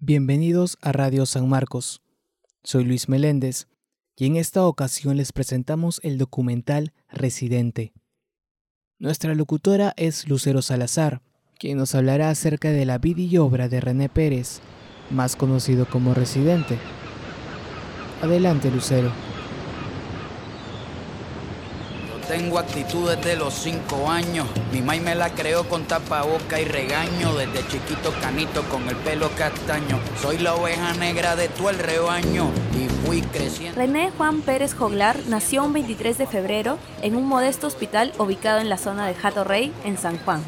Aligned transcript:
Bienvenidos 0.00 0.78
a 0.80 0.92
Radio 0.92 1.26
San 1.26 1.48
Marcos. 1.48 2.02
Soy 2.62 2.84
Luis 2.84 3.08
Meléndez 3.08 3.66
y 4.14 4.26
en 4.26 4.36
esta 4.36 4.64
ocasión 4.64 5.16
les 5.16 5.32
presentamos 5.32 6.00
el 6.04 6.18
documental 6.18 6.92
Residente. 7.10 7.92
Nuestra 9.00 9.34
locutora 9.34 9.94
es 9.96 10.28
Lucero 10.28 10.62
Salazar, 10.62 11.20
quien 11.58 11.78
nos 11.78 11.96
hablará 11.96 12.30
acerca 12.30 12.70
de 12.70 12.86
la 12.86 12.98
vida 12.98 13.22
y 13.22 13.38
obra 13.38 13.68
de 13.68 13.80
René 13.80 14.08
Pérez, 14.08 14.60
más 15.10 15.34
conocido 15.34 15.84
como 15.84 16.14
Residente. 16.14 16.78
Adelante, 18.22 18.70
Lucero. 18.70 19.10
Tengo 22.28 22.58
actitud 22.58 23.08
desde 23.08 23.36
los 23.36 23.54
cinco 23.54 24.10
años. 24.10 24.46
Mi 24.70 24.82
mai 24.82 25.00
me 25.00 25.14
la 25.14 25.30
creó 25.30 25.66
con 25.66 25.84
tapaboca 25.84 26.60
y 26.60 26.66
regaño. 26.66 27.34
Desde 27.34 27.66
chiquito 27.68 28.12
canito 28.20 28.62
con 28.64 28.86
el 28.86 28.96
pelo 28.96 29.30
castaño. 29.30 29.98
Soy 30.20 30.36
la 30.36 30.54
oveja 30.54 30.92
negra 30.92 31.36
de 31.36 31.48
todo 31.48 31.70
el 31.70 31.78
rebaño. 31.78 32.50
Y 32.74 32.88
fui 33.06 33.22
creciendo. 33.22 33.80
René 33.80 34.10
Juan 34.10 34.42
Pérez 34.42 34.74
Joglar 34.74 35.16
nació 35.26 35.64
un 35.64 35.72
23 35.72 36.18
de 36.18 36.26
febrero 36.26 36.78
en 37.00 37.16
un 37.16 37.26
modesto 37.26 37.66
hospital 37.66 38.12
ubicado 38.18 38.60
en 38.60 38.68
la 38.68 38.76
zona 38.76 39.06
de 39.06 39.14
Jato 39.14 39.44
Rey, 39.44 39.72
en 39.84 39.96
San 39.96 40.18
Juan 40.18 40.42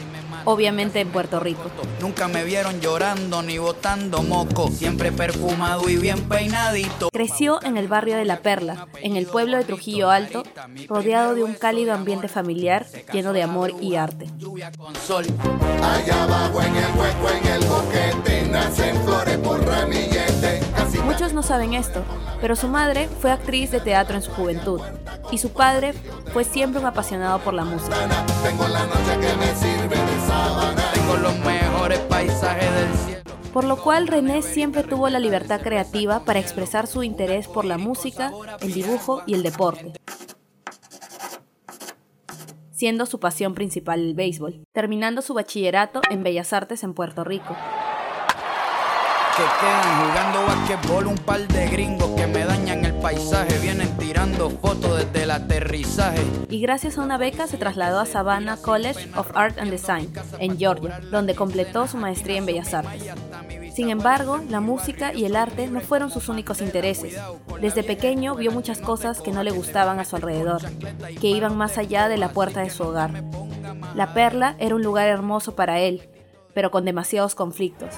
obviamente 0.44 1.00
en 1.00 1.08
Puerto 1.08 1.40
Rico. 1.40 1.62
Nunca 2.00 2.28
me 2.28 2.44
vieron 2.44 2.80
llorando 2.80 3.42
ni 3.42 3.58
botando 3.58 4.22
moco, 4.22 4.68
siempre 4.70 5.12
perfumado 5.12 5.88
y 5.88 5.96
bien 5.96 6.28
peinadito. 6.28 7.10
Creció 7.12 7.62
en 7.62 7.76
el 7.76 7.88
barrio 7.88 8.16
de 8.16 8.24
La 8.24 8.40
Perla, 8.40 8.88
en 9.02 9.16
el 9.16 9.26
pueblo 9.26 9.56
de 9.56 9.64
Trujillo 9.64 10.10
Alto, 10.10 10.42
rodeado 10.88 11.34
de 11.34 11.44
un 11.44 11.54
cálido 11.54 11.94
ambiente 11.94 12.28
familiar 12.28 12.86
lleno 13.12 13.32
de 13.32 13.42
amor 13.42 13.72
y 13.80 13.96
arte. 13.96 14.26
Allá 15.82 16.22
abajo 16.24 16.62
en 16.62 16.76
el 16.76 16.96
hueco, 16.96 17.30
en 17.30 17.46
el 17.46 17.64
boquete, 17.66 18.48
nacen 18.48 19.02
flores 19.04 19.38
por 19.38 19.64
ramillete. 19.64 20.60
Muchos 21.04 21.32
no 21.32 21.42
saben 21.42 21.74
esto, 21.74 22.04
pero 22.40 22.54
su 22.54 22.68
madre 22.68 23.08
fue 23.20 23.30
actriz 23.32 23.70
de 23.70 23.80
teatro 23.80 24.16
en 24.16 24.22
su 24.22 24.30
juventud 24.30 24.80
y 25.30 25.38
su 25.38 25.50
padre 25.50 25.92
fue 26.32 26.44
siempre 26.44 26.80
un 26.80 26.86
apasionado 26.86 27.40
por 27.40 27.52
la 27.52 27.64
música. 27.64 27.96
Tengo 28.42 28.68
la 28.68 28.86
noche 28.86 29.18
que 29.20 29.36
me 29.36 29.54
sirve 29.54 29.96
Por 33.52 33.64
lo 33.64 33.76
cual 33.82 34.06
René 34.06 34.42
siempre 34.42 34.84
tuvo 34.84 35.08
la 35.08 35.18
libertad 35.18 35.60
creativa 35.60 36.24
para 36.24 36.38
expresar 36.38 36.86
su 36.86 37.02
interés 37.02 37.48
por 37.48 37.64
la 37.64 37.78
música, 37.78 38.32
el 38.60 38.72
dibujo 38.72 39.22
y 39.26 39.34
el 39.34 39.42
deporte 39.42 39.92
siendo 42.80 43.04
su 43.04 43.20
pasión 43.20 43.54
principal 43.54 44.00
el 44.00 44.14
béisbol, 44.14 44.64
terminando 44.72 45.20
su 45.20 45.34
bachillerato 45.34 46.00
en 46.08 46.22
Bellas 46.22 46.54
Artes 46.54 46.82
en 46.82 46.94
Puerto 46.94 47.24
Rico 47.24 47.54
Y 56.48 56.60
gracias 56.60 56.98
a 56.98 57.02
una 57.02 57.16
beca 57.16 57.46
se 57.46 57.56
trasladó 57.56 58.00
a 58.00 58.06
Savannah 58.06 58.56
College 58.56 59.10
of 59.16 59.30
Art 59.34 59.58
and 59.58 59.70
Design, 59.70 60.12
en 60.38 60.58
Georgia, 60.58 61.00
donde 61.10 61.34
completó 61.34 61.86
su 61.86 61.96
maestría 61.96 62.38
en 62.38 62.46
Bellas 62.46 62.74
Artes. 62.74 63.04
Sin 63.74 63.88
embargo, 63.88 64.40
la 64.48 64.60
música 64.60 65.14
y 65.14 65.24
el 65.24 65.36
arte 65.36 65.68
no 65.68 65.80
fueron 65.80 66.10
sus 66.10 66.28
únicos 66.28 66.60
intereses. 66.60 67.16
Desde 67.60 67.82
pequeño 67.82 68.34
vio 68.34 68.52
muchas 68.52 68.78
cosas 68.78 69.20
que 69.20 69.32
no 69.32 69.42
le 69.42 69.52
gustaban 69.52 70.00
a 70.00 70.04
su 70.04 70.16
alrededor, 70.16 70.60
que 71.20 71.28
iban 71.28 71.56
más 71.56 71.78
allá 71.78 72.08
de 72.08 72.18
la 72.18 72.30
puerta 72.30 72.60
de 72.60 72.70
su 72.70 72.82
hogar. 72.82 73.24
La 73.94 74.12
Perla 74.12 74.56
era 74.58 74.74
un 74.74 74.82
lugar 74.82 75.08
hermoso 75.08 75.54
para 75.54 75.78
él, 75.78 76.08
pero 76.52 76.70
con 76.70 76.84
demasiados 76.84 77.34
conflictos. 77.34 77.94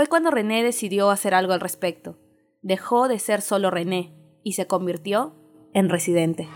Fue 0.00 0.06
cuando 0.06 0.30
René 0.30 0.64
decidió 0.64 1.10
hacer 1.10 1.34
algo 1.34 1.52
al 1.52 1.60
respecto. 1.60 2.16
Dejó 2.62 3.06
de 3.06 3.18
ser 3.18 3.42
solo 3.42 3.70
René 3.70 4.14
y 4.42 4.54
se 4.54 4.66
convirtió 4.66 5.34
en 5.74 5.90
residente. 5.90 6.48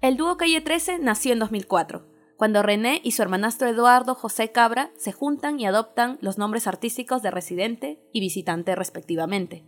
El 0.00 0.16
dúo 0.16 0.36
Calle 0.36 0.60
13 0.60 0.98
nació 0.98 1.34
en 1.34 1.38
2004, 1.38 2.04
cuando 2.36 2.64
René 2.64 3.00
y 3.04 3.12
su 3.12 3.22
hermanastro 3.22 3.68
Eduardo 3.68 4.16
José 4.16 4.50
Cabra 4.50 4.90
se 4.96 5.12
juntan 5.12 5.60
y 5.60 5.66
adoptan 5.66 6.18
los 6.20 6.36
nombres 6.36 6.66
artísticos 6.66 7.22
de 7.22 7.30
residente 7.30 8.02
y 8.12 8.18
visitante 8.18 8.74
respectivamente. 8.74 9.64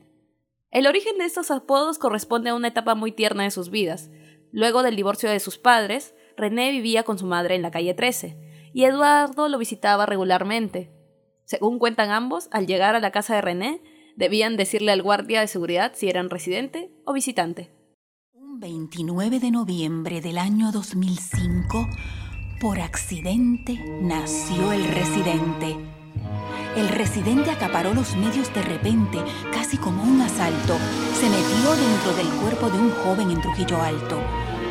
El 0.72 0.88
origen 0.88 1.16
de 1.18 1.26
estos 1.26 1.52
apodos 1.52 2.00
corresponde 2.00 2.50
a 2.50 2.56
una 2.56 2.66
etapa 2.66 2.96
muy 2.96 3.12
tierna 3.12 3.44
de 3.44 3.52
sus 3.52 3.70
vidas. 3.70 4.10
Luego 4.50 4.82
del 4.82 4.96
divorcio 4.96 5.30
de 5.30 5.38
sus 5.38 5.58
padres, 5.58 6.12
René 6.36 6.70
vivía 6.70 7.02
con 7.02 7.18
su 7.18 7.26
madre 7.26 7.54
en 7.54 7.62
la 7.62 7.70
calle 7.70 7.94
13 7.94 8.70
y 8.72 8.84
Eduardo 8.84 9.48
lo 9.48 9.58
visitaba 9.58 10.06
regularmente. 10.06 10.90
Según 11.44 11.78
cuentan 11.78 12.10
ambos, 12.10 12.48
al 12.50 12.66
llegar 12.66 12.96
a 12.96 13.00
la 13.00 13.12
casa 13.12 13.34
de 13.34 13.42
René, 13.42 13.82
debían 14.16 14.56
decirle 14.56 14.92
al 14.92 15.02
guardia 15.02 15.40
de 15.40 15.46
seguridad 15.46 15.92
si 15.94 16.08
eran 16.08 16.30
residente 16.30 16.90
o 17.04 17.12
visitante. 17.12 17.70
Un 18.32 18.58
29 18.58 19.40
de 19.40 19.50
noviembre 19.50 20.20
del 20.20 20.38
año 20.38 20.72
2005, 20.72 21.88
por 22.60 22.80
accidente, 22.80 23.78
nació 24.00 24.72
el 24.72 24.84
residente. 24.84 25.76
El 26.76 26.88
residente 26.88 27.50
acaparó 27.50 27.94
los 27.94 28.16
medios 28.16 28.52
de 28.52 28.62
repente, 28.62 29.18
casi 29.52 29.76
como 29.76 30.02
un 30.02 30.20
asalto. 30.20 30.76
Se 31.14 31.28
metió 31.28 31.76
dentro 31.76 32.14
del 32.16 32.28
cuerpo 32.40 32.68
de 32.68 32.78
un 32.78 32.90
joven 32.90 33.30
en 33.30 33.40
Trujillo 33.40 33.80
Alto. 33.80 34.20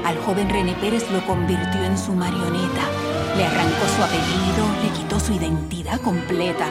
Al 0.04 0.18
joven 0.18 0.50
René 0.50 0.74
Pérez 0.82 1.10
lo 1.12 1.26
convirtió 1.26 1.84
en 1.84 1.98
su 1.98 2.12
marioneta. 2.12 2.84
Le 3.38 3.46
arrancó 3.46 3.86
su 3.96 4.04
apellido, 4.04 4.66
le 4.84 4.90
quitó 4.90 5.20
su 5.20 5.34
identidad 5.34 6.00
completa, 6.02 6.68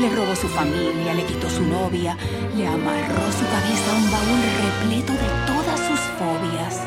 le 0.00 0.10
robó 0.10 0.34
su 0.34 0.48
familia, 0.48 1.14
le 1.14 1.24
quitó 1.24 1.48
su 1.48 1.62
novia, 1.62 2.16
le 2.56 2.66
amarró 2.66 3.32
su 3.32 3.44
cabeza 3.44 3.92
a 3.92 3.96
un 3.96 4.10
baúl 4.10 4.40
repleto 4.62 5.12
de 5.12 5.28
todas 5.46 5.80
sus 5.80 6.00
fobias. 6.18 6.82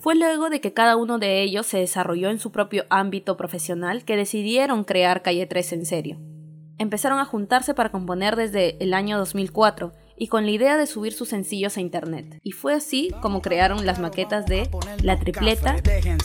Fue 0.00 0.14
luego 0.14 0.50
de 0.50 0.60
que 0.60 0.74
cada 0.74 0.96
uno 0.96 1.18
de 1.18 1.42
ellos 1.42 1.66
se 1.66 1.78
desarrolló 1.78 2.30
en 2.30 2.38
su 2.38 2.52
propio 2.52 2.84
ámbito 2.90 3.36
profesional 3.36 4.04
que 4.04 4.16
decidieron 4.16 4.84
crear 4.84 5.22
Calle 5.22 5.46
3 5.46 5.72
en 5.72 5.86
serio. 5.86 6.18
Empezaron 6.78 7.18
a 7.18 7.24
juntarse 7.24 7.74
para 7.74 7.90
componer 7.90 8.36
desde 8.36 8.82
el 8.82 8.94
año 8.94 9.18
2004 9.18 9.92
y 10.20 10.28
con 10.28 10.44
la 10.44 10.50
idea 10.50 10.76
de 10.76 10.86
subir 10.86 11.14
sus 11.14 11.30
sencillos 11.30 11.78
a 11.78 11.80
internet. 11.80 12.40
Y 12.42 12.52
fue 12.52 12.74
así 12.74 13.10
como 13.22 13.40
crearon 13.40 13.86
las 13.86 13.98
maquetas 13.98 14.44
de 14.44 14.68
La 15.02 15.18
Tripleta 15.18 15.76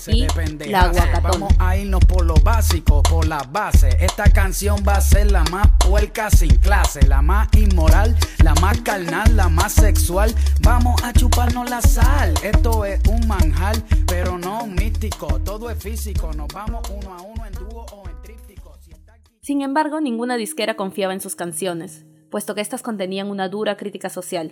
y 0.07 0.27
La 0.69 0.81
Aguacatona. 0.81 1.29
Vamos 1.31 1.53
a 1.59 1.77
irnos 1.77 2.03
por 2.03 2.25
lo 2.25 2.33
básico, 2.35 3.01
por 3.03 3.25
la 3.25 3.41
base. 3.49 3.87
Esta 4.01 4.25
canción 4.25 4.83
va 4.85 4.97
a 4.97 5.01
ser 5.01 5.31
la 5.31 5.45
más 5.45 5.69
puerca 5.79 6.29
sin 6.29 6.53
clase, 6.57 7.07
la 7.07 7.21
más 7.21 7.47
inmoral, 7.55 8.17
la 8.43 8.53
más 8.55 8.81
carnal, 8.81 9.33
la 9.33 9.47
más 9.47 9.71
sexual. 9.71 10.35
Vamos 10.59 11.01
a 11.01 11.13
chuparnos 11.13 11.69
la 11.69 11.81
sal. 11.81 12.33
Esto 12.43 12.83
es 12.83 12.99
un 13.07 13.25
manjar, 13.29 13.77
pero 14.07 14.37
no 14.37 14.67
místico. 14.67 15.39
Todo 15.39 15.69
es 15.69 15.81
físico. 15.81 16.33
Nos 16.33 16.49
vamos 16.49 16.85
uno 16.89 17.13
a 17.13 17.21
uno 17.21 17.45
en 17.45 17.53
dúo 17.53 17.85
o 17.93 18.09
en 18.09 18.21
tríptico. 18.21 18.77
Sin 19.39 19.61
embargo, 19.61 20.01
ninguna 20.01 20.35
disquera 20.35 20.75
confiaba 20.75 21.13
en 21.13 21.21
sus 21.21 21.35
canciones 21.35 22.03
puesto 22.35 22.53
que 22.53 22.59
éstas 22.59 22.83
contenían 22.83 23.29
una 23.29 23.47
dura 23.47 23.77
crítica 23.77 24.09
social. 24.09 24.51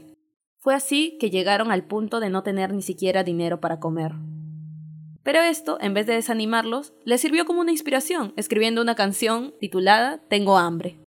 Fue 0.57 0.73
así 0.73 1.17
que 1.19 1.29
llegaron 1.29 1.69
al 1.69 1.83
punto 1.83 2.21
de 2.21 2.29
no 2.29 2.41
tener 2.41 2.73
ni 2.73 2.81
siquiera 2.81 3.25
dinero 3.25 3.59
para 3.59 3.81
comer. 3.81 4.13
Pero 5.21 5.41
esto, 5.41 5.77
en 5.81 5.93
vez 5.93 6.07
de 6.07 6.13
desanimarlos, 6.13 6.93
les 7.03 7.19
sirvió 7.19 7.43
como 7.43 7.59
una 7.59 7.71
inspiración, 7.71 8.31
escribiendo 8.37 8.81
una 8.81 8.95
canción 8.95 9.53
titulada 9.59 10.21
Tengo 10.29 10.57
hambre. 10.57 11.02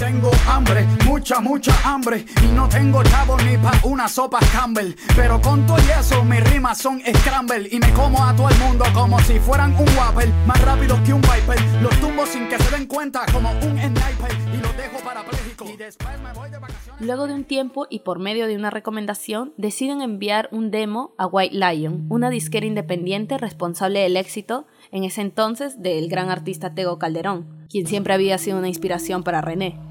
Tengo 0.00 0.30
hambre, 0.48 0.86
mucha, 1.04 1.40
mucha 1.40 1.74
hambre. 1.84 2.24
Y 2.42 2.46
no 2.54 2.66
tengo 2.70 3.02
chavo 3.02 3.36
ni 3.36 3.58
pa' 3.58 3.78
una 3.82 4.08
sopa 4.08 4.40
Campbell. 4.50 4.94
Pero 5.14 5.38
con 5.42 5.66
todo 5.66 5.76
y 5.76 5.90
eso, 5.90 6.24
mis 6.24 6.42
rimas 6.50 6.78
son 6.78 7.02
scramble. 7.18 7.68
Y 7.70 7.78
me 7.78 7.92
como 7.92 8.24
a 8.24 8.34
todo 8.34 8.48
el 8.48 8.58
mundo 8.60 8.86
como 8.94 9.20
si 9.20 9.38
fueran 9.38 9.76
un 9.76 9.86
wapper. 9.98 10.30
Más 10.46 10.58
rápido 10.62 10.98
que 11.04 11.12
un 11.12 11.20
viper. 11.20 11.60
Los 11.82 11.94
tumbo 12.00 12.24
sin 12.24 12.48
que 12.48 12.56
se 12.56 12.70
den 12.74 12.86
cuenta 12.86 13.26
como 13.30 13.50
un 13.50 13.78
sniper. 13.78 14.32
Y 14.54 14.56
los 14.56 14.74
dejo 14.74 15.04
parapléjico. 15.04 15.66
Y 15.66 15.76
después 15.76 16.18
me 16.18 16.32
voy 16.32 16.50
de 16.50 16.58
vacaciones. 16.58 17.00
Luego 17.02 17.26
de 17.26 17.34
un 17.34 17.44
tiempo 17.44 17.86
y 17.90 17.98
por 17.98 18.20
medio 18.20 18.46
de 18.46 18.56
una 18.56 18.70
recomendación, 18.70 19.52
deciden 19.58 20.00
enviar 20.00 20.48
un 20.50 20.70
demo 20.70 21.12
a 21.18 21.26
White 21.26 21.54
Lion, 21.54 22.06
una 22.08 22.30
disquera 22.30 22.64
independiente 22.64 23.36
responsable 23.36 24.00
del 24.00 24.16
éxito 24.16 24.66
en 24.92 25.04
ese 25.04 25.20
entonces 25.20 25.82
del 25.82 26.08
gran 26.08 26.30
artista 26.30 26.74
Tego 26.74 26.98
Calderón, 26.98 27.66
quien 27.68 27.86
siempre 27.86 28.14
había 28.14 28.38
sido 28.38 28.56
una 28.56 28.68
inspiración 28.68 29.22
para 29.22 29.42
René. 29.42 29.89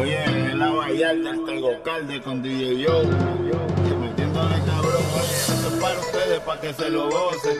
Oye, 0.00 0.24
en 0.24 0.58
la 0.58 0.70
Vallarta 0.70 1.32
tengo 1.44 1.72
Localde 1.72 2.22
con 2.22 2.42
DJ 2.42 2.78
Yo. 2.80 3.02
Y 3.02 3.94
metiéndole 3.96 4.54
cabrón, 4.64 5.04
oye, 5.14 5.36
esto 5.46 5.68
es 5.68 5.82
para 5.82 6.00
ustedes, 6.00 6.40
para 6.40 6.60
que 6.62 6.72
se 6.72 6.88
lo 6.88 7.10
gocen. 7.10 7.58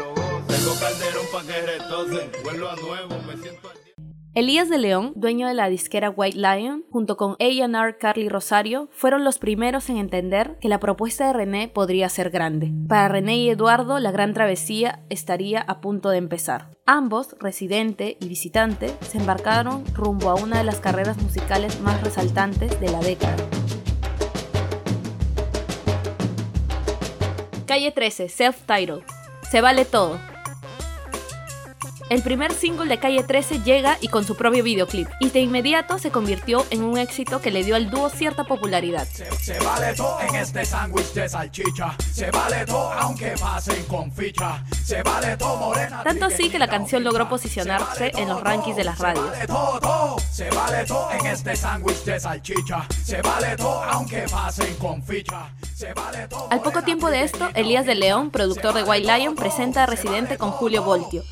Tengo 0.49 0.75
calderón 0.81 1.27
para 1.31 1.47
que 1.47 1.61
retocen. 1.61 2.33
Vuelvo 2.43 2.69
a 2.69 2.77
nuevo, 2.77 3.23
me 3.27 3.37
siento 3.37 3.69
al 3.69 3.85
día. 3.85 3.90
Elías 4.33 4.69
de 4.69 4.79
León, 4.79 5.13
dueño 5.17 5.49
de 5.49 5.55
la 5.55 5.69
disquera 5.69 6.09
White 6.09 6.39
Lion, 6.39 6.85
junto 6.89 7.17
con 7.17 7.33
A&R 7.41 7.99
Carly 7.99 8.29
Rosario, 8.29 8.89
fueron 8.93 9.25
los 9.25 9.41
primeros 9.41 9.91
en 9.91 9.97
entender 9.97 10.57
que 10.61 10.69
la 10.69 10.79
propuesta 10.79 11.27
de 11.27 11.33
René 11.33 11.67
podría 11.67 12.09
ser 12.09 12.31
grande. 12.31 12.71
Para 12.87 13.09
René 13.09 13.39
y 13.39 13.51
Eduardo, 13.51 13.99
la 13.99 14.13
gran 14.13 14.33
travesía 14.33 15.01
estaría 15.09 15.61
a 15.63 15.81
punto 15.81 16.11
de 16.11 16.19
empezar. 16.19 16.69
Ambos, 16.87 17.35
residente 17.41 18.19
y 18.21 18.29
visitante, 18.29 18.95
se 19.01 19.19
embarcaron 19.19 19.85
rumbo 19.97 20.31
a 20.31 20.37
una 20.37 20.59
de 20.59 20.65
las 20.65 20.79
carreras 20.79 21.21
musicales 21.21 21.81
más 21.81 22.01
resaltantes 22.01 22.81
de 22.81 22.89
la 22.89 23.01
década. 23.01 23.35
Calle 27.67 27.91
13, 27.91 28.29
Self-Titled. 28.29 29.03
Se 29.51 29.61
vale 29.61 29.85
todo. 29.85 30.30
El 32.11 32.23
primer 32.23 32.53
single 32.53 32.89
de 32.89 32.99
Calle 32.99 33.23
13 33.23 33.61
llega 33.63 33.97
y 34.01 34.09
con 34.09 34.25
su 34.25 34.37
propio 34.37 34.65
videoclip, 34.65 35.07
y 35.21 35.31
de 35.31 35.39
inmediato 35.39 35.97
se 36.01 36.11
convirtió 36.11 36.67
en 36.71 36.83
un 36.83 36.99
éxito 36.99 37.41
que 37.41 37.53
le 37.53 37.63
dio 37.63 37.77
al 37.77 37.89
dúo 37.89 38.11
cierta 38.11 38.43
popularidad. 38.43 39.07
Se, 39.07 39.31
se 39.37 39.61
vale 39.61 39.95
todo 39.95 40.19
en 40.21 40.35
este 40.35 40.65
sándwich 40.65 41.13
de 41.13 41.29
salchicha. 41.29 41.95
Se 42.13 42.29
vale 42.33 42.67
todo 42.67 42.91
aunque 42.95 43.35
pasen 43.41 43.85
con 43.85 44.11
ficha. 44.11 44.61
Se 44.85 45.05
vale 45.05 45.37
todo 45.37 45.57
morena. 45.57 46.03
Tanto 46.03 46.25
así 46.25 46.51
que 46.51 46.59
la 46.59 46.67
canción 46.67 47.05
logró 47.05 47.29
posicionarse 47.29 48.11
en 48.17 48.29
los 48.29 48.41
rankings 48.41 48.77
de 48.77 48.83
las 48.83 48.99
radios. 48.99 49.27
Se 49.27 49.31
vale 49.31 49.47
todo, 49.47 49.79
todo. 49.79 50.17
Se 50.33 50.51
vale 50.51 50.85
todo 50.87 51.13
en 51.13 51.27
este 51.27 51.55
sándwich 51.55 52.03
de 52.03 52.19
salchicha. 52.19 52.89
Se 53.05 53.23
vale 53.23 53.57
todo 53.57 53.85
aunque 53.85 54.23
pasen 54.29 54.75
con 54.79 55.01
ficha. 55.05 55.49
Se 55.77 55.93
vale 55.95 56.27
todo. 56.27 56.49
Al 56.51 56.61
poco 56.61 56.83
tiempo 56.83 57.09
de 57.09 57.23
esto, 57.23 57.51
Elías 57.55 57.87
de 57.87 57.95
León, 57.95 58.31
productor 58.31 58.75
de 58.75 58.83
White 58.83 59.17
Lion, 59.17 59.37
presenta 59.37 59.85
a 59.85 59.87
Residente 59.87 60.39
con 60.39 60.51
Julio 60.51 60.83
Voltio, 60.83 61.23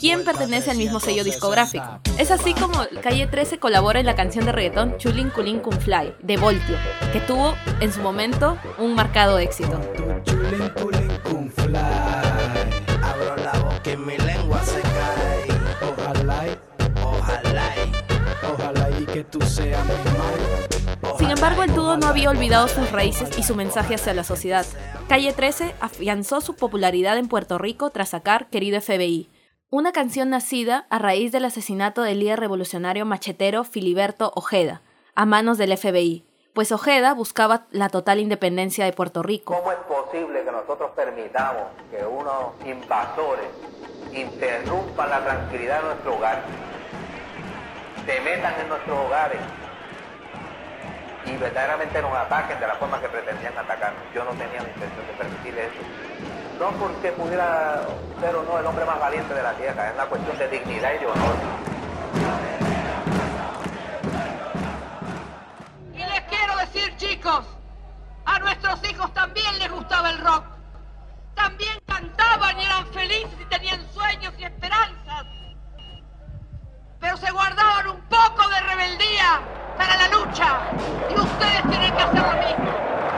quien 0.00 0.23
pertenece 0.24 0.70
al 0.70 0.76
mismo 0.78 1.00
sello 1.00 1.22
discográfico. 1.24 2.00
Es 2.18 2.30
así 2.30 2.54
como 2.54 2.78
Calle 3.02 3.26
13 3.26 3.58
colabora 3.58 4.00
en 4.00 4.06
la 4.06 4.14
canción 4.14 4.44
de 4.44 4.52
reggaetón 4.52 4.96
Chulin 4.98 5.30
Culin 5.30 5.60
Kun 5.60 5.78
Fly, 5.80 6.14
de 6.22 6.36
Voltio, 6.36 6.76
que 7.12 7.20
tuvo 7.20 7.54
en 7.80 7.92
su 7.92 8.00
momento 8.00 8.56
un 8.78 8.94
marcado 8.94 9.38
éxito. 9.38 9.80
Chulín, 10.24 10.68
culín, 10.80 11.12
cum 11.30 11.50
fly. 11.50 11.76
Abro 13.02 13.36
la 13.36 13.52
boca 13.60 13.90
y 13.92 13.96
mi 13.96 14.16
lengua 14.18 14.62
se 14.64 14.80
cae. 14.80 15.46
Ojalá, 15.96 16.46
y- 16.46 17.02
ojalá, 17.02 17.72
y- 17.76 18.46
ojalá 18.46 18.90
y 19.00 19.04
que 19.06 19.24
tú 19.24 19.40
seas 19.42 19.84
mi 19.84 19.92
madre. 20.18 21.14
Sin 21.18 21.30
embargo, 21.30 21.62
el 21.62 21.74
dúo 21.74 21.96
no 21.96 22.06
había 22.08 22.30
olvidado 22.30 22.66
sus 22.68 22.90
raíces 22.90 23.38
y 23.38 23.42
su 23.42 23.54
mensaje 23.54 23.94
hacia 23.94 24.14
la 24.14 24.24
sociedad. 24.24 24.66
Calle 25.08 25.32
13 25.32 25.74
afianzó 25.80 26.40
su 26.40 26.54
popularidad 26.56 27.18
en 27.18 27.28
Puerto 27.28 27.58
Rico 27.58 27.90
tras 27.90 28.10
sacar 28.10 28.46
Querido 28.48 28.80
FBI, 28.80 29.30
una 29.70 29.92
canción 29.92 30.30
nacida 30.30 30.86
a 30.90 30.98
raíz 30.98 31.32
del 31.32 31.44
asesinato 31.44 32.02
del 32.02 32.20
líder 32.20 32.40
revolucionario 32.40 33.04
machetero 33.04 33.64
Filiberto 33.64 34.32
Ojeda, 34.34 34.82
a 35.14 35.26
manos 35.26 35.58
del 35.58 35.76
FBI, 35.76 36.24
pues 36.52 36.70
Ojeda 36.70 37.14
buscaba 37.14 37.66
la 37.72 37.88
total 37.88 38.20
independencia 38.20 38.84
de 38.84 38.92
Puerto 38.92 39.22
Rico. 39.22 39.54
¿Cómo 39.54 39.72
es 39.72 39.78
posible 39.78 40.44
que 40.44 40.52
nosotros 40.52 40.92
permitamos 40.94 41.64
que 41.90 42.04
unos 42.06 42.54
invasores 42.64 43.48
interrumpan 44.12 45.10
la 45.10 45.24
tranquilidad 45.24 45.80
de 45.80 45.88
nuestro 45.88 46.16
hogar, 46.16 46.42
se 48.06 48.20
metan 48.20 48.60
en 48.60 48.68
nuestros 48.68 48.98
hogares 48.98 49.40
y 51.26 51.36
verdaderamente 51.36 52.02
nos 52.02 52.12
ataquen 52.12 52.60
de 52.60 52.66
la 52.66 52.74
forma 52.74 53.00
que 53.00 53.08
pretendían 53.08 53.56
atacarnos? 53.56 54.02
Yo 54.14 54.24
no 54.24 54.30
tenía 54.32 54.62
la 54.62 54.68
intención 54.68 55.06
de 55.06 55.12
permitir 55.14 55.58
eso. 55.58 55.80
No 56.58 56.70
porque 56.72 57.12
pudiera 57.12 57.82
ser 58.20 58.36
o 58.36 58.42
no 58.42 58.58
el 58.58 58.66
hombre 58.66 58.84
más 58.84 59.00
valiente 59.00 59.34
de 59.34 59.42
la 59.42 59.52
tierra, 59.54 59.88
es 59.88 59.94
una 59.94 60.06
cuestión 60.06 60.38
de 60.38 60.48
dignidad 60.48 60.92
y 60.94 60.98
de 60.98 61.06
honor. 61.06 61.36
Y 65.94 65.98
les 65.98 66.20
quiero 66.22 66.56
decir, 66.56 66.96
chicos, 66.96 67.46
a 68.24 68.38
nuestros 68.38 68.90
hijos 68.90 69.12
también 69.14 69.58
les 69.58 69.70
gustaba 69.70 70.10
el 70.10 70.18
rock. 70.18 70.44
También 71.34 71.78
cantaban 71.86 72.60
y 72.60 72.64
eran 72.64 72.86
felices 72.88 73.40
y 73.40 73.44
tenían 73.46 73.80
sueños 73.92 74.32
y 74.38 74.44
esperanzas. 74.44 75.26
Pero 77.00 77.16
se 77.16 77.30
guardaban 77.32 77.88
un 77.88 78.00
poco 78.02 78.48
de 78.48 78.60
rebeldía 78.60 79.40
para 79.76 79.96
la 79.96 80.08
lucha. 80.08 80.60
Y 81.08 81.14
ustedes 81.14 81.68
tienen 81.68 81.94
que 81.94 82.02
hacer 82.02 82.22
lo 82.22 82.36
mismo. 82.36 83.13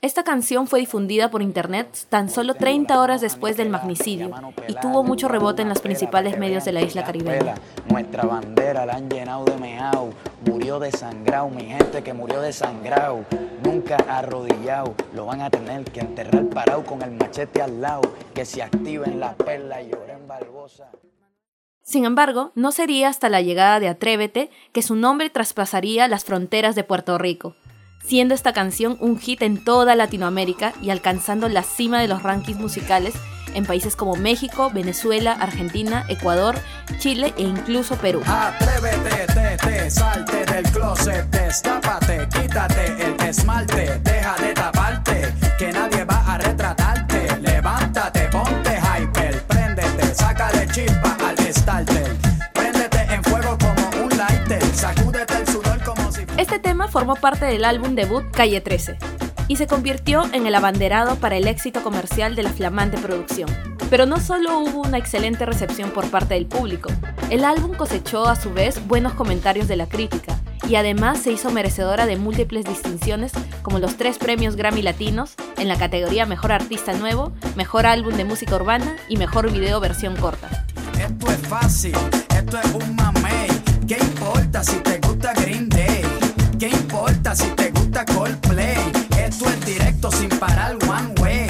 Esta 0.00 0.22
canción 0.22 0.66
fue 0.66 0.80
difundida 0.80 1.30
por 1.30 1.42
internet 1.42 2.06
tan 2.08 2.28
solo 2.30 2.54
30 2.54 3.00
horas 3.00 3.20
después 3.20 3.56
del 3.56 3.68
magnicidio 3.68 4.30
y 4.68 4.74
tuvo 4.74 5.02
mucho 5.02 5.28
rebote 5.28 5.62
en 5.62 5.68
los 5.68 5.80
principales 5.80 6.38
medios 6.38 6.64
de 6.64 6.72
la 6.72 6.82
isla 6.82 7.04
caribeña. 7.04 7.54
Nuestra 7.90 8.24
bandera 8.24 8.86
la 8.86 8.94
han 8.94 9.08
llenado 9.08 9.44
de 9.44 9.56
meao, 9.56 10.10
murió 10.46 10.78
desangrado, 10.78 11.48
mi 11.50 11.64
gente 11.64 12.02
que 12.02 12.12
murió 12.12 12.40
desangrado, 12.40 13.24
nunca 13.64 13.96
arrodillado, 14.08 14.94
lo 15.14 15.26
van 15.26 15.40
a 15.40 15.50
tener 15.50 15.84
que 15.84 16.00
enterrar 16.00 16.46
parado 16.46 16.84
con 16.84 17.02
el 17.02 17.10
machete 17.12 17.60
al 17.60 17.80
lado, 17.80 18.02
que 18.34 18.44
se 18.44 18.62
activen 18.62 19.18
las 19.18 19.34
perlas 19.34 19.82
y 19.84 19.90
lloren 19.90 20.28
Barbosa. 20.28 20.90
Sin 21.82 22.04
embargo, 22.04 22.52
no 22.54 22.70
sería 22.70 23.08
hasta 23.08 23.30
la 23.30 23.40
llegada 23.40 23.80
de 23.80 23.88
Atrévete 23.88 24.50
que 24.72 24.82
su 24.82 24.94
nombre 24.94 25.30
traspasaría 25.30 26.06
las 26.06 26.24
fronteras 26.24 26.74
de 26.74 26.84
Puerto 26.84 27.16
Rico, 27.16 27.56
siendo 28.04 28.34
esta 28.34 28.52
canción 28.52 28.96
un 29.00 29.18
hit 29.18 29.42
en 29.42 29.62
toda 29.62 29.94
Latinoamérica 29.94 30.72
y 30.82 30.90
alcanzando 30.90 31.48
la 31.48 31.62
cima 31.62 32.00
de 32.00 32.08
los 32.08 32.22
rankings 32.22 32.58
musicales 32.58 33.14
en 33.54 33.64
países 33.64 33.96
como 33.96 34.14
México, 34.14 34.70
Venezuela, 34.72 35.32
Argentina, 35.32 36.04
Ecuador, 36.08 36.56
Chile 36.98 37.34
e 37.36 37.42
incluso 37.42 37.96
Perú. 37.96 38.22
Atrévete, 38.26 39.26
te, 39.32 39.56
te, 39.56 39.90
salte 39.90 40.44
del 40.46 40.64
closet, 40.70 41.28
quítate 42.30 43.04
el 43.04 43.28
esmalte, 43.28 44.00
formó 56.88 57.14
parte 57.16 57.46
del 57.46 57.64
álbum 57.64 57.94
debut 57.94 58.24
Calle 58.32 58.60
13 58.60 58.98
y 59.48 59.56
se 59.56 59.66
convirtió 59.66 60.24
en 60.32 60.46
el 60.46 60.54
abanderado 60.54 61.16
para 61.16 61.36
el 61.36 61.46
éxito 61.46 61.82
comercial 61.82 62.36
de 62.36 62.42
la 62.42 62.50
flamante 62.50 62.98
producción. 62.98 63.48
Pero 63.90 64.04
no 64.04 64.20
solo 64.20 64.58
hubo 64.58 64.82
una 64.82 64.98
excelente 64.98 65.46
recepción 65.46 65.90
por 65.90 66.10
parte 66.10 66.34
del 66.34 66.46
público, 66.46 66.90
el 67.30 67.44
álbum 67.44 67.74
cosechó 67.74 68.26
a 68.26 68.36
su 68.36 68.52
vez 68.52 68.86
buenos 68.86 69.14
comentarios 69.14 69.66
de 69.66 69.76
la 69.76 69.86
crítica 69.86 70.38
y 70.68 70.76
además 70.76 71.18
se 71.18 71.32
hizo 71.32 71.50
merecedora 71.50 72.04
de 72.04 72.16
múltiples 72.16 72.66
distinciones 72.66 73.32
como 73.62 73.78
los 73.78 73.96
tres 73.96 74.18
premios 74.18 74.56
Grammy 74.56 74.82
Latinos 74.82 75.34
en 75.56 75.68
la 75.68 75.78
categoría 75.78 76.26
Mejor 76.26 76.52
Artista 76.52 76.92
Nuevo, 76.92 77.32
Mejor 77.56 77.86
Álbum 77.86 78.14
de 78.14 78.24
Música 78.24 78.56
Urbana 78.56 78.96
y 79.08 79.16
Mejor 79.16 79.50
Video 79.50 79.80
Versión 79.80 80.14
Corta. 80.16 80.66
Esto 81.00 81.30
es 81.30 81.48
fácil, 81.48 81.94
esto 82.36 82.58
es 82.58 82.74
un 82.74 82.96
mamey. 82.96 83.48
¿Qué 83.86 83.96
importa 83.98 84.62
si 84.62 84.76
te 84.76 84.98
gusta 84.98 85.32
Green 85.32 85.57
gusta 87.98 88.04
Coldplay? 88.14 88.92
Esto 89.18 89.48
es 89.48 89.66
directo 89.66 90.10
sin 90.10 90.28
parar 90.28 90.76
one 90.88 91.14
way. 91.20 91.48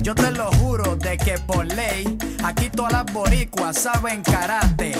Yo 0.00 0.14
te 0.14 0.30
lo 0.32 0.50
juro 0.52 0.96
de 0.96 1.16
que 1.16 1.38
por 1.38 1.66
ley, 1.66 2.18
aquí 2.44 2.70
todas 2.70 2.92
las 2.92 3.12
boricuas 3.12 3.76
saben 3.78 4.22
karate. 4.22 4.92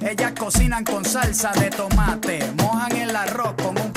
Ellas 0.00 0.32
cocinan 0.38 0.84
con 0.84 1.04
salsa 1.04 1.52
de 1.52 1.70
tomate, 1.70 2.40
mojan 2.58 2.96
el 2.96 3.16
arroz 3.16 3.54
con 3.62 3.78
un 3.78 3.93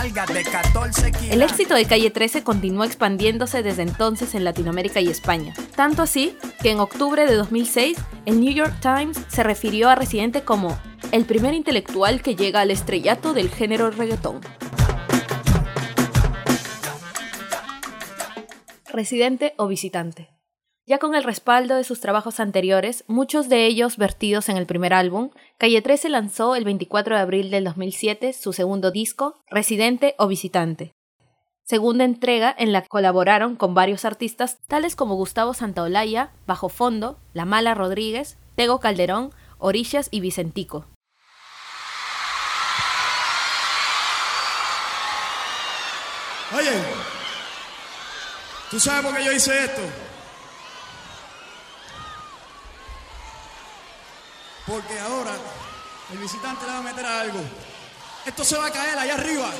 nalgas 0.00 0.32
de 0.32 0.44
14 0.44 1.12
kilos. 1.12 1.30
El 1.30 1.42
éxito 1.42 1.74
de 1.74 1.84
Calle 1.84 2.10
13 2.10 2.42
continuó 2.42 2.84
expandiéndose 2.84 3.62
desde 3.62 3.82
entonces 3.82 4.34
en 4.34 4.44
Latinoamérica 4.44 5.00
y 5.00 5.08
España. 5.08 5.52
Tanto 5.76 6.02
así 6.02 6.36
que 6.62 6.70
en 6.70 6.80
octubre 6.80 7.26
de 7.26 7.34
2006, 7.34 7.98
el 8.24 8.40
New 8.40 8.52
York 8.52 8.74
Times 8.80 9.20
se 9.28 9.42
refirió 9.42 9.90
a 9.90 9.94
Residente 9.94 10.42
como 10.42 10.78
el 11.12 11.26
primer 11.26 11.52
intelectual 11.52 12.22
que 12.22 12.34
llega 12.34 12.62
al 12.62 12.70
estrellato 12.70 13.34
del 13.34 13.50
género 13.50 13.90
reggaetón. 13.90 14.40
Residente 18.92 19.54
o 19.58 19.66
visitante. 19.66 20.30
Ya 20.90 20.98
con 20.98 21.14
el 21.14 21.22
respaldo 21.22 21.76
de 21.76 21.84
sus 21.84 22.00
trabajos 22.00 22.40
anteriores, 22.40 23.04
muchos 23.06 23.48
de 23.48 23.64
ellos 23.64 23.96
vertidos 23.96 24.48
en 24.48 24.56
el 24.56 24.66
primer 24.66 24.92
álbum, 24.92 25.30
Calle 25.56 25.80
13 25.82 26.08
lanzó 26.08 26.56
el 26.56 26.64
24 26.64 27.14
de 27.14 27.20
abril 27.20 27.50
del 27.52 27.62
2007 27.62 28.32
su 28.32 28.52
segundo 28.52 28.90
disco, 28.90 29.40
Residente 29.48 30.16
o 30.18 30.26
Visitante. 30.26 30.92
segunda 31.62 32.02
entrega 32.02 32.52
en 32.58 32.72
la 32.72 32.82
que 32.82 32.88
colaboraron 32.88 33.54
con 33.54 33.72
varios 33.72 34.04
artistas 34.04 34.58
tales 34.66 34.96
como 34.96 35.14
Gustavo 35.14 35.54
Santaolalla, 35.54 36.32
Bajo 36.44 36.68
Fondo, 36.68 37.20
La 37.34 37.44
Mala 37.44 37.74
Rodríguez, 37.74 38.36
Tego 38.56 38.80
Calderón, 38.80 39.32
Orillas 39.58 40.08
y 40.10 40.18
Vicentico. 40.18 40.86
Oye, 46.52 46.82
¿tú 48.72 48.80
sabes 48.80 49.06
por 49.06 49.16
qué 49.16 49.24
yo 49.24 49.30
hice 49.30 49.66
esto? 49.66 50.09
Porque 54.70 55.00
ahora 55.00 55.32
el 56.12 56.18
visitante 56.18 56.64
le 56.64 56.70
va 56.70 56.78
a 56.78 56.82
meter 56.82 57.04
algo. 57.04 57.40
Esto 58.24 58.44
se 58.44 58.56
va 58.56 58.66
a 58.66 58.70
caer 58.70 58.96
allá 58.96 59.14
arriba. 59.14 59.50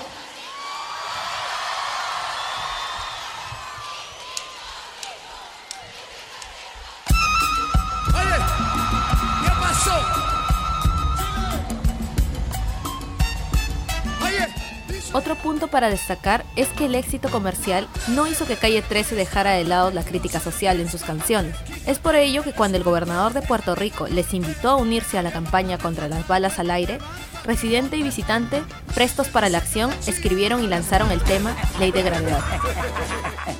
Otro 15.13 15.35
punto 15.35 15.67
para 15.67 15.91
destacar 15.91 16.45
es 16.55 16.69
que 16.69 16.87
el 16.87 16.95
éxito 16.95 17.31
comercial 17.31 17.89
no 18.09 18.29
hizo 18.29 18.47
que 18.47 18.57
Calle 18.57 18.81
13 18.81 19.17
dejara 19.17 19.53
de 19.53 19.65
lado 19.65 19.91
la 19.91 20.05
crítica 20.05 20.39
social 20.39 20.79
en 20.79 20.89
sus 20.89 21.03
canciones. 21.03 21.57
Es 21.85 21.99
por 21.99 22.15
ello 22.15 22.45
que 22.45 22.53
cuando 22.53 22.79
el 22.79 22.85
gobernador 22.85 23.33
de 23.33 23.43
Puerto 23.43 23.75
Rico 23.75 24.07
les 24.07 24.33
invitó 24.35 24.71
a 24.71 24.77
unirse 24.77 25.19
a 25.19 25.23
la 25.23 25.33
campaña 25.33 25.79
contra 25.79 26.07
las 26.07 26.29
balas 26.29 26.61
al 26.61 26.71
aire, 26.71 26.99
Residente 27.45 27.97
y 27.97 28.03
Visitante, 28.03 28.63
prestos 28.95 29.29
para 29.29 29.49
la 29.49 29.59
acción, 29.59 29.91
escribieron 30.07 30.63
y 30.63 30.67
lanzaron 30.67 31.11
el 31.11 31.23
tema 31.23 31.55
Ley 31.79 31.91
de 31.93 32.03
Gravedad. 32.03 32.41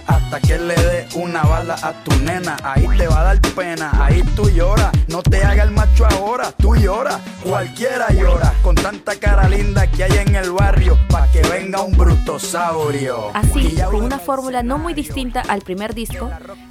Hasta 0.07 0.41
que 0.41 0.59
le 0.59 0.75
dé 0.75 1.09
una 1.15 1.43
bala 1.43 1.75
a 1.83 1.93
tu 2.05 2.15
nena, 2.21 2.57
ahí 2.63 2.87
te 2.97 3.07
va 3.07 3.21
a 3.21 3.25
dar 3.25 3.41
pena, 3.55 3.91
ahí 4.03 4.23
tú 4.37 4.49
lloras. 4.51 4.91
No 5.09 5.23
te 5.23 5.43
haga 5.43 5.65
el 5.65 5.71
macho 5.71 6.07
ahora, 6.07 6.53
tú 6.53 6.77
lloras, 6.77 7.19
cualquiera 7.43 8.11
llora. 8.13 8.55
Con 8.63 8.75
tanta 8.75 9.17
cara 9.17 9.49
linda 9.49 9.87
que 9.91 10.05
hay 10.05 10.19
en 10.19 10.37
el 10.37 10.53
barrio, 10.53 10.99
pa' 11.09 11.27
que 11.33 11.43
venga 11.43 11.83
un 11.83 11.97
brutosaurio. 11.97 13.31
Así, 13.35 13.77
con 13.91 14.03
una 14.03 14.19
fórmula 14.19 14.63
no 14.63 14.79
muy 14.79 14.95
distinta 14.95 15.41
al 15.41 15.63
primer 15.63 15.95
disco, 15.95 16.31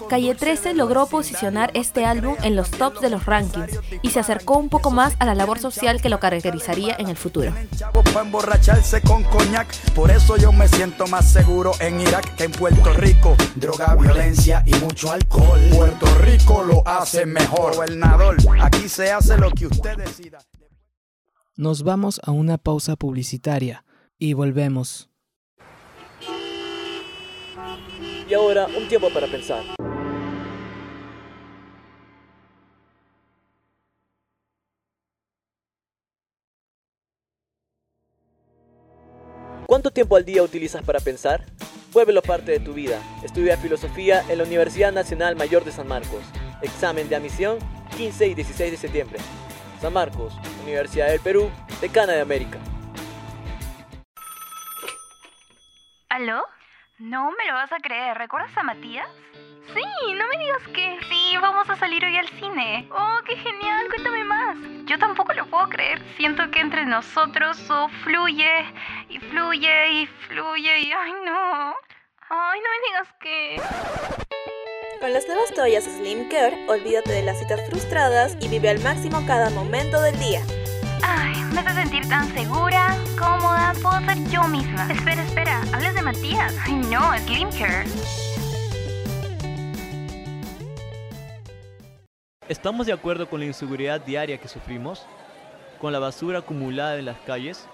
Calle 0.09 0.35
13 0.35 0.73
logró 0.73 1.05
posicionar 1.05 1.71
este 1.73 2.05
álbum 2.05 2.35
en 2.41 2.55
los 2.55 2.71
tops 2.71 3.01
de 3.01 3.09
los 3.09 3.25
rankings 3.25 3.79
y 4.01 4.09
se 4.09 4.19
acercó 4.19 4.57
un 4.57 4.69
poco 4.69 4.89
más 4.89 5.15
a 5.19 5.25
la 5.25 5.35
labor 5.35 5.59
social 5.59 6.01
que 6.01 6.09
lo 6.09 6.19
caracterizaría 6.19 6.95
en 6.99 7.09
el 7.09 7.15
futuro. 7.15 7.51
Chavo 7.75 8.03
pa' 8.03 8.21
emborracharse 8.21 9.01
con 9.01 9.23
coñac, 9.23 9.73
por 9.93 10.11
eso 10.11 10.37
yo 10.37 10.51
me 10.51 10.67
siento 10.67 11.07
más 11.07 11.31
seguro 11.31 11.71
en 11.79 11.99
Irak 12.01 12.35
que 12.35 12.43
en 12.43 12.51
Puerto 12.51 12.93
Rico. 12.93 13.35
Droga, 13.55 13.95
violencia 13.95 14.63
y 14.65 14.75
mucho 14.75 15.11
alcohol. 15.11 15.59
Puerto 15.71 16.05
Rico 16.19 16.63
lo 16.63 16.87
hace 16.87 17.25
mejor. 17.25 17.75
Gobernador, 17.75 18.35
aquí 18.61 18.89
se 18.89 19.11
hace 19.11 19.37
lo 19.37 19.49
que 19.51 19.67
usted 19.67 19.97
decida. 19.97 20.39
Nos 21.55 21.83
vamos 21.83 22.19
a 22.23 22.31
una 22.31 22.57
pausa 22.57 22.95
publicitaria 22.95 23.85
y 24.17 24.33
volvemos. 24.33 25.09
Y 28.29 28.33
ahora, 28.33 28.67
un 28.77 28.87
tiempo 28.87 29.09
para 29.09 29.25
pensar. 29.27 29.63
¿Cuánto 39.79 39.91
tiempo 39.91 40.17
al 40.17 40.25
día 40.25 40.43
utilizas 40.43 40.83
para 40.83 40.99
pensar? 40.99 41.45
Vuélvelo 41.93 42.21
parte 42.21 42.51
de 42.51 42.59
tu 42.59 42.73
vida. 42.73 43.01
Estudia 43.23 43.55
filosofía 43.55 44.25
en 44.27 44.39
la 44.39 44.43
Universidad 44.43 44.91
Nacional 44.91 45.37
Mayor 45.37 45.63
de 45.63 45.71
San 45.71 45.87
Marcos. 45.87 46.21
Examen 46.61 47.07
de 47.07 47.15
admisión 47.15 47.59
15 47.95 48.27
y 48.27 48.33
16 48.33 48.71
de 48.71 48.77
septiembre. 48.77 49.19
San 49.79 49.93
Marcos, 49.93 50.33
Universidad 50.63 51.07
del 51.07 51.21
Perú, 51.21 51.49
Decana 51.79 52.11
de 52.11 52.19
América. 52.19 52.59
¿Aló? 56.09 56.43
No 56.97 57.31
me 57.31 57.45
lo 57.47 57.53
vas 57.53 57.71
a 57.71 57.77
creer. 57.77 58.17
¿Recuerdas 58.17 58.51
a 58.57 58.63
Matías? 58.63 59.07
Sí, 59.73 60.13
no 60.13 60.27
me 60.27 60.37
digas 60.37 60.67
que. 60.73 60.97
Sí, 61.09 61.37
vamos 61.39 61.69
a 61.69 61.75
salir 61.75 62.03
hoy 62.03 62.17
al 62.17 62.27
cine. 62.39 62.87
Oh, 62.91 63.19
qué 63.25 63.35
genial, 63.35 63.87
cuéntame 63.89 64.23
más. 64.23 64.57
Yo 64.85 64.97
tampoco 64.97 65.33
lo 65.33 65.45
puedo 65.47 65.69
creer. 65.69 66.01
Siento 66.17 66.49
que 66.49 66.59
entre 66.59 66.85
nosotros 66.85 67.59
oh, 67.69 67.87
fluye 68.03 68.65
y 69.09 69.19
fluye 69.19 69.91
y 69.91 70.07
fluye 70.27 70.79
y. 70.79 70.91
Ay, 70.91 71.13
no. 71.25 71.75
Ay, 72.29 72.59
no 72.59 72.69
me 72.69 72.87
digas 72.87 73.07
que. 73.19 73.61
Con 74.99 75.13
las 75.13 75.27
nuevas 75.27 75.53
toallas 75.53 75.85
Slim 75.85 76.27
Care, 76.29 76.65
olvídate 76.67 77.11
de 77.11 77.23
las 77.23 77.39
citas 77.39 77.61
frustradas 77.69 78.35
y 78.41 78.49
vive 78.49 78.69
al 78.69 78.79
máximo 78.81 79.23
cada 79.25 79.49
momento 79.51 80.01
del 80.01 80.17
día. 80.19 80.41
Ay, 81.03 81.41
me 81.53 81.61
hace 81.61 81.73
sentir 81.73 82.07
tan 82.09 82.27
segura, 82.33 82.97
cómoda, 83.17 83.73
puedo 83.81 83.99
ser 84.01 84.17
yo 84.29 84.43
misma. 84.45 84.91
Espera, 84.91 85.23
espera, 85.23 85.61
hablas 85.73 85.93
de 85.93 86.01
Matías. 86.01 86.55
Ay, 86.65 86.73
no, 86.73 87.17
Slim 87.19 87.49
Care. 87.51 87.85
¿Estamos 92.49 92.87
de 92.87 92.93
acuerdo 92.93 93.29
con 93.29 93.39
la 93.39 93.45
inseguridad 93.45 94.01
diaria 94.01 94.39
que 94.39 94.47
sufrimos? 94.47 95.05
¿Con 95.79 95.93
la 95.93 95.99
basura 95.99 96.39
acumulada 96.39 96.97
en 96.97 97.05
las 97.05 97.19
calles? 97.19 97.67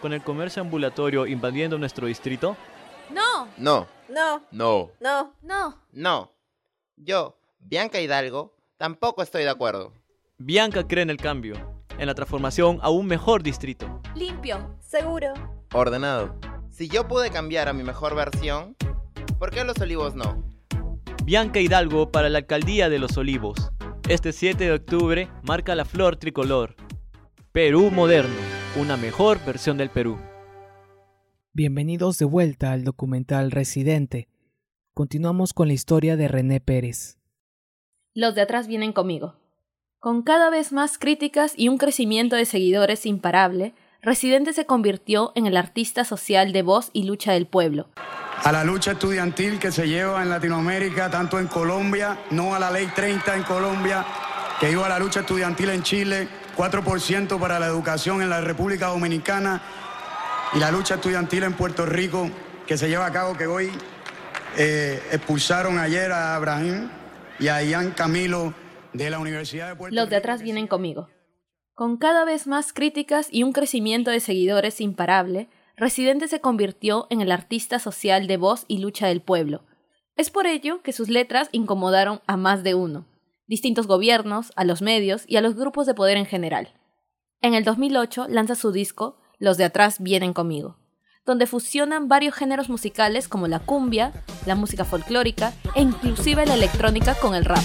¿Con 0.00 0.14
el 0.14 0.22
comercio 0.22 0.62
ambulatorio 0.62 1.26
invadiendo 1.26 1.76
nuestro 1.76 2.06
distrito? 2.06 2.56
No. 3.10 3.46
No. 3.58 3.86
No. 4.08 4.40
No. 4.50 4.90
No. 5.00 5.34
No. 5.42 5.82
No. 5.92 6.32
Yo, 6.96 7.36
Bianca 7.58 8.00
Hidalgo, 8.00 8.56
tampoco 8.78 9.22
estoy 9.22 9.42
de 9.42 9.50
acuerdo. 9.50 9.92
Bianca 10.38 10.88
cree 10.88 11.02
en 11.02 11.10
el 11.10 11.18
cambio, 11.18 11.84
en 11.98 12.06
la 12.06 12.14
transformación 12.14 12.78
a 12.80 12.88
un 12.88 13.06
mejor 13.06 13.42
distrito. 13.42 14.00
Limpio. 14.14 14.78
Seguro. 14.80 15.34
Ordenado. 15.74 16.36
Si 16.70 16.88
yo 16.88 17.06
pude 17.06 17.30
cambiar 17.30 17.68
a 17.68 17.74
mi 17.74 17.82
mejor 17.82 18.14
versión, 18.14 18.76
¿por 19.38 19.50
qué 19.50 19.62
los 19.62 19.78
olivos 19.78 20.14
no? 20.14 20.42
Bianca 21.22 21.60
Hidalgo 21.60 22.10
para 22.10 22.30
la 22.30 22.38
alcaldía 22.38 22.88
de 22.88 22.98
Los 22.98 23.18
Olivos. 23.18 23.72
Este 24.08 24.32
7 24.32 24.62
de 24.62 24.70
octubre 24.72 25.28
marca 25.42 25.74
la 25.74 25.84
flor 25.84 26.14
tricolor. 26.14 26.76
Perú 27.50 27.90
moderno, 27.90 28.36
una 28.80 28.96
mejor 28.96 29.44
versión 29.44 29.78
del 29.78 29.90
Perú. 29.90 30.16
Bienvenidos 31.52 32.16
de 32.18 32.24
vuelta 32.24 32.70
al 32.70 32.84
documental 32.84 33.50
Residente. 33.50 34.28
Continuamos 34.94 35.52
con 35.52 35.66
la 35.66 35.74
historia 35.74 36.16
de 36.16 36.28
René 36.28 36.60
Pérez. 36.60 37.18
Los 38.14 38.36
de 38.36 38.42
atrás 38.42 38.68
vienen 38.68 38.92
conmigo. 38.92 39.34
Con 39.98 40.22
cada 40.22 40.50
vez 40.50 40.72
más 40.72 40.98
críticas 40.98 41.54
y 41.56 41.68
un 41.68 41.76
crecimiento 41.76 42.36
de 42.36 42.44
seguidores 42.44 43.06
imparable, 43.06 43.74
Residente 44.06 44.52
se 44.52 44.66
convirtió 44.66 45.32
en 45.34 45.46
el 45.46 45.56
artista 45.56 46.04
social 46.04 46.52
de 46.52 46.62
voz 46.62 46.90
y 46.92 47.02
lucha 47.02 47.32
del 47.32 47.48
pueblo. 47.48 47.88
A 48.44 48.52
la 48.52 48.62
lucha 48.62 48.92
estudiantil 48.92 49.58
que 49.58 49.72
se 49.72 49.88
lleva 49.88 50.22
en 50.22 50.30
Latinoamérica, 50.30 51.10
tanto 51.10 51.40
en 51.40 51.48
Colombia, 51.48 52.16
no 52.30 52.54
a 52.54 52.60
la 52.60 52.70
ley 52.70 52.86
30 52.94 53.34
en 53.34 53.42
Colombia, 53.42 54.06
que 54.60 54.70
iba 54.70 54.86
a 54.86 54.88
la 54.88 55.00
lucha 55.00 55.20
estudiantil 55.20 55.70
en 55.70 55.82
Chile, 55.82 56.28
4% 56.56 57.40
para 57.40 57.58
la 57.58 57.66
educación 57.66 58.22
en 58.22 58.30
la 58.30 58.40
República 58.40 58.86
Dominicana 58.86 59.60
y 60.54 60.60
la 60.60 60.70
lucha 60.70 60.94
estudiantil 60.94 61.42
en 61.42 61.54
Puerto 61.54 61.84
Rico, 61.84 62.30
que 62.64 62.78
se 62.78 62.88
lleva 62.88 63.06
a 63.06 63.12
cabo, 63.12 63.36
que 63.36 63.48
hoy 63.48 63.72
eh, 64.56 65.02
expulsaron 65.10 65.80
ayer 65.80 66.12
a 66.12 66.36
Abraham 66.36 66.92
y 67.40 67.48
a 67.48 67.60
Ian 67.60 67.90
Camilo 67.90 68.54
de 68.92 69.10
la 69.10 69.18
Universidad 69.18 69.70
de 69.70 69.74
Puerto 69.74 69.96
Los 69.96 70.08
de 70.10 70.14
atrás 70.14 70.42
vienen 70.42 70.68
conmigo. 70.68 71.08
Con 71.76 71.98
cada 71.98 72.24
vez 72.24 72.46
más 72.46 72.72
críticas 72.72 73.28
y 73.30 73.42
un 73.42 73.52
crecimiento 73.52 74.10
de 74.10 74.20
seguidores 74.20 74.80
imparable, 74.80 75.50
Residente 75.76 76.26
se 76.26 76.40
convirtió 76.40 77.06
en 77.10 77.20
el 77.20 77.30
artista 77.30 77.78
social 77.78 78.26
de 78.26 78.38
voz 78.38 78.64
y 78.66 78.78
lucha 78.78 79.08
del 79.08 79.20
pueblo. 79.20 79.60
Es 80.16 80.30
por 80.30 80.46
ello 80.46 80.80
que 80.80 80.94
sus 80.94 81.10
letras 81.10 81.50
incomodaron 81.52 82.22
a 82.26 82.38
más 82.38 82.62
de 82.62 82.74
uno, 82.74 83.04
distintos 83.46 83.86
gobiernos, 83.86 84.54
a 84.56 84.64
los 84.64 84.80
medios 84.80 85.24
y 85.26 85.36
a 85.36 85.42
los 85.42 85.54
grupos 85.54 85.86
de 85.86 85.92
poder 85.92 86.16
en 86.16 86.24
general. 86.24 86.72
En 87.42 87.52
el 87.52 87.62
2008 87.62 88.28
lanza 88.30 88.54
su 88.54 88.72
disco 88.72 89.18
Los 89.38 89.58
de 89.58 89.64
atrás 89.64 90.00
vienen 90.00 90.32
conmigo, 90.32 90.78
donde 91.26 91.46
fusionan 91.46 92.08
varios 92.08 92.34
géneros 92.34 92.70
musicales 92.70 93.28
como 93.28 93.48
la 93.48 93.58
cumbia, 93.58 94.14
la 94.46 94.54
música 94.54 94.86
folclórica 94.86 95.52
e 95.74 95.82
inclusive 95.82 96.46
la 96.46 96.54
electrónica 96.54 97.14
con 97.20 97.34
el 97.34 97.44
rap. 97.44 97.64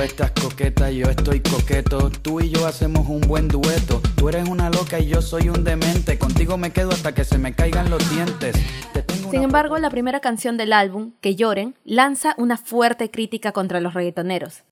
Tú 0.00 0.04
estás 0.06 0.30
coqueta, 0.30 0.90
yo 0.90 1.10
estoy 1.10 1.40
coqueto. 1.40 2.08
Tú 2.08 2.40
y 2.40 2.48
yo 2.48 2.66
hacemos 2.66 3.06
un 3.06 3.20
buen 3.20 3.48
dueto. 3.48 4.00
Tú 4.16 4.30
eres 4.30 4.48
una 4.48 4.70
loca 4.70 4.98
y 4.98 5.08
yo 5.08 5.20
soy 5.20 5.50
un 5.50 5.62
demente. 5.62 6.18
Contigo 6.18 6.56
me 6.56 6.72
quedo 6.72 6.88
hasta 6.88 7.12
que 7.12 7.22
se 7.22 7.36
me 7.36 7.52
caigan 7.54 7.90
los 7.90 8.08
dientes. 8.08 8.56
Te 8.94 9.02
tengo 9.02 9.30
Sin 9.30 9.42
embargo, 9.42 9.76
la 9.76 9.90
primera 9.90 10.20
canción 10.20 10.56
del 10.56 10.72
álbum, 10.72 11.12
Que 11.20 11.36
lloren, 11.36 11.74
lanza 11.84 12.34
una 12.38 12.56
fuerte 12.56 13.10
crítica 13.10 13.52
contra 13.52 13.78
los 13.82 13.92
reggaetoneros. 13.92 14.62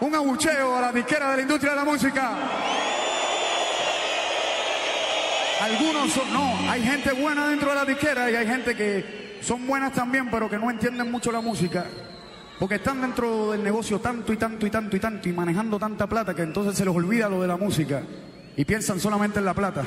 Un 0.00 0.16
abucheo 0.16 0.74
a 0.74 0.80
la 0.80 0.92
disquera 0.92 1.30
de 1.30 1.36
la 1.36 1.42
industria 1.42 1.70
de 1.70 1.76
la 1.76 1.84
música. 1.84 2.32
Algunos 5.60 6.10
son, 6.12 6.32
no, 6.32 6.68
hay 6.68 6.82
gente 6.82 7.12
buena 7.12 7.50
dentro 7.50 7.68
de 7.68 7.74
la 7.76 7.84
disquera 7.84 8.28
y 8.28 8.34
hay 8.34 8.48
gente 8.48 8.74
que 8.74 9.38
son 9.42 9.64
buenas 9.68 9.92
también, 9.92 10.28
pero 10.28 10.50
que 10.50 10.58
no 10.58 10.68
entienden 10.68 11.08
mucho 11.08 11.30
la 11.30 11.40
música. 11.40 11.86
Porque 12.60 12.74
están 12.74 13.00
dentro 13.00 13.52
del 13.52 13.64
negocio 13.64 14.00
tanto 14.00 14.34
y 14.34 14.36
tanto 14.36 14.66
y 14.66 14.70
tanto 14.70 14.94
y 14.94 15.00
tanto 15.00 15.28
y 15.30 15.32
manejando 15.32 15.78
tanta 15.78 16.06
plata 16.06 16.34
que 16.34 16.42
entonces 16.42 16.76
se 16.76 16.84
les 16.84 16.94
olvida 16.94 17.26
lo 17.26 17.40
de 17.40 17.48
la 17.48 17.56
música 17.56 18.02
y 18.54 18.66
piensan 18.66 19.00
solamente 19.00 19.38
en 19.38 19.46
la 19.46 19.54
plata. 19.54 19.82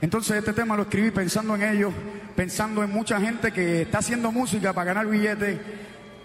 Entonces 0.00 0.36
este 0.36 0.52
tema 0.52 0.76
lo 0.76 0.82
escribí 0.82 1.10
pensando 1.10 1.56
en 1.56 1.62
ellos, 1.64 1.92
pensando 2.36 2.84
en 2.84 2.92
mucha 2.92 3.20
gente 3.20 3.50
que 3.50 3.82
está 3.82 3.98
haciendo 3.98 4.30
música 4.30 4.72
para 4.72 4.94
ganar 4.94 5.08
billetes, 5.08 5.58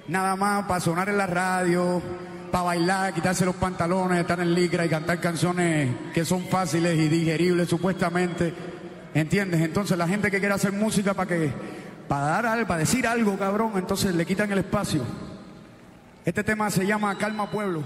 nada 0.08 0.36
más 0.36 0.68
para 0.68 0.80
sonar 0.80 1.10
en 1.10 1.18
la 1.18 1.26
radio, 1.26 2.00
para 2.52 2.66
bailar, 2.66 3.12
quitarse 3.16 3.44
los 3.44 3.56
pantalones, 3.56 4.20
estar 4.20 4.40
en 4.40 4.54
licra 4.54 4.86
y 4.86 4.90
cantar 4.90 5.20
canciones 5.20 5.90
que 6.14 6.24
son 6.24 6.44
fáciles 6.50 7.00
y 7.00 7.10
digeribles 7.10 7.68
supuestamente. 7.68 8.54
¿Entiendes? 9.16 9.62
Entonces 9.62 9.98
la 9.98 10.08
gente 10.08 10.30
que 10.30 10.38
quiere 10.38 10.54
hacer 10.54 10.72
música 10.72 11.16
para 11.16 11.28
que 11.28 11.52
para 12.08 12.26
dar 12.26 12.46
algo, 12.46 12.68
para 12.68 12.82
decir 12.82 13.08
algo, 13.08 13.40
cabrón, 13.40 13.72
entonces 13.74 14.14
le 14.14 14.24
quitan 14.24 14.52
el 14.52 14.60
espacio. 14.60 15.29
Este 16.30 16.44
tema 16.44 16.70
se 16.70 16.86
llama 16.86 17.18
Calma 17.18 17.50
Pueblo. 17.50 17.82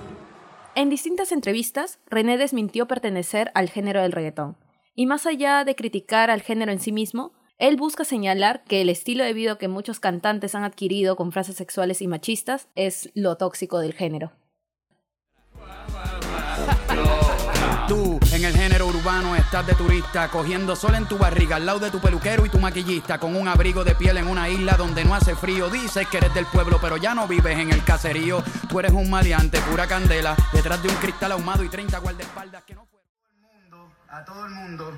En 0.76 0.90
distintas 0.90 1.32
entrevistas, 1.32 2.00
René 2.08 2.38
desmintió 2.38 2.90
pertenecer 2.90 3.54
al 3.56 3.70
género 3.70 4.02
del 4.02 4.12
reggaetón. 4.12 4.58
Y 4.96 5.06
más 5.06 5.26
allá 5.26 5.64
de 5.64 5.78
criticar 5.78 6.30
al 6.30 6.42
género 6.42 6.74
en 6.74 6.82
sí 6.82 6.92
mismo, 6.92 7.32
él 7.58 7.78
busca 7.78 8.04
señalar 8.04 8.66
que 8.66 8.82
el 8.82 8.90
estilo 8.90 9.24
de 9.24 9.32
vida 9.32 9.58
que 9.58 9.70
muchos 9.70 10.02
cantantes 10.02 10.56
han 10.56 10.66
adquirido 10.66 11.16
con 11.16 11.32
frases 11.32 11.56
sexuales 11.56 12.02
y 12.02 12.10
machistas 12.10 12.68
es 12.76 13.12
lo 13.14 13.38
tóxico 13.38 13.80
del 13.80 13.94
género. 13.94 14.34
Tú 17.88 18.20
estás 19.36 19.68
de 19.68 19.74
turista, 19.76 20.30
cogiendo 20.30 20.78
sol 20.78 20.96
en 20.96 21.06
tu 21.06 21.18
barriga, 21.18 21.58
al 21.58 21.66
lado 21.66 21.80
de 21.80 21.92
tu 21.92 22.00
peluquero 22.00 22.46
y 22.46 22.50
tu 22.50 22.58
maquillista, 22.58 23.18
con 23.18 23.36
un 23.36 23.50
abrigo 23.50 23.84
de 23.84 23.96
piel 23.96 24.18
en 24.18 24.28
una 24.28 24.48
isla 24.48 24.78
donde 24.78 25.04
no 25.04 25.14
hace 25.14 25.36
frío. 25.36 25.70
Dices 25.70 26.08
que 26.08 26.18
eres 26.18 26.34
del 26.34 26.46
pueblo, 26.46 26.80
pero 26.82 26.96
ya 26.96 27.14
no 27.14 27.28
vives 27.28 27.60
en 27.60 27.74
el 27.74 27.84
caserío. 27.84 28.42
Tú 28.70 28.80
eres 28.80 28.94
un 28.94 29.10
maleante, 29.10 29.60
pura 29.60 29.88
candela, 29.88 30.38
detrás 30.54 30.82
de 30.82 30.88
un 30.88 30.96
cristal 30.96 31.34
ahumado 31.34 31.66
y 31.66 31.70
30 31.70 31.98
guardaespaldas 31.98 32.64
que 32.64 32.76
no 32.76 32.88
A 34.10 34.24
todo 34.24 34.46
el 34.46 34.52
mundo 34.52 34.98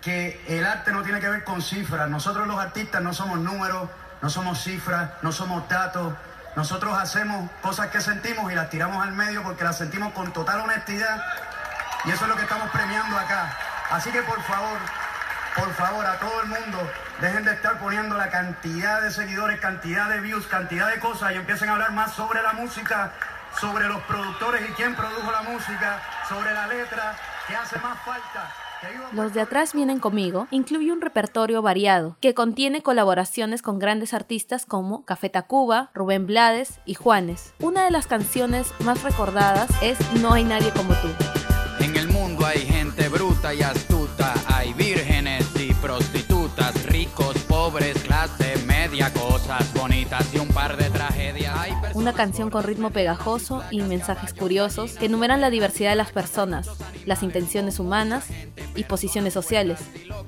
que 0.00 0.40
el 0.48 0.66
arte 0.66 0.90
no 0.90 1.02
tiene 1.02 1.20
que 1.20 1.28
ver 1.28 1.44
con 1.44 1.62
cifras. 1.62 2.10
Nosotros 2.10 2.48
los 2.48 2.58
artistas 2.58 3.00
no 3.00 3.14
somos 3.14 3.38
números, 3.38 3.88
no 4.22 4.28
somos 4.28 4.60
cifras, 4.60 5.10
no 5.22 5.30
somos 5.30 5.68
datos. 5.68 6.14
Nosotros 6.56 6.98
hacemos 6.98 7.48
cosas 7.62 7.88
que 7.88 8.00
sentimos 8.00 8.50
y 8.50 8.56
las 8.56 8.70
tiramos 8.70 9.06
al 9.06 9.12
medio 9.12 9.44
porque 9.44 9.62
las 9.62 9.78
sentimos 9.78 10.12
con 10.14 10.32
total 10.32 10.62
honestidad 10.62 11.22
y 12.04 12.10
eso 12.10 12.24
es 12.24 12.28
lo 12.28 12.36
que 12.36 12.42
estamos 12.42 12.70
premiando 12.70 13.16
acá. 13.16 13.56
Así 13.90 14.10
que 14.10 14.22
por 14.22 14.40
favor, 14.42 14.78
por 15.56 15.72
favor, 15.74 16.06
a 16.06 16.18
todo 16.18 16.42
el 16.42 16.48
mundo, 16.48 16.90
dejen 17.20 17.44
de 17.44 17.52
estar 17.52 17.78
poniendo 17.78 18.16
la 18.16 18.30
cantidad 18.30 19.02
de 19.02 19.10
seguidores, 19.10 19.60
cantidad 19.60 20.08
de 20.08 20.20
views, 20.20 20.46
cantidad 20.46 20.88
de 20.88 21.00
cosas 21.00 21.32
y 21.32 21.36
empiecen 21.36 21.68
a 21.68 21.72
hablar 21.72 21.92
más 21.92 22.12
sobre 22.14 22.42
la 22.42 22.52
música, 22.52 23.12
sobre 23.60 23.88
los 23.88 24.00
productores 24.02 24.68
y 24.68 24.72
quién 24.74 24.94
produjo 24.94 25.30
la 25.32 25.42
música, 25.42 26.00
sobre 26.28 26.52
la 26.52 26.66
letra, 26.66 27.16
que 27.46 27.56
hace 27.56 27.78
más 27.80 27.98
falta. 28.04 28.52
Los 29.12 29.34
de 29.34 29.40
atrás 29.40 29.72
vienen 29.72 29.98
conmigo 29.98 30.46
incluye 30.52 30.92
un 30.92 31.00
repertorio 31.00 31.62
variado 31.62 32.16
que 32.20 32.34
contiene 32.34 32.82
colaboraciones 32.82 33.60
con 33.60 33.80
grandes 33.80 34.14
artistas 34.14 34.66
como 34.66 35.04
Café 35.04 35.30
Tacuba, 35.30 35.90
Rubén 35.94 36.26
Blades 36.26 36.78
y 36.84 36.94
Juanes. 36.94 37.54
Una 37.58 37.84
de 37.84 37.90
las 37.90 38.06
canciones 38.06 38.72
más 38.84 39.02
recordadas 39.02 39.68
es 39.82 39.98
No 40.20 40.34
hay 40.34 40.44
nadie 40.44 40.70
como 40.70 40.94
tú. 40.94 41.37
Y 43.40 43.62
astuta, 43.62 44.34
hay 44.46 44.72
vírgenes 44.74 45.46
y 45.54 45.72
prostitutas, 45.74 46.84
ricos, 46.86 47.38
pobres, 47.46 47.96
clase 48.02 48.56
media, 48.66 49.12
cosas 49.12 49.72
bonitas 49.74 50.26
y 50.34 50.38
un 50.38 50.48
par 50.48 50.76
de 50.76 50.90
tragedias. 50.90 51.54
Una 51.94 52.12
canción 52.12 52.50
con 52.50 52.64
ritmo 52.64 52.90
pegajoso 52.90 53.62
y 53.70 53.80
mensajes 53.82 54.34
curiosos 54.34 54.94
que 54.94 55.06
enumeran 55.06 55.40
la 55.40 55.50
diversidad 55.50 55.90
de 55.90 55.96
las 55.96 56.10
personas, 56.10 56.68
las 57.06 57.22
intenciones 57.22 57.78
humanas 57.78 58.26
y 58.74 58.82
posiciones 58.84 59.34
sociales, 59.34 59.78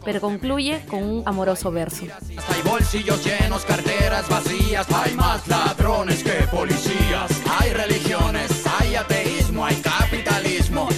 pero 0.04 0.20
concluye 0.20 0.80
con 0.88 1.02
un 1.02 1.22
amoroso 1.26 1.72
verso. 1.72 2.04
Hay 2.48 2.62
bolsillos 2.62 3.24
llenos, 3.24 3.64
carteras 3.64 4.28
vacías, 4.28 4.86
hay 4.88 5.14
más 5.14 5.48
ladrones 5.48 6.22
que 6.22 6.46
policías, 6.46 7.30
hay 7.60 7.72
religiones, 7.72 8.64
hay 8.78 8.94
ateísmo, 8.94 9.66
hay 9.66 9.76
capitalismo 9.76 10.88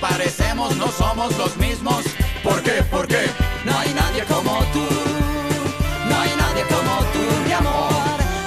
parecemos, 0.00 0.76
no 0.76 0.88
somos 0.88 1.36
los 1.38 1.56
mismos. 1.56 2.04
¿Por 2.42 2.62
qué? 2.62 2.82
Porque 2.90 3.18
no 3.64 3.76
hay 3.78 3.92
nadie 3.94 4.24
como 4.24 4.58
tú, 4.72 4.86
no 6.08 6.16
hay 6.16 6.30
nadie 6.36 6.62
como 6.68 6.98
tú, 7.12 7.44
mi 7.46 7.52
amor, 7.52 7.92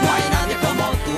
no 0.02 0.12
hay 0.12 0.24
nadie 0.32 0.56
como 0.56 0.92
tú. 0.92 1.18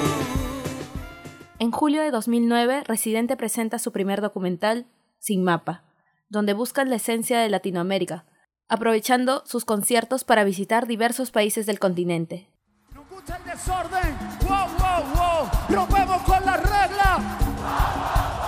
En 1.59 1.71
julio 1.71 2.01
de 2.01 2.11
2009, 2.11 2.83
Residente 2.85 3.37
presenta 3.37 3.79
su 3.79 3.91
primer 3.91 4.21
documental, 4.21 4.87
Sin 5.19 5.43
Mapa, 5.43 5.83
donde 6.29 6.53
buscan 6.53 6.89
la 6.89 6.97
esencia 6.97 7.39
de 7.39 7.49
Latinoamérica, 7.49 8.25
aprovechando 8.67 9.43
sus 9.45 9.63
conciertos 9.63 10.23
para 10.23 10.43
visitar 10.43 10.87
diversos 10.87 11.31
países 11.31 11.65
del 11.65 11.79
continente. 11.79 12.49
Nos 12.93 13.07
gusta 13.09 13.37
el 13.37 13.43
desorden, 13.45 14.17
wow, 14.47 14.67
wow, 14.79 15.03
wow, 15.15 15.49
rompemos 15.69 16.21
con 16.23 16.45
la 16.45 16.57
regla, 16.57 17.37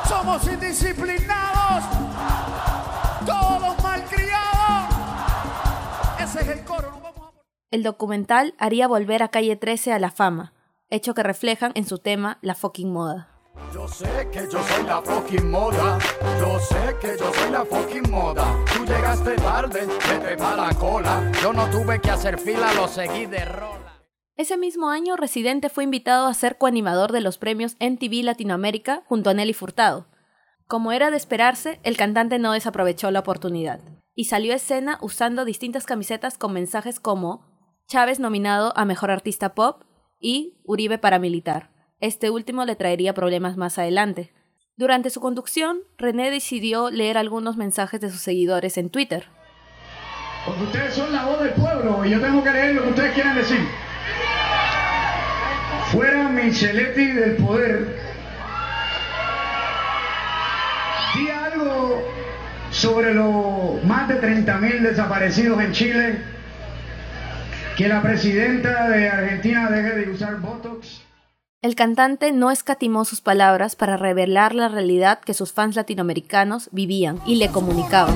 somos 0.07 0.45
indisciplinados, 0.47 1.56
todos 3.25 3.83
malcriados, 3.83 4.95
ese 6.19 6.41
es 6.41 6.47
el 6.47 6.63
coro. 6.63 6.91
nos 6.91 7.01
vamos 7.01 7.19
a- 7.19 7.31
El 7.71 7.83
documental 7.83 8.53
haría 8.57 8.87
volver 8.87 9.23
a 9.23 9.27
Calle 9.29 9.55
13 9.55 9.93
a 9.93 9.99
la 9.99 10.11
fama, 10.11 10.53
hecho 10.89 11.13
que 11.13 11.23
reflejan 11.23 11.71
en 11.75 11.85
su 11.85 11.97
tema 11.99 12.37
La 12.41 12.55
fucking 12.55 12.91
moda. 12.91 13.29
Yo 13.73 13.87
sé 13.87 14.29
que 14.31 14.47
yo 14.51 14.63
soy 14.63 14.83
la 14.85 15.01
fucking 15.01 15.49
moda. 15.49 15.97
Yo 16.39 16.59
sé 16.59 16.95
que 17.01 17.17
yo 17.19 17.33
soy 17.33 17.51
la 17.51 17.65
fucking 17.65 18.09
moda. 18.11 18.45
Tú 18.73 18.85
llegaste 18.85 19.35
tarde, 19.35 19.87
pa' 20.37 20.55
la 20.55 20.73
cola. 20.75 21.31
Yo 21.41 21.51
no 21.53 21.67
tuve 21.69 21.99
que 21.99 22.11
hacer 22.11 22.39
fila, 22.39 22.71
lo 22.73 22.87
seguí 22.87 23.25
de 23.25 23.43
rola. 23.45 23.99
Ese 24.35 24.57
mismo 24.57 24.89
año, 24.89 25.15
Residente 25.15 25.69
fue 25.69 25.83
invitado 25.83 26.27
a 26.27 26.33
ser 26.35 26.59
coanimador 26.59 27.11
de 27.11 27.21
los 27.21 27.39
premios 27.39 27.75
MTV 27.79 28.21
Latinoamérica 28.23 29.01
junto 29.07 29.31
a 29.31 29.33
Nelly 29.33 29.53
Furtado. 29.53 30.05
Como 30.67 30.91
era 30.91 31.11
de 31.11 31.17
esperarse, 31.17 31.79
el 31.83 31.95
cantante 31.95 32.39
no 32.39 32.51
desaprovechó 32.51 33.09
la 33.09 33.21
oportunidad 33.21 33.79
y 34.13 34.25
salió 34.25 34.51
a 34.51 34.57
escena 34.57 34.97
usando 35.01 35.45
distintas 35.45 35.85
camisetas 35.85 36.37
con 36.37 36.51
mensajes 36.51 36.99
como 36.99 37.45
Chávez 37.87 38.19
nominado 38.19 38.73
a 38.75 38.83
Mejor 38.83 39.09
Artista 39.09 39.55
Pop 39.55 39.83
y 40.19 40.57
Uribe 40.65 40.97
paramilitar. 40.97 41.71
Este 42.01 42.29
último 42.29 42.65
le 42.65 42.75
traería 42.75 43.13
problemas 43.13 43.55
más 43.55 43.77
adelante. 43.79 44.33
Durante 44.75 45.09
su 45.09 45.21
conducción, 45.21 45.83
René 45.97 46.31
decidió 46.31 46.89
leer 46.89 47.17
algunos 47.17 47.55
mensajes 47.55 48.01
de 48.01 48.09
sus 48.09 48.19
seguidores 48.19 48.77
en 48.77 48.89
Twitter. 48.89 49.29
Porque 50.45 50.63
ustedes 50.63 50.95
son 50.95 51.13
la 51.13 51.25
voz 51.25 51.39
del 51.39 51.53
pueblo 51.53 52.03
y 52.05 52.09
yo 52.09 52.19
tengo 52.19 52.43
que 52.43 52.51
leer 52.51 52.75
lo 52.75 52.83
que 52.83 52.89
ustedes 52.89 53.13
quieren 53.13 53.35
decir. 53.35 53.65
Fuera 55.93 56.27
Micheletti 56.27 57.07
del 57.07 57.37
poder. 57.37 58.06
Sobre 62.77 63.13
los 63.13 63.83
más 63.85 64.07
de 64.07 64.21
30.000 64.21 64.81
desaparecidos 64.81 65.61
en 65.61 65.71
Chile. 65.71 66.21
Que 67.75 67.87
la 67.87 68.01
presidenta 68.01 68.87
de 68.89 69.09
Argentina 69.09 69.69
deje 69.69 69.95
de 69.95 70.11
usar 70.11 70.39
Botox. 70.39 71.01
El 71.63 71.75
cantante 71.75 72.31
no 72.31 72.51
escatimó 72.51 73.03
sus 73.03 73.21
palabras 73.21 73.75
para 73.75 73.97
revelar 73.97 74.53
la 74.53 74.67
realidad 74.67 75.19
que 75.19 75.33
sus 75.33 75.53
fans 75.53 75.75
latinoamericanos 75.75 76.69
vivían 76.71 77.19
y 77.25 77.35
le 77.35 77.49
comunicaban. 77.49 78.15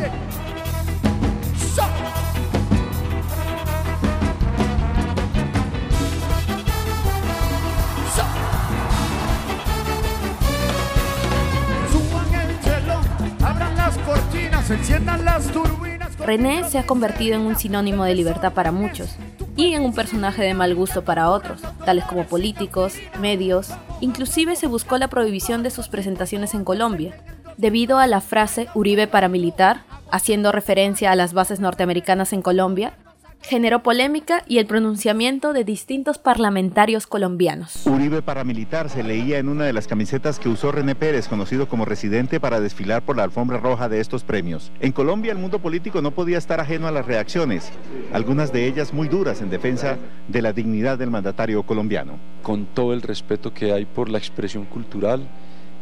Cortinas, 14.71 14.79
enciendan 14.79 15.25
las 15.25 15.47
turbinas. 15.47 16.17
René 16.17 16.69
se 16.69 16.79
ha 16.79 16.85
convertido 16.85 17.35
en 17.35 17.41
un 17.41 17.55
sinónimo 17.55 18.03
de 18.05 18.15
libertad 18.15 18.53
para 18.53 18.71
muchos 18.71 19.15
y 19.55 19.73
en 19.73 19.83
un 19.83 19.93
personaje 19.93 20.43
de 20.43 20.53
mal 20.53 20.75
gusto 20.75 21.03
para 21.03 21.29
otros, 21.29 21.61
tales 21.85 22.05
como 22.05 22.25
políticos, 22.25 22.95
medios. 23.19 23.71
Inclusive 23.99 24.55
se 24.55 24.67
buscó 24.67 24.97
la 24.97 25.09
prohibición 25.09 25.63
de 25.63 25.71
sus 25.71 25.87
presentaciones 25.87 26.53
en 26.53 26.63
Colombia, 26.63 27.15
debido 27.57 27.97
a 27.99 28.07
la 28.07 28.21
frase 28.21 28.67
Uribe 28.73 29.07
paramilitar, 29.07 29.83
haciendo 30.11 30.51
referencia 30.51 31.11
a 31.11 31.15
las 31.15 31.33
bases 31.33 31.59
norteamericanas 31.59 32.33
en 32.33 32.41
Colombia, 32.41 32.93
generó 33.41 33.83
polémica 33.83 34.43
y 34.47 34.59
el 34.59 34.65
pronunciamiento 34.65 35.53
de 35.53 35.63
distintos 35.63 36.17
parlamentarios 36.17 37.07
colombianos. 37.07 37.85
Uribe 37.85 38.21
paramilitar 38.21 38.89
se 38.89 39.03
leía 39.03 39.39
en 39.39 39.49
una 39.49 39.65
de 39.65 39.73
las 39.73 39.87
camisetas 39.87 40.39
que 40.39 40.49
usó 40.49 40.71
René 40.71 40.95
Pérez, 40.95 41.27
conocido 41.27 41.67
como 41.67 41.85
residente, 41.85 42.39
para 42.39 42.59
desfilar 42.59 43.03
por 43.03 43.17
la 43.17 43.23
alfombra 43.23 43.57
roja 43.57 43.89
de 43.89 43.99
estos 43.99 44.23
premios. 44.23 44.71
En 44.79 44.91
Colombia 44.91 45.31
el 45.31 45.37
mundo 45.37 45.59
político 45.59 46.01
no 46.01 46.11
podía 46.11 46.37
estar 46.37 46.59
ajeno 46.59 46.87
a 46.87 46.91
las 46.91 47.05
reacciones, 47.05 47.71
algunas 48.13 48.51
de 48.53 48.67
ellas 48.67 48.93
muy 48.93 49.07
duras 49.07 49.41
en 49.41 49.49
defensa 49.49 49.97
de 50.27 50.41
la 50.41 50.53
dignidad 50.53 50.97
del 50.97 51.11
mandatario 51.11 51.63
colombiano. 51.63 52.19
Con 52.41 52.65
todo 52.65 52.93
el 52.93 53.01
respeto 53.01 53.53
que 53.53 53.73
hay 53.73 53.85
por 53.85 54.09
la 54.09 54.17
expresión 54.17 54.65
cultural, 54.65 55.27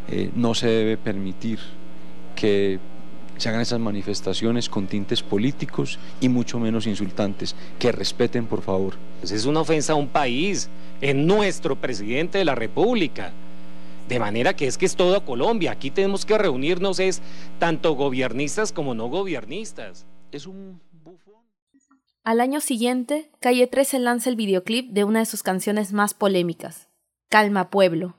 eh, 0.07 0.31
no 0.35 0.55
se 0.55 0.67
debe 0.67 0.97
permitir 0.97 1.59
que 2.35 2.79
se 3.39 3.47
hagan 3.47 3.61
esas 3.61 3.79
manifestaciones 3.79 4.67
con 4.67 4.87
tintes 4.87 5.23
políticos 5.23 5.97
y 6.19 6.27
mucho 6.27 6.59
menos 6.59 6.85
insultantes. 6.87 7.55
Que 7.79 7.91
respeten, 7.91 8.45
por 8.47 8.61
favor. 8.61 8.95
Pues 9.19 9.31
es 9.31 9.45
una 9.45 9.61
ofensa 9.61 9.93
a 9.93 9.95
un 9.95 10.09
país, 10.09 10.69
es 10.99 11.15
nuestro 11.15 11.77
presidente 11.77 12.37
de 12.37 12.45
la 12.45 12.55
República. 12.55 13.31
De 14.09 14.19
manera 14.19 14.55
que 14.55 14.67
es 14.67 14.77
que 14.77 14.85
es 14.85 14.95
todo 14.95 15.23
Colombia. 15.23 15.71
Aquí 15.71 15.89
tenemos 15.89 16.25
que 16.25 16.37
reunirnos, 16.37 16.99
es 16.99 17.21
tanto 17.59 17.93
gobiernistas 17.93 18.73
como 18.73 18.93
no 18.93 19.07
gobiernistas. 19.07 20.05
Es 20.31 20.45
un 20.45 20.81
Al 22.23 22.41
año 22.41 22.59
siguiente, 22.59 23.31
Calle 23.39 23.67
13 23.67 23.99
lanza 23.99 24.29
el 24.29 24.35
videoclip 24.35 24.91
de 24.91 25.05
una 25.05 25.19
de 25.19 25.25
sus 25.25 25.43
canciones 25.43 25.93
más 25.93 26.13
polémicas, 26.13 26.89
Calma 27.29 27.69
Pueblo, 27.69 28.15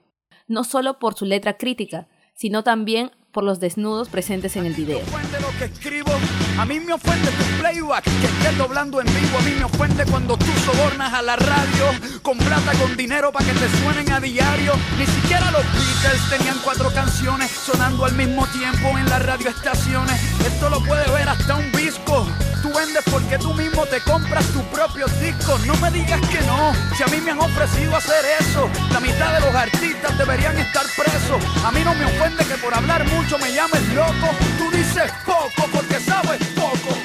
no 0.46 0.64
solo 0.64 0.98
por 0.98 1.14
su 1.14 1.26
letra 1.26 1.58
crítica, 1.58 2.08
sino 2.34 2.64
también 2.64 3.10
por 3.32 3.44
los 3.44 3.60
desnudos 3.60 4.08
presentes 4.08 4.56
en 4.56 4.66
el 4.66 4.74
video. 4.74 5.00
lo 5.40 5.58
que 5.58 5.66
escribo. 5.66 6.12
A 6.58 6.64
mí 6.64 6.80
me 6.80 6.92
ofende 6.92 7.30
tu 7.30 7.60
playback, 7.60 8.04
que 8.04 8.26
estés 8.26 8.58
doblando 8.58 9.00
en 9.00 9.06
vivo. 9.06 9.38
A 9.38 9.42
mí 9.42 9.52
me 9.56 9.64
ofende 9.64 10.04
cuando 10.06 10.36
tú 10.36 10.46
sobornas 10.64 11.12
a 11.12 11.22
la 11.22 11.36
radio 11.36 11.86
con 12.22 12.38
plata, 12.38 12.72
con 12.80 12.96
dinero 12.96 13.32
para 13.32 13.46
que 13.46 13.52
te 13.52 13.68
suenen 13.78 14.10
a 14.12 14.20
diario. 14.20 14.72
Ni 14.98 15.06
siquiera 15.06 15.50
los 15.50 15.64
Beatles 15.64 16.30
tenían 16.30 16.58
cuatro 16.64 16.90
canciones 16.92 17.50
sonando 17.50 18.04
al 18.04 18.14
mismo 18.14 18.46
tiempo 18.48 18.98
en 18.98 19.08
las 19.08 19.24
radioestaciones. 19.24 20.20
Esto 20.44 20.68
lo 20.68 20.82
puede 20.84 21.08
ver 21.12 21.28
hasta 21.28 21.56
un 21.56 21.70
disco. 21.72 22.26
Tú 22.62 22.68
vendes 22.68 23.02
porque 23.10 23.38
tú 23.38 23.54
mismo 23.54 23.86
te 23.86 24.00
compras 24.00 24.46
tus 24.52 24.62
propios 24.64 25.10
discos. 25.20 25.64
No 25.66 25.74
me 25.76 25.90
digas 25.90 26.20
que 26.28 26.40
no, 26.42 26.72
si 26.94 27.02
a 27.02 27.06
mí 27.06 27.16
me 27.24 27.30
han 27.30 27.38
ofrecido 27.38 27.96
hacer 27.96 28.22
eso. 28.38 28.68
La 28.92 29.00
mitad 29.00 29.32
de 29.34 29.40
los 29.40 29.54
artistas 29.54 30.18
deberían 30.18 30.58
estar 30.58 30.84
presos. 30.96 31.42
A 31.64 31.70
mí 31.72 31.80
no 31.84 31.94
me 31.94 32.04
ofende 32.04 32.44
que 32.44 32.56
por 32.62 32.74
hablar 32.74 33.06
mucho 33.08 33.38
me 33.38 33.52
llames 33.52 33.94
loco. 33.94 34.28
Tú 34.58 34.76
dices 34.76 35.10
poco 35.24 35.70
porque 35.72 35.94
sabes 36.00 36.46
poco. 36.54 36.96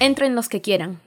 Entren 0.00 0.34
los 0.34 0.48
que 0.48 0.60
quieran. 0.60 1.00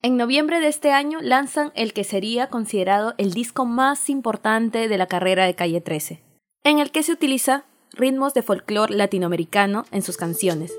En 0.00 0.16
noviembre 0.16 0.60
de 0.60 0.68
este 0.68 0.92
año 0.92 1.18
lanzan 1.20 1.72
el 1.74 1.92
que 1.92 2.04
sería 2.04 2.46
considerado 2.48 3.14
el 3.18 3.32
disco 3.32 3.64
más 3.64 4.08
importante 4.08 4.86
de 4.86 4.98
la 4.98 5.06
carrera 5.06 5.44
de 5.44 5.54
Calle 5.54 5.80
13, 5.80 6.22
en 6.62 6.78
el 6.78 6.92
que 6.92 7.02
se 7.02 7.10
utiliza 7.10 7.64
ritmos 7.92 8.32
de 8.34 8.42
folclore 8.42 8.94
latinoamericano 8.94 9.86
en 9.90 10.02
sus 10.02 10.16
canciones. 10.16 10.72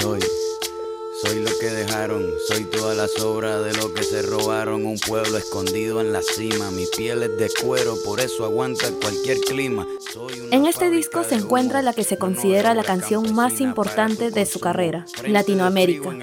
Soy, 0.00 0.20
soy 1.20 1.42
lo 1.42 1.50
que 1.58 1.66
dejaron, 1.66 2.24
soy 2.46 2.64
toda 2.64 2.94
la 2.94 3.08
sobra 3.08 3.60
de 3.60 3.72
lo 3.74 3.92
que 3.92 4.02
se 4.02 4.22
robaron. 4.22 4.86
Un 4.86 4.98
pueblo 4.98 5.36
escondido 5.36 6.00
en 6.00 6.12
la 6.12 6.22
cima, 6.22 6.70
mi 6.70 6.86
piel 6.96 7.22
es 7.22 7.36
de 7.38 7.50
cuero, 7.60 7.96
por 8.04 8.20
eso 8.20 8.44
aguanta 8.44 8.88
cualquier 9.00 9.38
clima. 9.40 9.86
En 10.52 10.66
este 10.66 10.90
disco 10.90 11.24
se 11.24 11.34
encuentra 11.34 11.82
la 11.82 11.92
que 11.92 12.04
se 12.04 12.18
considera 12.18 12.74
la 12.74 12.84
canción 12.84 13.34
más 13.34 13.60
importante 13.60 14.30
de 14.30 14.46
su 14.46 14.60
carrera, 14.60 15.06
Latinoamérica, 15.26 16.16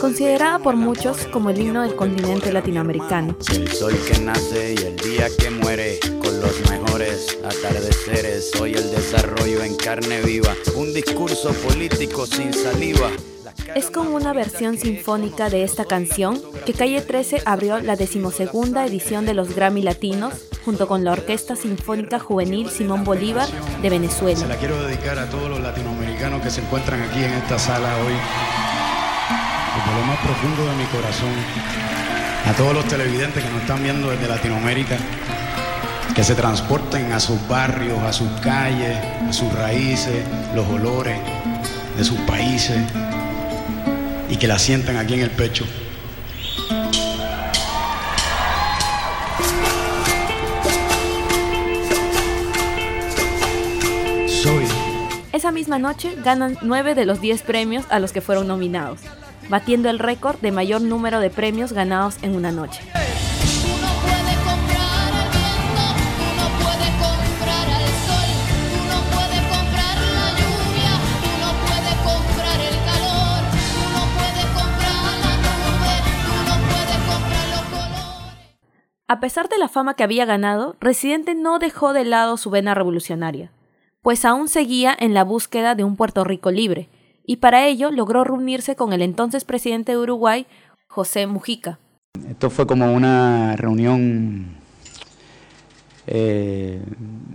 considerada 0.00 0.58
por 0.58 0.76
muchos 0.76 1.26
como 1.28 1.50
el 1.50 1.60
himno 1.60 1.82
del 1.82 1.94
continente 1.94 2.52
latinoamericano. 2.52 3.36
El 3.52 3.70
sol 3.70 3.96
que 4.06 4.18
nace 4.18 4.74
y 4.74 4.82
el 4.84 4.96
día 4.96 5.28
que 5.38 5.50
muere, 5.50 6.00
con 6.20 6.40
los 6.40 6.60
mejores 6.70 7.38
atardeceres, 7.44 8.50
soy 8.50 8.74
el 8.74 8.90
desarrollo 8.90 9.62
en 9.62 9.76
carne 9.76 10.20
viva, 10.22 10.56
un 10.74 10.92
discurso 10.92 11.52
político 11.52 12.26
sin 12.26 12.52
saliva. 12.52 13.10
Es 13.74 13.90
con 13.90 14.08
una 14.08 14.32
versión 14.32 14.78
sinfónica 14.78 15.48
de 15.48 15.62
esta 15.62 15.84
canción 15.84 16.40
que 16.66 16.72
Calle 16.72 17.00
13 17.00 17.42
abrió 17.44 17.80
la 17.80 17.96
decimosegunda 17.96 18.84
edición 18.84 19.26
de 19.26 19.34
los 19.34 19.54
Grammy 19.54 19.82
Latinos 19.82 20.34
junto 20.64 20.88
con 20.88 21.04
la 21.04 21.12
Orquesta 21.12 21.56
Sinfónica 21.56 22.18
Juvenil 22.18 22.68
Simón 22.70 23.04
Bolívar 23.04 23.48
de 23.80 23.90
Venezuela. 23.90 24.38
Se 24.38 24.48
la 24.48 24.56
quiero 24.56 24.82
dedicar 24.82 25.18
a 25.18 25.28
todos 25.30 25.48
los 25.48 25.60
latinoamericanos 25.60 26.42
que 26.42 26.50
se 26.50 26.60
encuentran 26.60 27.00
aquí 27.02 27.22
en 27.24 27.32
esta 27.32 27.58
sala 27.58 27.96
hoy. 27.98 28.14
Desde 29.76 30.00
lo 30.00 30.06
más 30.06 30.18
profundo 30.18 30.66
de 30.66 30.76
mi 30.76 30.84
corazón. 30.86 31.32
A 32.46 32.52
todos 32.54 32.74
los 32.74 32.84
televidentes 32.86 33.42
que 33.42 33.50
nos 33.50 33.60
están 33.60 33.82
viendo 33.82 34.10
desde 34.10 34.28
Latinoamérica. 34.28 34.96
Que 36.14 36.24
se 36.24 36.34
transporten 36.34 37.12
a 37.12 37.20
sus 37.20 37.38
barrios, 37.46 37.98
a 38.00 38.12
sus 38.12 38.28
calles, 38.40 38.98
a 39.28 39.32
sus 39.32 39.52
raíces, 39.52 40.24
los 40.54 40.66
olores 40.68 41.18
de 41.96 42.04
sus 42.04 42.18
países 42.20 42.78
y 44.30 44.36
que 44.36 44.46
la 44.46 44.58
sientan 44.58 44.96
aquí 44.96 45.14
en 45.14 45.20
el 45.20 45.30
pecho. 45.30 45.66
Soy. 54.28 54.64
Esa 55.32 55.50
misma 55.50 55.78
noche 55.78 56.14
ganan 56.24 56.56
9 56.62 56.94
de 56.94 57.04
los 57.04 57.20
10 57.20 57.42
premios 57.42 57.84
a 57.90 57.98
los 57.98 58.12
que 58.12 58.20
fueron 58.20 58.46
nominados, 58.46 59.00
batiendo 59.48 59.90
el 59.90 59.98
récord 59.98 60.38
de 60.40 60.52
mayor 60.52 60.80
número 60.80 61.20
de 61.20 61.30
premios 61.30 61.72
ganados 61.72 62.16
en 62.22 62.36
una 62.36 62.52
noche. 62.52 62.80
A 79.20 79.28
pesar 79.28 79.50
de 79.50 79.58
la 79.58 79.68
fama 79.68 79.96
que 79.96 80.02
había 80.02 80.24
ganado, 80.24 80.76
Residente 80.80 81.34
no 81.34 81.58
dejó 81.58 81.92
de 81.92 82.06
lado 82.06 82.38
su 82.38 82.48
vena 82.48 82.72
revolucionaria, 82.72 83.52
pues 84.00 84.24
aún 84.24 84.48
seguía 84.48 84.96
en 84.98 85.12
la 85.12 85.24
búsqueda 85.24 85.74
de 85.74 85.84
un 85.84 85.94
Puerto 85.94 86.24
Rico 86.24 86.50
libre, 86.50 86.88
y 87.26 87.36
para 87.36 87.66
ello 87.66 87.90
logró 87.90 88.24
reunirse 88.24 88.76
con 88.76 88.94
el 88.94 89.02
entonces 89.02 89.44
presidente 89.44 89.92
de 89.92 89.98
Uruguay, 89.98 90.46
José 90.88 91.26
Mujica. 91.26 91.78
Esto 92.30 92.48
fue 92.48 92.66
como 92.66 92.94
una 92.94 93.56
reunión 93.56 94.56
eh, 96.06 96.80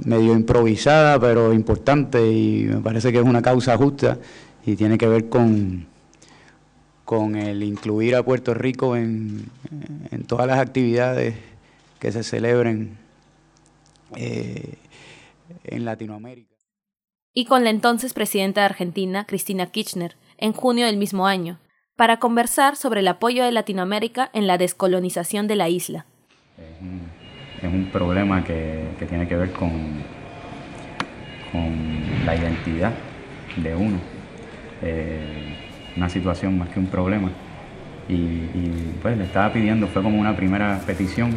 medio 0.04 0.34
improvisada, 0.34 1.20
pero 1.20 1.54
importante, 1.54 2.32
y 2.32 2.64
me 2.64 2.82
parece 2.82 3.12
que 3.12 3.20
es 3.20 3.24
una 3.24 3.44
causa 3.44 3.78
justa 3.78 4.18
y 4.66 4.76
tiene 4.76 4.98
que 4.98 5.08
ver 5.08 5.30
con, 5.30 5.86
con 7.04 7.36
el 7.36 7.62
incluir 7.62 8.16
a 8.16 8.24
Puerto 8.24 8.56
Rico 8.56 8.96
en, 8.96 9.52
en 10.10 10.24
todas 10.24 10.48
las 10.48 10.58
actividades 10.58 11.36
que 12.06 12.12
se 12.12 12.24
celebren 12.24 13.00
eh, 14.16 14.76
en 15.64 15.86
Latinoamérica. 15.86 16.54
Y 17.34 17.46
con 17.46 17.64
la 17.64 17.72
entonces 17.72 18.14
presidenta 18.14 18.62
de 18.62 18.66
Argentina, 18.66 19.26
Cristina 19.26 19.66
Kirchner, 19.66 20.16
en 20.38 20.54
junio 20.54 20.86
del 20.86 20.98
mismo 20.98 21.26
año, 21.26 21.60
para 21.96 22.20
conversar 22.20 22.76
sobre 22.76 23.00
el 23.00 23.08
apoyo 23.08 23.44
de 23.44 23.52
Latinoamérica 23.52 24.30
en 24.34 24.46
la 24.46 24.60
descolonización 24.60 25.48
de 25.48 25.56
la 25.56 25.68
isla. 25.68 26.06
Es 27.64 27.74
un, 27.74 27.90
problema 27.92 28.44
que, 28.44 28.86
tiene 29.10 29.28
que 29.28 29.36
ver 29.36 29.52
con, 29.52 30.04
con 31.52 32.24
la 32.24 32.36
identidad 32.36 32.94
de 33.58 33.76
uno. 33.76 34.00
Eh, 34.84 35.56
una 35.98 36.10
situación 36.10 36.60
más 36.60 36.70
que 36.70 36.78
un 36.78 36.86
problema. 36.86 37.32
Y, 38.08 38.14
y, 38.14 38.96
pues 39.02 39.18
le 39.18 39.24
estaba 39.24 39.52
pidiendo, 39.52 39.88
fue 39.88 40.04
como 40.04 40.20
una 40.20 40.36
primera 40.36 40.80
petición 40.86 41.32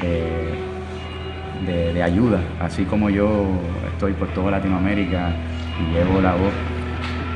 de, 0.00 2.02
ayuda, 2.02 2.40
así 2.60 2.84
como 2.84 3.10
yo 3.10 3.46
estoy 3.92 4.12
por 4.12 4.28
toda 4.28 4.52
Latinoamérica 4.52 5.34
y 5.80 5.92
llevo 5.92 6.20
la 6.20 6.34
voz, 6.34 6.52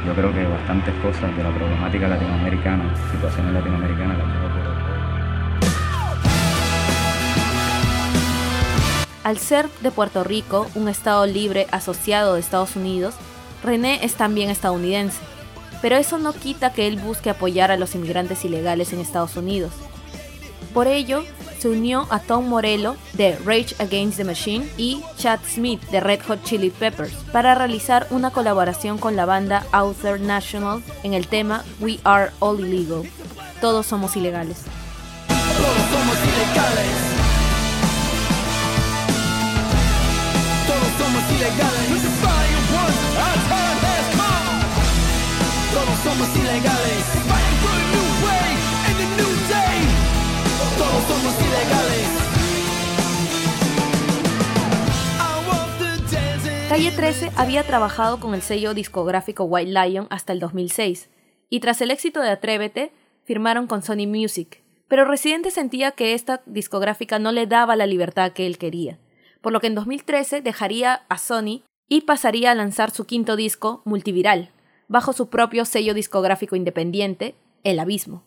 yo 0.07 0.15
creo 0.15 0.33
que 0.33 0.45
bastantes 0.45 0.95
cosas 1.03 1.37
de 1.37 1.43
la 1.43 1.51
problemática 1.51 2.07
latinoamericana, 2.09 2.95
situaciones 3.11 3.53
latinoamericanas 3.53 4.19
las 4.19 4.27
llevo 4.27 4.43
Al 9.25 9.39
ser 9.39 9.69
de 9.81 9.93
Puerto 9.93 10.25
Rico, 10.25 10.67
un 10.75 10.89
estado 10.89 11.27
libre 11.27 11.69
asociado 11.71 12.35
de 12.35 12.41
Estados 12.41 12.75
Unidos, 12.75 13.15
René 13.63 14.05
es 14.05 14.15
también 14.15 14.51
estadounidense. 14.51 15.21
Pero 15.81 15.97
eso 15.97 16.19
no 16.19 16.33
quita 16.33 16.73
que 16.73 16.89
él 16.89 16.97
busque 16.97 17.31
apoyar 17.31 17.71
a 17.71 17.77
los 17.77 17.95
inmigrantes 17.95 18.45
ilegales 18.45 18.93
en 18.93 19.01
Estados 19.01 19.37
Unidos. 19.37 19.73
Por 20.75 20.89
ello, 20.89 21.23
se 21.63 21.69
unió 21.69 22.09
a 22.11 22.19
Tom 22.19 22.49
Morello 22.49 22.97
de 23.13 23.39
Rage 23.45 23.77
Against 23.79 24.17
the 24.17 24.25
Machine 24.25 24.69
y 24.77 25.01
Chad 25.17 25.39
Smith 25.49 25.81
de 25.91 26.01
Red 26.01 26.23
Hot 26.27 26.43
Chili 26.43 26.71
Peppers 26.71 27.13
para 27.31 27.55
realizar 27.55 28.09
una 28.11 28.33
colaboración 28.33 28.99
con 28.99 29.15
la 29.15 29.27
banda 29.27 29.65
Outer 29.71 30.21
National 30.21 30.83
en 31.05 31.15
el 31.15 31.29
tema 31.29 31.63
We 31.79 32.01
Are 32.03 32.33
All 32.41 32.59
Illegal. 32.59 33.09
Todos 33.61 33.87
somos 33.87 34.17
ilegales. 34.17 34.63
Todos 35.29 35.77
somos 35.93 36.17
ilegales. 36.33 36.97
Todos 40.67 40.93
somos 40.99 41.23
ilegales. 41.31 42.03
Todos 45.73 45.99
somos 46.03 46.37
ilegales. 46.37 47.42
Calle 56.73 56.91
13 56.91 57.33
había 57.37 57.65
trabajado 57.65 58.19
con 58.19 58.35
el 58.35 58.41
sello 58.41 58.73
discográfico 58.73 59.45
White 59.45 59.71
Lion 59.71 60.07
hasta 60.09 60.33
el 60.33 60.41
2006, 60.41 61.11
y 61.51 61.61
tras 61.61 61.83
el 61.83 61.91
éxito 61.91 62.21
de 62.21 62.31
Atrévete, 62.31 62.93
firmaron 63.25 63.67
con 63.67 63.83
Sony 63.83 64.07
Music, 64.07 64.63
pero 64.89 65.05
Residente 65.05 65.51
sentía 65.51 65.91
que 65.91 66.15
esta 66.15 66.41
discográfica 66.47 67.19
no 67.19 67.31
le 67.31 67.47
daba 67.47 67.77
la 67.77 67.87
libertad 67.87 68.33
que 68.33 68.47
él 68.47 68.57
quería, 68.57 68.99
por 69.43 69.53
lo 69.53 69.61
que 69.61 69.67
en 69.67 69.75
2013 69.75 70.41
dejaría 70.41 71.03
a 71.11 71.19
Sony 71.19 71.63
y 71.89 72.01
pasaría 72.03 72.51
a 72.53 72.55
lanzar 72.55 72.91
su 72.91 73.05
quinto 73.05 73.37
disco, 73.37 73.83
Multiviral, 73.85 74.49
bajo 74.89 75.13
su 75.13 75.29
propio 75.29 75.67
sello 75.67 75.93
discográfico 75.93 76.57
independiente, 76.57 77.35
El 77.65 77.81
Abismo. 77.81 78.23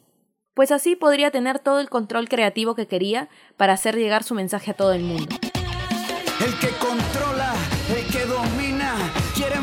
Pues 0.55 0.71
así 0.71 0.95
podría 0.95 1.31
tener 1.31 1.59
todo 1.59 1.81
el 1.81 1.89
control 1.89 2.29
creativo 2.29 2.75
que 2.75 2.87
quería 2.87 3.27
para 3.57 3.73
hacer 3.73 3.97
llegar 3.97 4.23
su 4.23 4.35
mensaje 4.35 4.71
a 4.71 4.73
todo 4.73 4.93
el 4.93 5.03
mundo. 5.03 5.35
El 6.39 6.59
que 6.59 6.69
controla, 6.77 7.53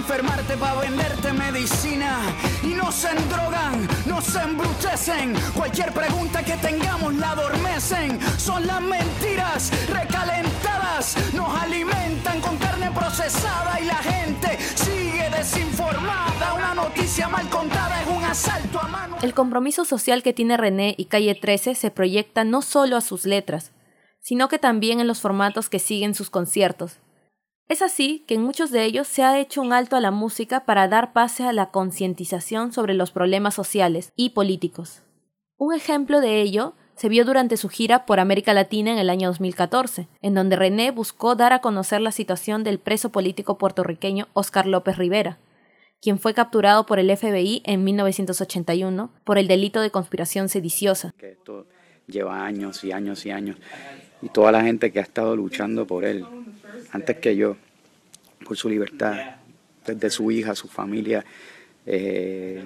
enfermarte 0.03 0.57
para 0.57 0.81
venderte 0.81 1.33
medicina. 1.33 2.19
Y 2.65 2.75
no 2.75 2.91
se 2.91 3.11
endrogan, 3.11 3.89
no 4.07 4.21
se 4.21 4.41
embrutecen. 4.43 5.35
Cualquier 5.55 5.93
pregunta 5.93 6.43
que 6.43 6.57
tengamos 6.57 7.15
la 7.15 7.31
adormecen. 7.31 8.19
Son 8.37 8.67
las 8.67 8.81
mentiras 8.83 9.71
recalentadas, 9.89 11.17
nos 11.35 11.49
alimentan 11.63 12.41
con 12.41 12.57
carne 12.59 12.91
procesada 12.91 13.81
y 13.81 13.85
la 13.85 13.97
gente 13.97 14.59
sigue 14.75 15.31
desinformada. 15.31 16.55
Una 16.55 16.75
noticia 16.75 17.29
mal 17.29 17.49
contada 17.49 18.03
es 18.03 18.09
un 18.09 18.25
asalto 18.25 18.81
a 18.81 18.89
mano. 18.89 19.17
El 19.23 19.35
compromiso 19.35 19.85
social 19.85 20.25
que 20.25 20.33
tiene 20.33 20.57
René 20.57 20.97
y 20.99 21.05
Calle 21.05 21.37
13 21.37 21.77
se 21.77 21.91
proyecta 21.93 22.43
no 22.43 22.63
solo 22.63 22.97
a 22.97 23.01
sus 23.01 23.25
letras, 23.25 23.71
sino 24.21 24.49
que 24.49 24.59
también 24.59 24.99
en 24.99 25.07
los 25.07 25.21
formatos 25.21 25.69
que 25.69 25.79
siguen 25.79 26.17
sus 26.17 26.29
conciertos. 26.29 26.99
Es 27.69 27.81
así 27.81 28.25
que 28.27 28.35
en 28.35 28.43
muchos 28.43 28.71
de 28.71 28.85
ellos 28.85 29.09
se 29.09 29.23
ha 29.23 29.39
hecho 29.39 29.63
un 29.63 29.73
alto 29.73 29.97
a 29.97 30.01
la 30.01 30.11
música 30.11 30.65
para 30.65 30.89
dar 30.89 31.13
pase 31.13 31.45
a 31.45 31.53
la 31.53 31.71
concientización 31.71 32.73
sobre 32.73 32.95
los 32.95 33.11
problemas 33.11 33.55
sociales 33.55 34.13
y 34.17 34.31
políticos. 34.31 35.03
Un 35.57 35.75
ejemplo 35.75 36.21
de 36.21 36.43
ello 36.43 36.75
se 36.97 37.09
vio 37.09 37.25
durante 37.25 37.57
su 37.57 37.69
gira 37.69 38.05
por 38.05 38.21
América 38.21 38.53
Latina 38.53 38.93
en 38.93 38.99
el 38.99 39.09
año 39.11 39.29
2014, 39.29 40.09
en 40.21 40.35
donde 40.35 40.57
René 40.57 40.91
buscó 40.91 41.35
dar 41.35 41.53
a 41.53 41.61
conocer 41.61 42.01
la 42.01 42.13
situación 42.13 42.63
del 42.65 42.79
preso 42.79 43.11
político 43.11 43.59
puertorriqueño 43.59 44.29
Oscar 44.35 44.67
López 44.67 44.99
Rivera, 44.99 45.39
quien 46.01 46.19
fue 46.19 46.35
capturado 46.35 46.85
por 46.85 46.99
el 46.99 47.17
FBI 47.17 47.63
en 47.65 47.85
1981 47.85 49.13
por 49.25 49.39
el 49.39 49.49
delito 49.49 49.81
de 49.81 49.91
conspiración 49.91 50.49
sediciosa. 50.49 51.15
Esto 51.19 51.67
lleva 52.07 52.45
años 52.45 52.85
y 52.85 52.93
años 52.93 53.25
y 53.25 53.31
años 53.31 53.57
y 54.23 54.29
toda 54.29 54.53
la 54.53 54.63
gente 54.63 54.93
que 54.93 55.01
ha 55.01 55.03
estado 55.03 55.35
luchando 55.35 55.87
por 55.87 56.05
él, 56.05 56.25
antes 56.93 57.19
que 57.19 57.35
yo, 57.35 57.57
por 58.45 58.57
su 58.57 58.69
libertad, 58.69 59.17
desde 59.85 60.11
su 60.11 60.31
hija, 60.31 60.55
su 60.55 60.69
familia, 60.69 61.25
eh, 61.87 62.63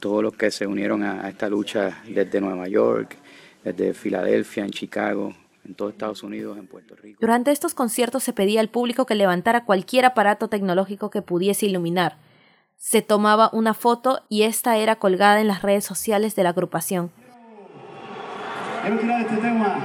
todos 0.00 0.22
los 0.22 0.34
que 0.34 0.50
se 0.50 0.66
unieron 0.66 1.02
a, 1.02 1.24
a 1.24 1.28
esta 1.28 1.48
lucha 1.48 2.02
desde 2.06 2.40
Nueva 2.40 2.68
York, 2.68 3.16
desde 3.64 3.94
Filadelfia, 3.94 4.64
en 4.64 4.70
Chicago, 4.70 5.34
en 5.64 5.74
todo 5.74 5.90
Estados 5.90 6.22
Unidos, 6.22 6.58
en 6.58 6.66
Puerto 6.66 6.96
Rico. 6.96 7.18
Durante 7.20 7.50
estos 7.50 7.74
conciertos 7.74 8.22
se 8.22 8.32
pedía 8.32 8.60
al 8.60 8.68
público 8.68 9.06
que 9.06 9.14
levantara 9.14 9.64
cualquier 9.64 10.04
aparato 10.04 10.48
tecnológico 10.48 11.10
que 11.10 11.22
pudiese 11.22 11.66
iluminar. 11.66 12.16
Se 12.76 13.02
tomaba 13.02 13.50
una 13.52 13.74
foto 13.74 14.22
y 14.28 14.42
esta 14.42 14.78
era 14.78 14.96
colgada 14.96 15.40
en 15.40 15.48
las 15.48 15.62
redes 15.62 15.84
sociales 15.84 16.34
de 16.34 16.42
la 16.42 16.50
agrupación. 16.50 17.10
Quiero 18.82 18.98
tirar 18.98 19.20
este 19.20 19.36
tema. 19.36 19.78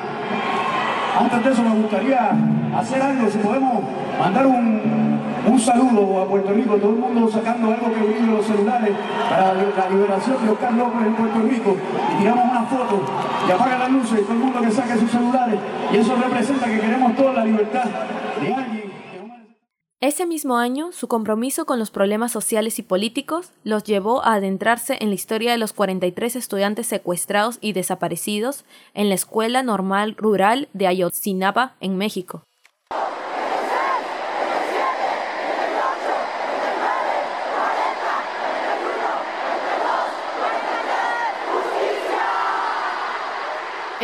Antes 1.17 1.43
de 1.43 1.51
eso 1.51 1.61
me 1.61 1.81
gustaría 1.81 2.64
hacer 2.75 3.01
algo, 3.01 3.29
si 3.29 3.37
podemos 3.37 3.83
mandar 4.19 4.45
un, 4.45 5.19
un 5.47 5.59
saludo 5.59 6.21
a 6.21 6.27
Puerto 6.27 6.53
Rico, 6.53 6.75
todo 6.75 6.89
el 6.91 6.97
mundo 6.97 7.29
sacando 7.31 7.71
algo 7.71 7.93
que 7.93 8.01
brille 8.01 8.27
los 8.27 8.45
celulares 8.45 8.91
para 9.29 9.53
la 9.53 9.89
liberación 9.89 10.45
de 10.45 10.51
Oscar 10.51 10.73
López 10.73 11.07
en 11.07 11.15
Puerto 11.15 11.39
Rico 11.41 11.77
y 12.13 12.19
tiramos 12.19 12.45
una 12.51 12.63
foto 12.63 13.01
y 13.47 13.51
apaga 13.51 13.77
las 13.77 13.91
luces 13.91 14.19
y 14.19 14.23
todo 14.23 14.33
el 14.33 14.39
mundo 14.39 14.61
que 14.61 14.71
saque 14.71 14.97
sus 14.97 15.11
celulares 15.11 15.59
y 15.93 15.97
eso 15.97 16.15
representa 16.15 16.65
que 16.65 16.79
queremos 16.79 17.15
toda 17.15 17.33
la 17.33 17.45
libertad 17.45 17.85
de 18.41 18.53
alguien. 18.53 18.85
Ese 20.01 20.25
mismo 20.25 20.57
año, 20.57 20.91
su 20.91 21.07
compromiso 21.07 21.65
con 21.65 21.79
los 21.79 21.89
problemas 21.89 22.31
sociales 22.31 22.77
y 22.77 22.83
políticos 22.83 23.51
los 23.63 23.83
llevó 23.85 24.23
a 24.23 24.33
adentrarse 24.33 24.97
en 24.99 25.09
la 25.09 25.15
historia 25.15 25.51
de 25.51 25.57
los 25.57 25.73
43 25.73 26.35
estudiantes 26.35 26.85
secuestrados 26.85 27.57
y 27.61 27.73
desaparecidos 27.73 28.65
en 28.93 29.09
la 29.09 29.15
Escuela 29.15 29.63
Normal 29.63 30.15
Rural 30.17 30.67
de 30.73 30.87
Ayotzinapa, 30.87 31.75
en 31.79 31.97
México. 31.97 32.43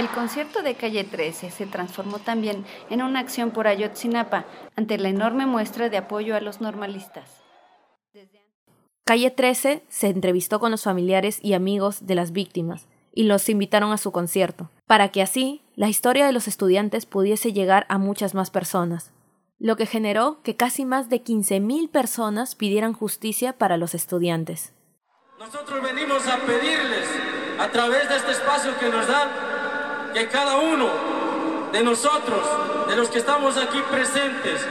El 0.02 0.10
concierto 0.10 0.64
de 0.64 0.74
Calle 0.74 1.04
13 1.04 1.52
se 1.52 1.68
transformó 1.68 2.18
también 2.18 2.66
en 2.90 3.04
una 3.04 3.20
acción 3.20 3.52
por 3.52 3.68
Ayotzinapa 3.68 4.48
ante 4.76 4.98
la 4.98 5.10
enorme 5.10 5.46
muestra 5.46 5.90
de 5.90 5.98
apoyo 5.98 6.36
a 6.36 6.42
los 6.42 6.60
normalistas. 6.60 7.44
Calle 9.04 9.30
13 9.30 9.84
se 9.90 10.08
entrevistó 10.08 10.60
con 10.60 10.72
los 10.72 10.82
familiares 10.82 11.38
y 11.44 11.54
amigos 11.54 12.08
de 12.08 12.16
las 12.16 12.32
víctimas 12.32 12.88
y 13.14 13.26
los 13.26 13.48
invitaron 13.48 13.92
a 13.92 14.00
su 14.00 14.12
concierto, 14.12 14.72
para 14.88 15.10
que 15.10 15.22
así 15.22 15.62
la 15.76 15.88
historia 15.88 16.26
de 16.26 16.32
los 16.32 16.48
estudiantes 16.48 17.06
pudiese 17.06 17.54
llegar 17.54 17.86
a 17.88 18.00
muchas 18.00 18.34
más 18.34 18.50
personas, 18.50 19.12
lo 19.60 19.76
que 19.76 19.86
generó 19.86 20.42
que 20.42 20.56
casi 20.56 20.84
más 20.84 21.10
de 21.10 21.24
15.000 21.24 21.92
personas 21.92 22.56
pidieran 22.56 22.94
justicia 22.94 23.54
para 23.54 23.78
los 23.78 23.94
estudiantes. 23.94 24.74
Nosotros 25.38 25.80
venimos 25.84 26.26
a 26.26 26.38
pedirles, 26.38 27.08
a 27.60 27.70
través 27.70 28.10
de 28.10 28.18
este 28.18 28.32
espacio 28.32 28.76
que 28.80 28.90
nos 28.90 29.08
dan, 29.08 29.51
que 30.14 30.28
cada 30.28 30.58
uno 30.58 30.90
de 31.72 31.84
nosotros, 31.84 32.42
de 32.88 32.96
los 32.96 33.10
que 33.10 33.20
estamos 33.20 33.58
aquí 33.58 33.80
presentes 33.90 34.66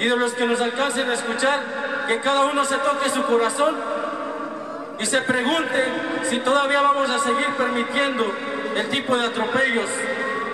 y 0.00 0.06
de 0.06 0.16
los 0.16 0.32
que 0.32 0.46
nos 0.46 0.60
alcancen 0.60 1.08
a 1.10 1.14
escuchar, 1.14 2.06
que 2.06 2.20
cada 2.20 2.46
uno 2.46 2.64
se 2.64 2.76
toque 2.76 3.10
su 3.10 3.22
corazón 3.24 3.76
y 4.98 5.06
se 5.06 5.20
pregunte 5.22 5.84
si 6.24 6.38
todavía 6.40 6.80
vamos 6.80 7.10
a 7.10 7.18
seguir 7.18 7.46
permitiendo 7.56 8.24
el 8.76 8.88
tipo 8.88 9.16
de 9.16 9.26
atropellos 9.26 9.88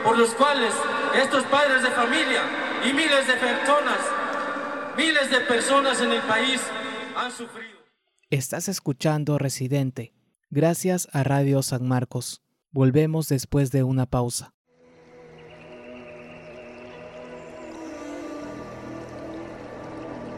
por 0.02 0.18
los 0.18 0.30
cuales 0.34 0.74
estos 1.14 1.44
padres 1.44 1.82
de 1.82 1.90
familia 1.90 2.42
y 2.84 2.92
miles 2.92 3.26
de 3.26 3.34
personas, 3.34 3.98
miles 4.96 5.30
de 5.30 5.40
personas 5.40 6.00
en 6.00 6.12
el 6.12 6.20
país 6.22 6.60
han 7.16 7.32
sufrido. 7.32 7.78
Estás 8.30 8.68
escuchando 8.68 9.38
Residente, 9.38 10.12
gracias 10.50 11.08
a 11.12 11.22
Radio 11.22 11.62
San 11.62 11.86
Marcos. 11.86 12.43
Volvemos 12.74 13.28
después 13.28 13.70
de 13.70 13.84
una 13.84 14.04
pausa. 14.04 14.52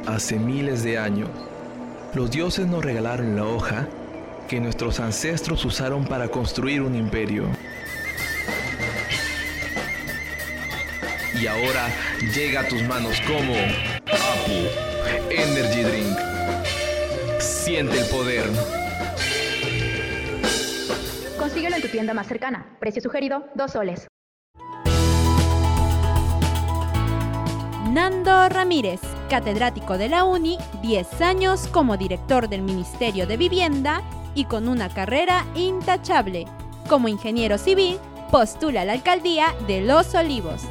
Hace 0.06 0.38
miles 0.38 0.82
de 0.82 0.98
años, 0.98 1.30
los 2.14 2.30
dioses 2.30 2.66
nos 2.66 2.84
regalaron 2.84 3.36
la 3.36 3.46
hoja 3.46 3.88
que 4.50 4.60
nuestros 4.60 5.00
ancestros 5.00 5.64
usaron 5.64 6.04
para 6.04 6.28
construir 6.28 6.82
un 6.82 6.94
imperio. 6.94 7.46
Y 11.40 11.46
ahora 11.46 11.88
llega 12.34 12.60
a 12.60 12.68
tus 12.68 12.82
manos 12.82 13.18
como 13.22 13.54
Apu 14.12 15.30
Energy 15.30 15.82
Drink. 15.84 16.18
Siente 17.40 17.98
el 17.98 18.06
poder. 18.08 18.85
Consíguelo 21.56 21.76
en 21.76 21.82
tu 21.82 21.88
tienda 21.88 22.12
más 22.12 22.26
cercana. 22.26 22.76
Precio 22.78 23.00
sugerido, 23.00 23.46
2 23.54 23.72
soles. 23.72 24.06
Nando 27.88 28.46
Ramírez, 28.50 29.00
catedrático 29.30 29.96
de 29.96 30.10
la 30.10 30.24
UNI, 30.24 30.58
10 30.82 31.22
años 31.22 31.66
como 31.68 31.96
director 31.96 32.50
del 32.50 32.60
Ministerio 32.60 33.26
de 33.26 33.38
Vivienda 33.38 34.02
y 34.34 34.44
con 34.44 34.68
una 34.68 34.90
carrera 34.90 35.46
intachable. 35.54 36.44
Como 36.90 37.08
ingeniero 37.08 37.56
civil, 37.56 37.96
postula 38.30 38.82
a 38.82 38.84
la 38.84 38.92
alcaldía 38.92 39.54
de 39.66 39.80
Los 39.80 40.14
Olivos. 40.14 40.64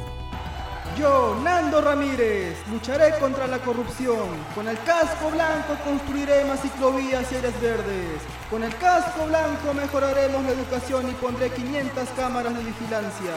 Yo, 0.98 1.36
Nando 1.44 1.82
Ramírez, 1.82 2.56
lucharé 2.70 3.18
contra 3.18 3.46
la 3.46 3.58
corrupción. 3.58 4.28
Con 4.54 4.66
el 4.66 4.78
casco 4.78 5.30
blanco 5.30 5.74
construiré 5.84 6.44
más 6.46 6.62
ciclovías 6.62 7.30
y 7.30 7.36
áreas 7.36 7.60
verdes. 7.60 8.22
Con 8.50 8.64
el 8.64 8.74
casco 8.76 9.26
blanco 9.26 9.74
mejoraremos 9.74 10.42
la 10.44 10.52
educación 10.52 11.10
y 11.10 11.12
pondré 11.12 11.50
500 11.50 12.08
cámaras 12.16 12.56
de 12.56 12.64
vigilancia. 12.64 13.34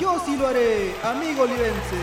Yo 0.00 0.20
sí 0.24 0.36
lo 0.36 0.48
haré, 0.48 0.96
amigo 1.04 1.42
olivense. 1.42 1.96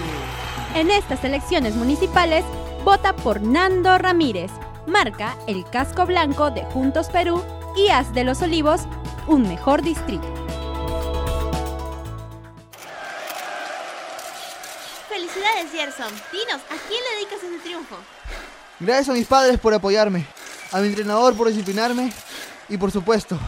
En 0.74 0.90
estas 0.90 1.22
elecciones 1.26 1.76
municipales, 1.76 2.46
vota 2.86 3.14
por 3.14 3.42
Nando 3.42 3.98
Ramírez. 3.98 4.52
Marca 4.88 5.36
el 5.48 5.66
casco 5.66 6.06
blanco 6.06 6.50
de 6.50 6.64
Juntos 6.66 7.10
Perú 7.10 7.44
y 7.76 7.90
haz 7.90 8.14
de 8.14 8.24
Los 8.24 8.42
Olivos 8.42 8.82
un 9.28 9.44
mejor 9.44 9.82
distrito. 9.82 10.43
Felicidades, 15.34 15.72
Gerson. 15.72 16.14
Dinos, 16.32 16.62
¿a 16.70 16.88
quién 16.88 17.02
le 17.04 17.16
dedicas 17.16 17.44
ese 17.44 17.60
triunfo? 17.64 17.98
Gracias 18.80 19.10
a 19.10 19.14
mis 19.14 19.26
padres 19.26 19.60
por 19.60 19.74
apoyarme, 19.74 20.26
a 20.72 20.80
mi 20.80 20.88
entrenador 20.88 21.36
por 21.36 21.48
disciplinarme 21.48 22.12
y 22.70 22.78
por 22.78 22.92
supuesto 22.92 23.40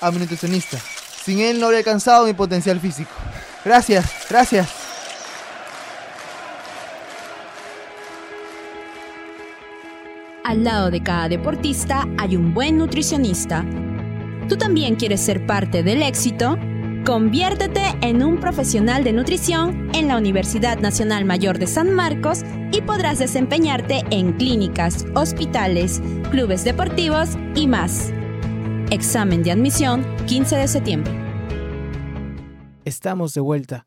a 0.00 0.10
mi 0.10 0.18
nutricionista. 0.18 0.78
Sin 1.24 1.40
él 1.40 1.58
no 1.58 1.66
habría 1.66 1.80
alcanzado 1.80 2.26
mi 2.26 2.34
potencial 2.34 2.78
físico. 2.78 3.10
Gracias, 3.64 4.04
gracias. 4.28 4.68
Al 10.44 10.62
lado 10.62 10.92
de 10.92 11.02
cada 11.02 11.28
deportista 11.28 12.06
hay 12.18 12.36
un 12.36 12.54
buen 12.54 12.78
nutricionista. 12.78 13.64
¿Tú 14.48 14.56
también 14.56 14.94
quieres 14.94 15.20
ser 15.20 15.44
parte 15.44 15.82
del 15.82 16.02
éxito? 16.02 16.56
Conviértete 17.06 17.82
en 18.02 18.24
un 18.24 18.40
profesional 18.40 19.04
de 19.04 19.12
nutrición 19.12 19.94
en 19.94 20.08
la 20.08 20.16
Universidad 20.16 20.80
Nacional 20.80 21.24
Mayor 21.24 21.56
de 21.56 21.68
San 21.68 21.94
Marcos 21.94 22.40
y 22.72 22.80
podrás 22.80 23.20
desempeñarte 23.20 24.02
en 24.10 24.32
clínicas, 24.32 25.06
hospitales, 25.14 26.02
clubes 26.32 26.64
deportivos 26.64 27.36
y 27.54 27.68
más. 27.68 28.10
Examen 28.90 29.44
de 29.44 29.52
admisión 29.52 30.04
15 30.26 30.56
de 30.56 30.66
septiembre. 30.66 31.12
Estamos 32.84 33.34
de 33.34 33.40
vuelta. 33.40 33.86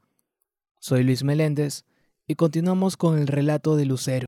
Soy 0.80 1.04
Luis 1.04 1.26
Meléndez 1.26 1.84
y 2.26 2.36
continuamos 2.36 2.96
con 2.96 3.20
el 3.20 3.28
relato 3.28 3.76
de 3.76 3.86
Lucero. 3.86 4.28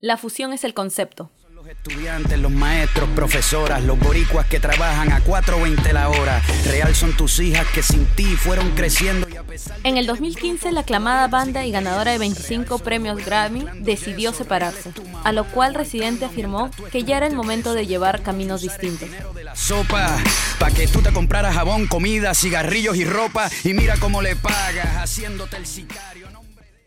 La 0.00 0.16
fusión 0.16 0.52
es 0.52 0.64
el 0.64 0.74
concepto. 0.74 1.30
Estudiantes, 1.72 2.38
los 2.38 2.52
maestros, 2.52 3.08
profesoras, 3.16 3.82
los 3.82 3.98
boricuas 3.98 4.44
que 4.46 4.60
trabajan 4.60 5.10
a 5.10 5.24
4.20 5.24 5.92
la 5.92 6.10
hora. 6.10 6.42
Real 6.66 6.94
son 6.94 7.16
tus 7.16 7.40
hijas 7.40 7.66
que 7.68 7.82
sin 7.82 8.04
ti 8.14 8.24
fueron 8.36 8.72
creciendo 8.72 9.26
y 9.26 9.36
a 9.36 9.42
pesar 9.42 9.78
En 9.82 9.96
el 9.96 10.06
2015, 10.06 10.70
la 10.70 10.80
aclamada 10.80 11.28
banda 11.28 11.64
y 11.64 11.72
ganadora 11.72 12.12
de 12.12 12.18
25 12.18 12.78
premios 12.80 13.24
Grammy 13.24 13.64
decidió 13.80 14.34
separarse, 14.34 14.92
a 15.24 15.32
lo 15.32 15.44
cual 15.44 15.74
Residente 15.74 16.26
afirmó 16.26 16.70
que 16.90 17.04
ya 17.04 17.16
era 17.16 17.26
el 17.26 17.34
momento 17.34 17.72
de 17.72 17.86
llevar 17.86 18.22
caminos 18.22 18.60
distintos. 18.60 19.08
sopa, 19.54 20.18
pa' 20.58 20.70
que 20.72 20.86
tú 20.88 21.00
te 21.00 21.10
compraras 21.10 21.54
jabón, 21.54 21.86
comida, 21.86 22.34
cigarrillos 22.34 22.96
y 22.96 23.06
ropa. 23.06 23.48
Y 23.64 23.72
mira 23.72 23.96
cómo 23.98 24.20
le 24.20 24.36
pagas, 24.36 24.98
haciéndote 24.98 25.56
el 25.56 25.66
sicario. 25.66 26.28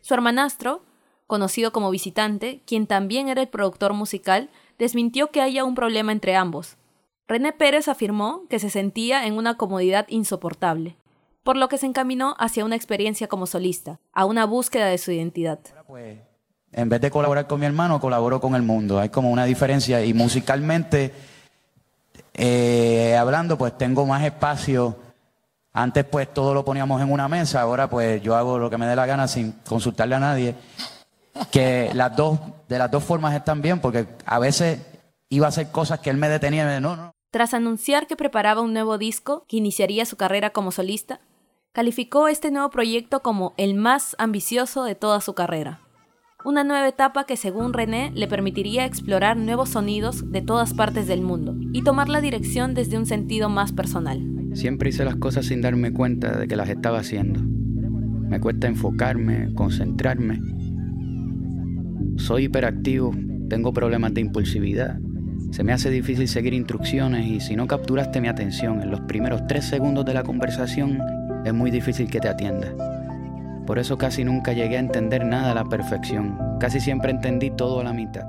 Su 0.01 0.13
hermanastro, 0.13 0.85
conocido 1.25 1.71
como 1.71 1.89
Visitante, 1.89 2.61
quien 2.67 2.85
también 2.85 3.29
era 3.29 3.41
el 3.41 3.47
productor 3.47 3.93
musical, 3.93 4.51
desmintió 4.77 5.31
que 5.31 5.41
haya 5.41 5.63
un 5.63 5.75
problema 5.75 6.11
entre 6.11 6.35
ambos. 6.35 6.77
René 7.27 7.53
Pérez 7.53 7.87
afirmó 7.87 8.43
que 8.49 8.59
se 8.59 8.69
sentía 8.69 9.25
en 9.25 9.33
una 9.33 9.57
comodidad 9.57 10.05
insoportable, 10.09 10.95
por 11.43 11.57
lo 11.57 11.69
que 11.69 11.77
se 11.77 11.87
encaminó 11.87 12.35
hacia 12.37 12.65
una 12.65 12.75
experiencia 12.75 13.27
como 13.27 13.47
solista, 13.47 13.99
a 14.13 14.25
una 14.25 14.45
búsqueda 14.45 14.87
de 14.87 14.97
su 14.97 15.11
identidad. 15.11 15.59
En 16.71 16.89
vez 16.89 17.01
de 17.01 17.09
colaborar 17.09 17.47
con 17.47 17.59
mi 17.59 17.65
hermano, 17.65 17.99
colaboro 17.99 18.39
con 18.39 18.53
el 18.53 18.61
mundo. 18.61 18.99
Hay 18.99 19.09
como 19.09 19.31
una 19.31 19.45
diferencia 19.45 20.03
y 20.03 20.13
musicalmente, 20.13 21.13
eh, 22.33 23.15
hablando, 23.17 23.57
pues 23.57 23.77
tengo 23.77 24.05
más 24.05 24.23
espacio. 24.23 24.97
Antes 25.71 26.05
pues 26.05 26.33
todo 26.33 26.53
lo 26.53 26.63
poníamos 26.63 27.01
en 27.01 27.11
una 27.11 27.27
mesa, 27.27 27.61
ahora 27.61 27.89
pues 27.89 28.21
yo 28.21 28.35
hago 28.35 28.59
lo 28.59 28.69
que 28.69 28.77
me 28.77 28.87
dé 28.87 28.95
la 28.95 29.05
gana 29.05 29.27
sin 29.27 29.53
consultarle 29.67 30.15
a 30.15 30.19
nadie. 30.19 30.55
Que 31.51 31.91
las 31.93 32.15
dos, 32.15 32.39
de 32.67 32.77
las 32.77 32.89
dos 32.89 33.03
formas 33.03 33.33
están 33.35 33.61
bien, 33.61 33.79
porque 33.79 34.07
a 34.25 34.39
veces 34.39 34.79
iba 35.29 35.45
a 35.47 35.49
hacer 35.49 35.71
cosas 35.71 35.99
que 35.99 36.09
él 36.09 36.17
me 36.17 36.29
detenía 36.29 36.63
y 36.63 36.65
me 36.65 36.71
decía, 36.71 36.81
no, 36.81 36.95
no. 36.95 37.11
Tras 37.31 37.53
anunciar 37.53 38.07
que 38.07 38.15
preparaba 38.15 38.61
un 38.61 38.73
nuevo 38.73 38.97
disco 38.97 39.45
que 39.47 39.57
iniciaría 39.57 40.05
su 40.05 40.15
carrera 40.15 40.51
como 40.51 40.71
solista, 40.71 41.19
calificó 41.73 42.29
este 42.29 42.51
nuevo 42.51 42.69
proyecto 42.69 43.21
como 43.21 43.53
el 43.57 43.75
más 43.75 44.15
ambicioso 44.17 44.85
de 44.85 44.95
toda 44.95 45.19
su 45.19 45.33
carrera. 45.33 45.81
Una 46.45 46.63
nueva 46.63 46.87
etapa 46.87 47.25
que 47.25 47.35
según 47.35 47.73
René 47.73 48.11
le 48.13 48.27
permitiría 48.27 48.85
explorar 48.85 49.35
nuevos 49.35 49.69
sonidos 49.69 50.31
de 50.31 50.41
todas 50.41 50.73
partes 50.73 51.07
del 51.07 51.21
mundo 51.21 51.55
y 51.73 51.83
tomar 51.83 52.07
la 52.07 52.21
dirección 52.21 52.75
desde 52.75 52.97
un 52.97 53.07
sentido 53.07 53.49
más 53.49 53.73
personal. 53.73 54.21
Siempre 54.53 54.89
hice 54.89 55.03
las 55.03 55.15
cosas 55.15 55.47
sin 55.47 55.61
darme 55.61 55.91
cuenta 55.91 56.37
de 56.37 56.47
que 56.47 56.55
las 56.55 56.69
estaba 56.69 56.99
haciendo. 56.99 57.41
Me 57.41 58.39
cuesta 58.39 58.67
enfocarme, 58.67 59.53
concentrarme. 59.55 60.39
Soy 62.17 62.45
hiperactivo, 62.45 63.13
tengo 63.49 63.73
problemas 63.73 64.13
de 64.13 64.21
impulsividad. 64.21 64.97
Se 65.51 65.63
me 65.63 65.73
hace 65.73 65.89
difícil 65.89 66.27
seguir 66.27 66.53
instrucciones 66.53 67.27
y 67.27 67.39
si 67.39 67.55
no 67.55 67.67
capturaste 67.67 68.21
mi 68.21 68.27
atención 68.27 68.81
en 68.81 68.91
los 68.91 69.01
primeros 69.01 69.45
tres 69.47 69.65
segundos 69.65 70.05
de 70.05 70.13
la 70.13 70.23
conversación, 70.23 70.99
es 71.45 71.53
muy 71.53 71.71
difícil 71.71 72.09
que 72.09 72.19
te 72.19 72.29
atienda. 72.29 72.73
Por 73.67 73.79
eso 73.79 73.97
casi 73.97 74.23
nunca 74.23 74.53
llegué 74.53 74.77
a 74.77 74.79
entender 74.79 75.25
nada 75.25 75.51
a 75.51 75.55
la 75.55 75.65
perfección. 75.65 76.37
Casi 76.59 76.79
siempre 76.79 77.11
entendí 77.11 77.51
todo 77.51 77.79
a 77.79 77.83
la 77.83 77.93
mitad. 77.93 78.25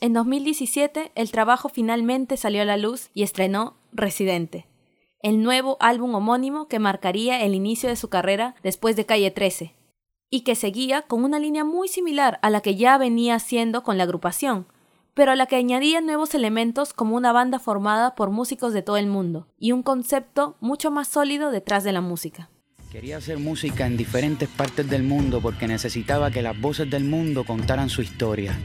En 0.00 0.12
2017, 0.12 1.12
el 1.14 1.30
trabajo 1.30 1.68
finalmente 1.68 2.36
salió 2.36 2.62
a 2.62 2.66
la 2.66 2.76
luz 2.76 3.10
y 3.14 3.22
estrenó 3.22 3.76
Residente, 3.92 4.66
el 5.22 5.42
nuevo 5.42 5.78
álbum 5.80 6.14
homónimo 6.14 6.68
que 6.68 6.78
marcaría 6.78 7.42
el 7.42 7.54
inicio 7.54 7.88
de 7.88 7.96
su 7.96 8.08
carrera 8.08 8.54
después 8.62 8.96
de 8.96 9.06
Calle 9.06 9.30
13, 9.30 9.72
y 10.34 10.40
que 10.40 10.56
seguía 10.56 11.02
con 11.02 11.22
una 11.22 11.38
línea 11.38 11.62
muy 11.62 11.86
similar 11.86 12.40
a 12.42 12.50
la 12.50 12.60
que 12.60 12.74
ya 12.74 12.98
venía 12.98 13.36
haciendo 13.36 13.84
con 13.84 13.98
la 13.98 14.02
agrupación, 14.02 14.66
pero 15.14 15.30
a 15.30 15.36
la 15.36 15.46
que 15.46 15.54
añadía 15.54 16.00
nuevos 16.00 16.34
elementos 16.34 16.92
como 16.92 17.14
una 17.14 17.30
banda 17.30 17.60
formada 17.60 18.16
por 18.16 18.30
músicos 18.30 18.72
de 18.72 18.82
todo 18.82 18.96
el 18.96 19.06
mundo, 19.06 19.46
y 19.60 19.70
un 19.70 19.84
concepto 19.84 20.56
mucho 20.58 20.90
más 20.90 21.06
sólido 21.06 21.52
detrás 21.52 21.84
de 21.84 21.92
la 21.92 22.00
música. 22.00 22.50
Quería 22.90 23.18
hacer 23.18 23.38
música 23.38 23.86
en 23.86 23.96
diferentes 23.96 24.48
partes 24.48 24.90
del 24.90 25.04
mundo 25.04 25.40
porque 25.40 25.68
necesitaba 25.68 26.32
que 26.32 26.42
las 26.42 26.60
voces 26.60 26.90
del 26.90 27.04
mundo 27.04 27.44
contaran 27.44 27.88
su 27.88 28.02
historia. 28.02 28.58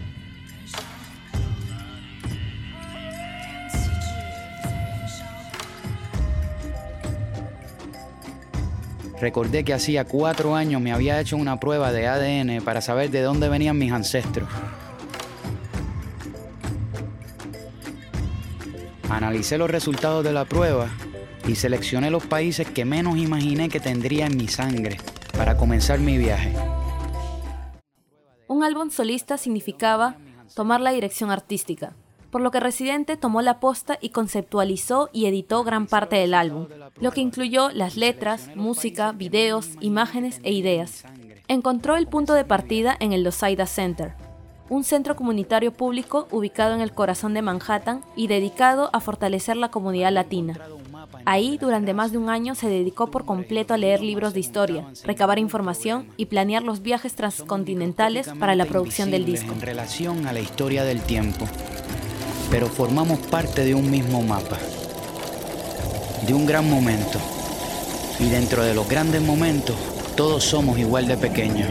Recordé 9.19 9.65
que 9.65 9.73
hacía 9.73 10.05
cuatro 10.05 10.55
años 10.55 10.82
me 10.82 10.93
había 10.93 11.19
hecho 11.19 11.36
una 11.36 11.60
prueba 11.60 11.91
de 11.91 12.08
ADN 12.08 12.63
para 12.63 12.79
saber 12.79 13.12
de 13.12 13.21
dónde 13.21 13.49
venían 13.49 13.77
mis 13.77 13.91
ancestros. 13.91 14.47
Analicé 19.10 19.58
los 19.58 19.69
resultados 19.69 20.23
de 20.23 20.32
la 20.32 20.45
prueba 20.45 20.88
y 21.47 21.55
seleccioné 21.55 22.12
los 22.12 22.25
países 22.25 22.69
que 22.69 22.86
menos 22.86 23.17
imaginé 23.17 23.67
que 23.67 23.79
tendría 23.79 24.27
en 24.27 24.38
mi 24.38 24.47
sangre 24.47 24.97
para 25.36 25.58
comenzar 25.58 25.99
mi 25.99 26.17
viaje. 26.17 26.53
Un 28.47 28.63
álbum 28.63 28.89
solista 28.89 29.38
significaba 29.38 30.15
tomar 30.55 30.79
la 30.79 30.91
dirección 30.91 31.29
artística, 31.29 31.93
por 32.32 32.42
lo 32.42 32.52
que 32.52 32.60
Residente 32.60 33.18
tomó 33.18 33.42
la 33.42 33.60
posta 33.60 33.98
y 34.02 34.10
conceptualizó 34.10 35.10
y 35.13 35.26
editó 35.26 35.63
gran 35.63 35.88
parte 35.88 36.15
del 36.15 36.34
álbum, 36.34 36.68
lo 37.00 37.12
que 37.12 37.22
incluyó 37.22 37.70
las 37.70 37.98
letras, 37.98 38.50
música, 38.56 39.12
videos, 39.12 39.72
imágenes 39.80 40.39
e 40.44 40.52
ideas. 40.52 41.04
Encontró 41.48 41.96
el 41.96 42.08
punto 42.08 42.34
de 42.34 42.46
partida 42.46 42.96
en 43.00 43.13
el 43.13 43.24
Losaida 43.24 43.65
Center, 43.65 44.13
un 44.70 44.84
centro 44.84 45.15
comunitario 45.15 45.74
público 45.74 46.28
ubicado 46.32 46.76
en 46.76 46.82
el 46.82 46.92
corazón 46.92 47.34
de 47.34 47.42
Manhattan 47.42 48.04
y 48.15 48.28
dedicado 48.28 48.89
a 48.94 49.00
fortalecer 49.00 49.58
la 49.58 49.72
comunidad 49.72 50.12
latina. 50.12 50.60
Ahí, 51.26 51.58
durante 51.58 51.94
más 51.94 52.12
de 52.12 52.18
un 52.18 52.30
año, 52.30 52.56
se 52.56 52.70
dedicó 52.70 53.10
por 53.10 53.26
completo 53.26 53.74
a 53.74 53.78
leer 53.78 54.02
libros 54.02 54.34
de 54.34 54.39
historia, 54.39 54.86
recabar 55.04 55.39
información 55.39 56.08
y 56.18 56.26
planear 56.26 56.63
los 56.63 56.82
viajes 56.82 57.15
transcontinentales 57.15 58.30
para 58.39 58.56
la 58.56 58.65
producción 58.65 59.12
del 59.12 59.26
disco. 59.26 59.52
En 59.52 59.62
relación 59.62 60.28
a 60.28 60.34
la 60.34 60.39
historia 60.39 60.84
del 60.84 61.02
tiempo, 61.02 61.46
pero 62.49 62.67
formamos 62.67 63.19
parte 63.19 63.63
de 63.63 63.75
un 63.75 63.89
mismo 63.89 64.21
mapa, 64.21 64.58
de 66.25 66.33
un 66.33 66.45
gran 66.45 66.69
momento. 66.69 67.19
Y 68.19 68.29
dentro 68.29 68.63
de 68.63 68.73
los 68.73 68.87
grandes 68.89 69.21
momentos, 69.21 69.75
todos 70.15 70.43
somos 70.43 70.77
igual 70.77 71.08
de 71.08 71.17
pequeños. 71.17 71.69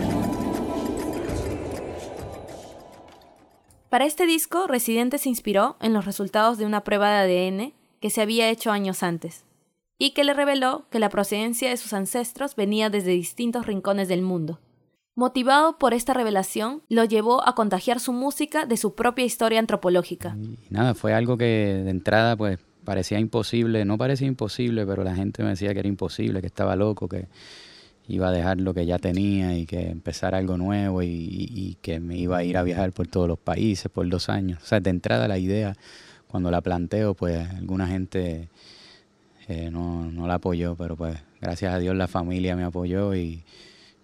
Para 3.91 4.07
este 4.07 4.27
disco, 4.27 4.67
Residente 4.67 5.19
se 5.19 5.29
inspiró 5.29 5.77
en 5.81 5.93
los 5.93 6.05
resultados 6.05 6.59
de 6.59 6.67
una 6.67 6.85
prueba 6.85 7.11
de 7.11 7.49
ADN 7.49 7.73
que 8.01 8.11
se 8.11 8.23
había 8.23 8.49
hecho 8.49 8.71
años 8.71 9.03
antes. 9.03 9.45
y 9.99 10.13
que 10.13 10.23
le 10.23 10.33
reveló 10.33 10.87
que 10.91 11.01
la 11.01 11.09
procedencia 11.09 11.69
de 11.69 11.77
sus 11.77 11.93
ancestros 11.93 12.55
venía 12.55 12.89
desde 12.89 13.11
distintos 13.11 13.67
rincones 13.67 14.07
del 14.07 14.23
mundo. 14.23 14.61
Motivado 15.19 15.79
por 15.79 15.95
esta 15.95 16.15
revelación, 16.15 16.83
lo 16.89 17.05
llevó 17.05 17.45
a 17.45 17.57
contagiar 17.57 17.99
su 17.99 18.13
música 18.13 18.67
de 18.67 18.77
su 18.77 18.95
propia 18.95 19.25
historia 19.25 19.59
antropológica. 19.59 20.37
Nada, 20.71 20.95
fue 20.95 21.13
algo 21.13 21.37
que 21.37 21.45
de 21.45 21.91
entrada 21.91 22.37
pues 22.37 22.61
parecía 22.85 23.19
imposible, 23.19 23.85
no 23.85 23.99
parecía 23.99 24.29
imposible, 24.29 24.87
pero 24.87 25.03
la 25.03 25.17
gente 25.17 25.43
me 25.43 25.49
decía 25.49 25.73
que 25.73 25.81
era 25.81 25.89
imposible, 25.89 26.41
que 26.41 26.47
estaba 26.47 26.77
loco, 26.77 27.09
que 27.09 27.27
iba 28.07 28.29
a 28.29 28.31
dejar 28.31 28.61
lo 28.61 28.73
que 28.75 28.87
ya 28.87 29.01
tenía 29.01 29.59
y 29.59 29.67
que 29.67 29.89
empezar 29.89 30.37
algo 30.37 30.57
nuevo 30.57 31.03
y, 31.03 31.77
que 31.83 31.99
me 31.99 32.17
iba 32.17 32.37
a 32.37 32.45
ir 32.45 32.57
a 32.57 32.63
viajar 32.63 32.93
por 32.93 33.09
todos 33.09 33.27
los 33.27 33.41
países 33.41 33.91
por 33.91 34.09
dos 34.09 34.29
años. 34.29 34.63
O 34.63 34.67
sea, 34.67 34.79
de 34.79 34.91
entrada 34.91 35.27
la 35.27 35.39
idea, 35.39 35.75
cuando 36.29 36.53
la 36.53 36.61
planteo, 36.61 37.15
pues 37.15 37.45
alguna 37.55 37.89
gente 37.89 38.51
eh, 39.49 39.69
no, 39.73 40.13
no 40.13 40.29
la 40.29 40.35
apoyó, 40.35 40.77
pero 40.77 40.95
pues 40.95 41.19
gracias 41.41 41.75
a 41.75 41.81
Dios 41.81 41.97
la 41.97 42.07
familia 42.07 42.55
me 42.55 42.63
apoyó 42.63 43.17
y 43.17 43.43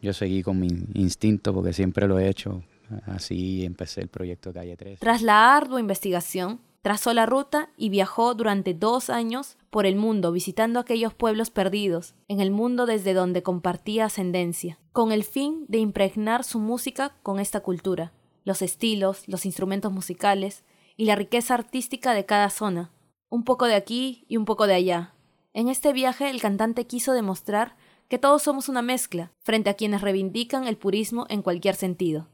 yo 0.05 0.13
seguí 0.13 0.43
con 0.43 0.61
mi 0.61 0.69
instinto 0.93 1.55
porque 1.55 1.73
siempre 1.73 2.07
lo 2.07 2.19
he 2.19 2.29
hecho. 2.29 2.63
Así 3.07 3.65
empecé 3.65 4.03
el 4.03 4.09
proyecto 4.09 4.53
Calle 4.53 4.77
3. 4.77 5.01
Tras 5.01 5.23
la 5.23 5.57
ardua 5.57 5.81
investigación, 5.81 6.61
trazó 6.83 7.15
la 7.15 7.25
ruta 7.25 7.71
y 7.79 7.89
viajó 7.89 8.35
durante 8.35 8.75
dos 8.75 9.09
años 9.09 9.57
por 9.71 9.87
el 9.87 9.97
mundo 9.97 10.31
visitando 10.31 10.79
aquellos 10.79 11.15
pueblos 11.15 11.49
perdidos, 11.49 12.15
en 12.29 12.41
el 12.41 12.51
mundo 12.51 12.85
desde 12.85 13.15
donde 13.15 13.43
compartía 13.43 14.05
ascendencia, 14.05 14.79
con 14.93 15.11
el 15.11 15.25
fin 15.25 15.65
de 15.69 15.79
impregnar 15.79 16.45
su 16.45 16.59
música 16.59 17.17
con 17.23 17.41
esta 17.41 17.61
cultura, 17.61 18.13
los 18.45 18.61
estilos, 18.61 19.27
los 19.27 19.47
instrumentos 19.47 19.91
musicales 19.91 20.65
y 20.99 21.07
la 21.07 21.17
riqueza 21.17 21.55
artística 21.55 22.13
de 22.13 22.27
cada 22.27 22.51
zona, 22.51 22.91
un 23.31 23.45
poco 23.45 23.65
de 23.65 23.75
aquí 23.75 24.27
y 24.29 24.37
un 24.37 24.45
poco 24.45 24.67
de 24.67 24.75
allá. 24.75 25.15
En 25.55 25.69
este 25.69 25.95
viaje 25.95 26.29
el 26.29 26.43
cantante 26.43 26.87
quiso 26.87 27.15
demostrar 27.15 27.77
que 28.09 28.19
todos 28.19 28.43
somos 28.43 28.69
una 28.69 28.83
mezcla, 28.83 29.33
frente 29.41 29.71
a 29.71 29.75
quienes 29.75 30.01
reivindican 30.01 30.67
el 30.67 30.77
purismo 30.77 31.27
en 31.29 31.43
cualquier 31.43 31.75
sentido 31.75 32.29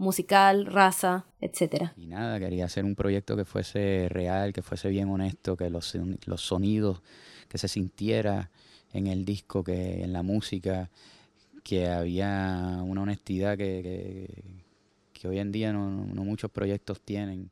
musical, 0.00 0.64
raza, 0.64 1.26
etc. 1.42 1.90
Y 1.96 2.06
nada, 2.06 2.40
quería 2.40 2.64
hacer 2.64 2.84
un 2.84 2.96
proyecto 2.96 3.36
que 3.36 3.44
fuese 3.44 4.08
real, 4.08 4.52
que 4.52 4.62
fuese 4.62 4.88
bien 4.88 5.10
honesto, 5.10 5.58
que 5.58 5.68
los, 5.68 5.96
los 6.24 6.40
sonidos, 6.40 7.02
que 7.48 7.58
se 7.58 7.68
sintiera 7.68 8.50
en 8.92 9.06
el 9.06 9.26
disco, 9.26 9.62
que 9.62 10.02
en 10.02 10.14
la 10.14 10.22
música, 10.22 10.90
que 11.62 11.86
había 11.86 12.80
una 12.82 13.02
honestidad 13.02 13.58
que, 13.58 14.42
que, 15.12 15.28
hoy 15.28 15.38
en 15.38 15.52
día 15.52 15.72
no 15.72 16.24
muchos 16.24 16.50
proyectos 16.50 17.02
tienen. 17.02 17.50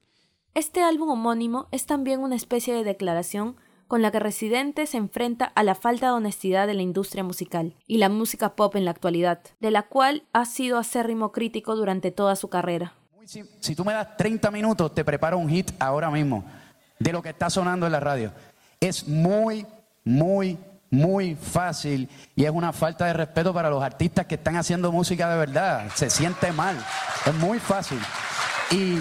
Este 0.54 0.80
álbum 0.80 1.10
homónimo 1.10 1.68
es 1.70 1.84
también 1.84 2.20
una 2.20 2.34
especie 2.34 2.72
de 2.74 2.82
declaración 2.82 3.56
con 3.88 4.02
la 4.02 4.10
que 4.10 4.20
Residente 4.20 4.86
se 4.86 4.98
enfrenta 4.98 5.46
a 5.46 5.62
la 5.62 5.74
falta 5.74 6.06
de 6.06 6.12
honestidad 6.12 6.66
de 6.66 6.74
la 6.74 6.82
industria 6.82 7.24
musical 7.24 7.74
y 7.86 7.96
la 7.96 8.10
música 8.10 8.54
pop 8.54 8.76
en 8.76 8.84
la 8.84 8.90
actualidad, 8.90 9.40
de 9.60 9.70
la 9.70 9.82
cual 9.84 10.24
ha 10.32 10.44
sido 10.44 10.78
acérrimo 10.78 11.32
crítico 11.32 11.74
durante 11.74 12.10
toda 12.10 12.36
su 12.36 12.48
carrera. 12.48 12.92
Si, 13.24 13.74
tú 13.74 13.84
me 13.84 13.92
das 13.92 14.16
30 14.16 14.50
minutos, 14.50 14.94
te 14.94 15.04
preparo 15.04 15.36
un 15.36 15.48
hit 15.50 15.70
ahora 15.78 16.10
mismo 16.10 16.44
de 16.98 17.12
lo 17.12 17.22
que 17.22 17.30
está 17.30 17.50
sonando 17.50 17.84
en 17.84 17.92
la 17.92 18.00
radio. 18.00 18.32
Es 18.80 19.06
muy, 19.06 19.66
muy, 20.04 20.58
muy 20.90 21.34
fácil 21.34 22.08
y 22.34 22.44
es 22.44 22.50
una 22.50 22.72
falta 22.72 23.06
de 23.06 23.12
respeto 23.12 23.52
para 23.52 23.68
los 23.68 23.82
artistas 23.82 24.26
que 24.26 24.36
están 24.36 24.56
haciendo 24.56 24.92
música 24.92 25.30
de 25.30 25.38
verdad. 25.38 25.90
Se 25.94 26.08
siente 26.08 26.52
mal. 26.52 26.76
Es 27.26 27.34
muy 27.34 27.58
fácil. 27.58 27.98
Y 28.70 28.98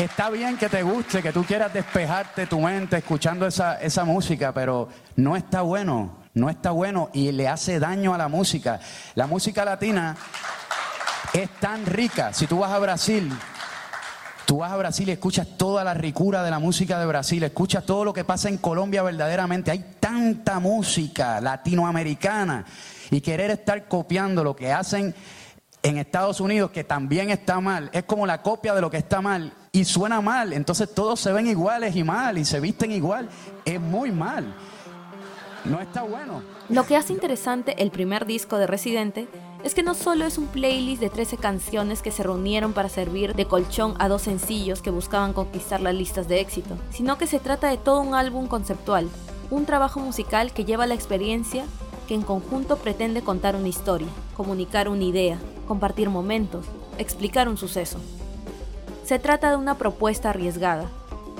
Está 0.00 0.30
bien 0.30 0.56
que 0.56 0.70
te 0.70 0.82
guste, 0.82 1.22
que 1.22 1.30
tú 1.30 1.44
quieras 1.44 1.74
despejarte 1.74 2.46
tu 2.46 2.58
mente 2.58 2.96
escuchando 2.96 3.46
esa, 3.46 3.78
esa 3.82 4.06
música, 4.06 4.50
pero 4.54 4.88
no 5.16 5.36
está 5.36 5.60
bueno, 5.60 6.16
no 6.32 6.48
está 6.48 6.70
bueno 6.70 7.10
y 7.12 7.32
le 7.32 7.46
hace 7.46 7.78
daño 7.78 8.14
a 8.14 8.18
la 8.18 8.28
música. 8.28 8.80
La 9.14 9.26
música 9.26 9.62
latina 9.62 10.16
es 11.34 11.50
tan 11.60 11.84
rica. 11.84 12.32
Si 12.32 12.46
tú 12.46 12.60
vas 12.60 12.72
a 12.72 12.78
Brasil, 12.78 13.30
Tú 14.46 14.56
vas 14.56 14.72
a 14.72 14.76
Brasil 14.76 15.08
y 15.08 15.12
escuchas 15.12 15.46
toda 15.56 15.84
la 15.84 15.94
ricura 15.94 16.42
de 16.42 16.50
la 16.50 16.58
música 16.58 16.98
de 16.98 17.06
Brasil, 17.06 17.40
escuchas 17.44 17.86
todo 17.86 18.04
lo 18.04 18.12
que 18.12 18.24
pasa 18.24 18.48
en 18.48 18.56
Colombia 18.56 19.00
verdaderamente. 19.00 19.70
Hay 19.70 19.84
tanta 20.00 20.58
música 20.58 21.40
latinoamericana 21.40 22.64
y 23.12 23.20
querer 23.20 23.52
estar 23.52 23.86
copiando 23.86 24.42
lo 24.42 24.56
que 24.56 24.72
hacen 24.72 25.14
en 25.82 25.96
Estados 25.98 26.40
Unidos, 26.40 26.70
que 26.70 26.84
también 26.84 27.30
está 27.30 27.60
mal, 27.60 27.90
es 27.92 28.04
como 28.04 28.26
la 28.26 28.42
copia 28.42 28.74
de 28.74 28.80
lo 28.80 28.90
que 28.90 28.98
está 28.98 29.20
mal 29.20 29.52
y 29.72 29.84
suena 29.84 30.20
mal. 30.20 30.52
Entonces 30.52 30.92
todos 30.94 31.20
se 31.20 31.32
ven 31.32 31.46
iguales 31.46 31.96
y 31.96 32.04
mal 32.04 32.38
y 32.38 32.44
se 32.44 32.60
visten 32.60 32.92
igual. 32.92 33.28
Es 33.64 33.80
muy 33.80 34.10
mal. 34.10 34.54
No 35.64 35.80
está 35.80 36.02
bueno. 36.02 36.42
Lo 36.68 36.86
que 36.86 36.96
hace 36.96 37.12
interesante 37.12 37.82
el 37.82 37.90
primer 37.90 38.26
disco 38.26 38.56
de 38.56 38.66
Residente 38.66 39.28
es 39.62 39.74
que 39.74 39.82
no 39.82 39.94
solo 39.94 40.24
es 40.24 40.38
un 40.38 40.46
playlist 40.46 41.02
de 41.02 41.10
13 41.10 41.36
canciones 41.36 42.00
que 42.00 42.10
se 42.10 42.22
reunieron 42.22 42.72
para 42.72 42.88
servir 42.88 43.34
de 43.34 43.44
colchón 43.44 43.94
a 43.98 44.08
dos 44.08 44.22
sencillos 44.22 44.80
que 44.80 44.90
buscaban 44.90 45.34
conquistar 45.34 45.82
las 45.82 45.94
listas 45.94 46.28
de 46.28 46.40
éxito, 46.40 46.76
sino 46.90 47.18
que 47.18 47.26
se 47.26 47.40
trata 47.40 47.68
de 47.68 47.76
todo 47.76 48.00
un 48.00 48.14
álbum 48.14 48.46
conceptual, 48.46 49.08
un 49.50 49.66
trabajo 49.66 50.00
musical 50.00 50.52
que 50.52 50.64
lleva 50.64 50.86
la 50.86 50.94
experiencia 50.94 51.64
que 52.08 52.14
en 52.14 52.22
conjunto 52.22 52.76
pretende 52.78 53.22
contar 53.22 53.54
una 53.54 53.68
historia, 53.68 54.08
comunicar 54.34 54.88
una 54.88 55.04
idea, 55.04 55.38
compartir 55.70 56.10
momentos, 56.10 56.66
explicar 56.98 57.48
un 57.48 57.56
suceso. 57.56 58.00
Se 59.04 59.20
trata 59.20 59.50
de 59.50 59.56
una 59.56 59.78
propuesta 59.78 60.30
arriesgada. 60.30 60.90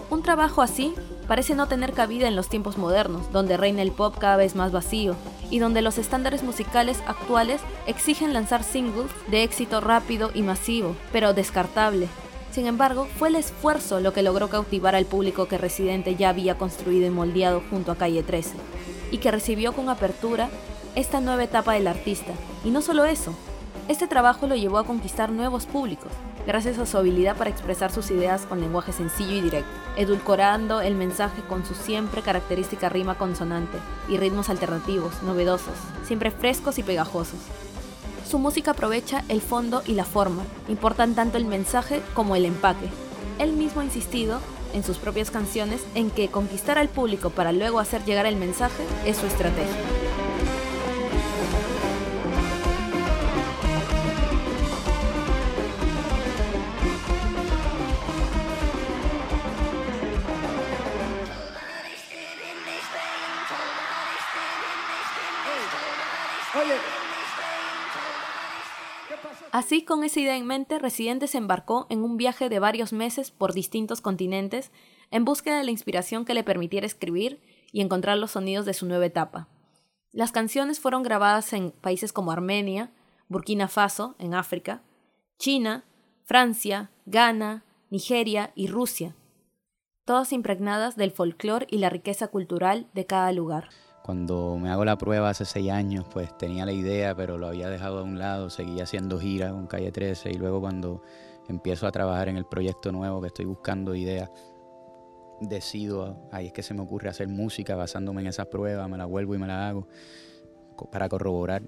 Un 0.08 0.22
trabajo 0.22 0.62
así 0.62 0.94
parece 1.26 1.56
no 1.56 1.66
tener 1.66 1.94
cabida 1.94 2.28
en 2.28 2.36
los 2.36 2.48
tiempos 2.48 2.78
modernos, 2.78 3.32
donde 3.32 3.56
reina 3.56 3.82
el 3.82 3.90
pop 3.90 4.14
cada 4.20 4.36
vez 4.36 4.54
más 4.54 4.70
vacío 4.70 5.16
y 5.50 5.58
donde 5.58 5.82
los 5.82 5.98
estándares 5.98 6.44
musicales 6.44 7.02
actuales 7.08 7.60
exigen 7.88 8.32
lanzar 8.32 8.62
singles 8.62 9.10
de 9.32 9.42
éxito 9.42 9.80
rápido 9.80 10.30
y 10.32 10.42
masivo, 10.42 10.94
pero 11.10 11.34
descartable. 11.34 12.06
Sin 12.52 12.68
embargo, 12.68 13.08
fue 13.18 13.30
el 13.30 13.34
esfuerzo 13.34 13.98
lo 13.98 14.12
que 14.12 14.22
logró 14.22 14.48
cautivar 14.48 14.94
al 14.94 15.06
público 15.06 15.48
que 15.48 15.58
Residente 15.58 16.14
ya 16.14 16.28
había 16.28 16.56
construido 16.56 17.04
y 17.08 17.10
moldeado 17.10 17.64
junto 17.68 17.90
a 17.90 17.96
Calle 17.96 18.22
13, 18.22 18.52
y 19.10 19.18
que 19.18 19.32
recibió 19.32 19.72
con 19.72 19.88
apertura 19.88 20.50
esta 20.94 21.20
nueva 21.20 21.42
etapa 21.42 21.72
del 21.72 21.88
artista. 21.88 22.30
Y 22.64 22.70
no 22.70 22.80
solo 22.80 23.06
eso, 23.06 23.34
este 23.90 24.06
trabajo 24.06 24.46
lo 24.46 24.54
llevó 24.54 24.78
a 24.78 24.84
conquistar 24.84 25.32
nuevos 25.32 25.66
públicos, 25.66 26.12
gracias 26.46 26.78
a 26.78 26.86
su 26.86 26.96
habilidad 26.96 27.36
para 27.36 27.50
expresar 27.50 27.90
sus 27.90 28.12
ideas 28.12 28.42
con 28.42 28.60
lenguaje 28.60 28.92
sencillo 28.92 29.32
y 29.32 29.40
directo, 29.40 29.68
edulcorando 29.96 30.80
el 30.80 30.94
mensaje 30.94 31.42
con 31.42 31.66
su 31.66 31.74
siempre 31.74 32.22
característica 32.22 32.88
rima 32.88 33.18
consonante 33.18 33.78
y 34.08 34.16
ritmos 34.16 34.48
alternativos, 34.48 35.24
novedosos, 35.24 35.74
siempre 36.04 36.30
frescos 36.30 36.78
y 36.78 36.84
pegajosos. 36.84 37.40
Su 38.24 38.38
música 38.38 38.70
aprovecha 38.70 39.24
el 39.28 39.40
fondo 39.40 39.82
y 39.84 39.94
la 39.94 40.04
forma, 40.04 40.44
importan 40.68 41.16
tanto 41.16 41.36
el 41.36 41.44
mensaje 41.44 42.00
como 42.14 42.36
el 42.36 42.44
empaque. 42.44 42.86
Él 43.40 43.54
mismo 43.54 43.80
ha 43.80 43.84
insistido 43.84 44.38
en 44.72 44.84
sus 44.84 44.98
propias 44.98 45.32
canciones 45.32 45.84
en 45.96 46.12
que 46.12 46.28
conquistar 46.28 46.78
al 46.78 46.90
público 46.90 47.30
para 47.30 47.50
luego 47.50 47.80
hacer 47.80 48.04
llegar 48.04 48.26
el 48.26 48.36
mensaje 48.36 48.84
es 49.04 49.16
su 49.16 49.26
estrategia. 49.26 50.29
Así, 69.52 69.84
con 69.84 70.04
esa 70.04 70.20
idea 70.20 70.36
en 70.36 70.46
mente, 70.46 70.78
Residente 70.78 71.26
se 71.26 71.38
embarcó 71.38 71.86
en 71.90 72.02
un 72.02 72.16
viaje 72.16 72.48
de 72.48 72.58
varios 72.58 72.92
meses 72.92 73.30
por 73.30 73.52
distintos 73.52 74.00
continentes 74.00 74.70
en 75.10 75.24
búsqueda 75.24 75.58
de 75.58 75.64
la 75.64 75.70
inspiración 75.72 76.24
que 76.24 76.34
le 76.34 76.44
permitiera 76.44 76.86
escribir 76.86 77.40
y 77.72 77.80
encontrar 77.80 78.18
los 78.18 78.32
sonidos 78.32 78.64
de 78.66 78.74
su 78.74 78.86
nueva 78.86 79.06
etapa. 79.06 79.48
Las 80.12 80.32
canciones 80.32 80.80
fueron 80.80 81.02
grabadas 81.02 81.52
en 81.52 81.72
países 81.72 82.12
como 82.12 82.32
Armenia, 82.32 82.90
Burkina 83.28 83.68
Faso, 83.68 84.16
en 84.18 84.34
África, 84.34 84.82
China, 85.38 85.84
Francia, 86.24 86.90
Ghana, 87.06 87.64
Nigeria 87.90 88.52
y 88.54 88.66
Rusia, 88.66 89.14
todas 90.04 90.32
impregnadas 90.32 90.96
del 90.96 91.12
folclore 91.12 91.66
y 91.70 91.78
la 91.78 91.90
riqueza 91.90 92.28
cultural 92.28 92.88
de 92.92 93.06
cada 93.06 93.32
lugar. 93.32 93.68
Cuando 94.02 94.58
me 94.58 94.70
hago 94.70 94.84
la 94.84 94.96
prueba 94.96 95.28
hace 95.28 95.44
seis 95.44 95.70
años, 95.70 96.06
pues 96.10 96.36
tenía 96.36 96.64
la 96.64 96.72
idea, 96.72 97.14
pero 97.14 97.38
lo 97.38 97.46
había 97.46 97.68
dejado 97.68 97.98
a 97.98 98.02
un 98.02 98.18
lado, 98.18 98.50
seguía 98.50 98.84
haciendo 98.84 99.20
giras 99.20 99.52
con 99.52 99.66
Calle 99.66 99.92
13 99.92 100.30
y 100.30 100.34
luego 100.34 100.60
cuando 100.60 101.02
empiezo 101.48 101.86
a 101.86 101.92
trabajar 101.92 102.28
en 102.28 102.36
el 102.36 102.46
proyecto 102.46 102.92
nuevo 102.92 103.20
que 103.20 103.28
estoy 103.28 103.44
buscando 103.44 103.94
ideas, 103.94 104.30
decido, 105.40 106.28
ahí 106.32 106.46
es 106.46 106.52
que 106.52 106.62
se 106.62 106.74
me 106.74 106.82
ocurre 106.82 107.08
hacer 107.08 107.28
música 107.28 107.74
basándome 107.74 108.20
en 108.22 108.28
esas 108.28 108.46
pruebas, 108.46 108.88
me 108.88 108.98
la 108.98 109.06
vuelvo 109.06 109.34
y 109.34 109.38
me 109.38 109.46
la 109.46 109.68
hago 109.68 109.86
para 110.90 111.08
corroborar 111.08 111.62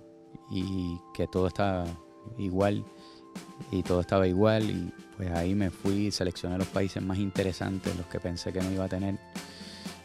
y 0.51 0.99
que 1.15 1.27
todo 1.27 1.47
estaba 1.47 1.85
igual 2.39 2.85
y 3.71 3.83
todo 3.83 4.01
estaba 4.01 4.27
igual 4.27 4.71
y 4.71 4.93
pues 5.17 5.31
ahí 5.33 5.55
me 5.55 5.71
fui, 5.71 6.11
seleccioné 6.11 6.59
los 6.59 6.69
países 6.69 7.03
más 7.03 7.19
interesantes, 7.19 7.97
los 7.97 8.07
que 8.07 8.21
pensé 8.21 8.53
que 8.53 8.61
no 8.61 8.71
iba 8.71 8.85
a 8.85 8.89
tener 8.89 9.19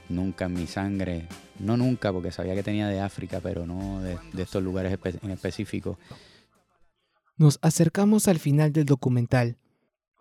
nunca 0.10 0.46
en 0.46 0.54
mi 0.54 0.68
sangre, 0.68 1.28
no 1.60 1.78
nunca, 1.78 2.12
porque 2.12 2.32
sabía 2.32 2.56
que 2.56 2.64
tenía 2.64 2.88
de 2.88 3.00
África, 3.00 3.40
pero 3.42 3.66
no 3.66 4.02
de, 4.02 4.18
de 4.34 4.44
estos 4.44 4.64
lugares 4.64 4.92
espe- 5.00 5.20
en 5.24 5.32
específico. 5.32 5.98
Nos 7.38 7.60
acercamos 7.62 8.28
al 8.28 8.40
final 8.40 8.74
del 8.74 8.86
documental. 8.86 9.58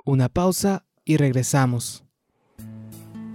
Una 0.05 0.29
pausa 0.29 0.85
y 1.05 1.17
regresamos. 1.17 2.05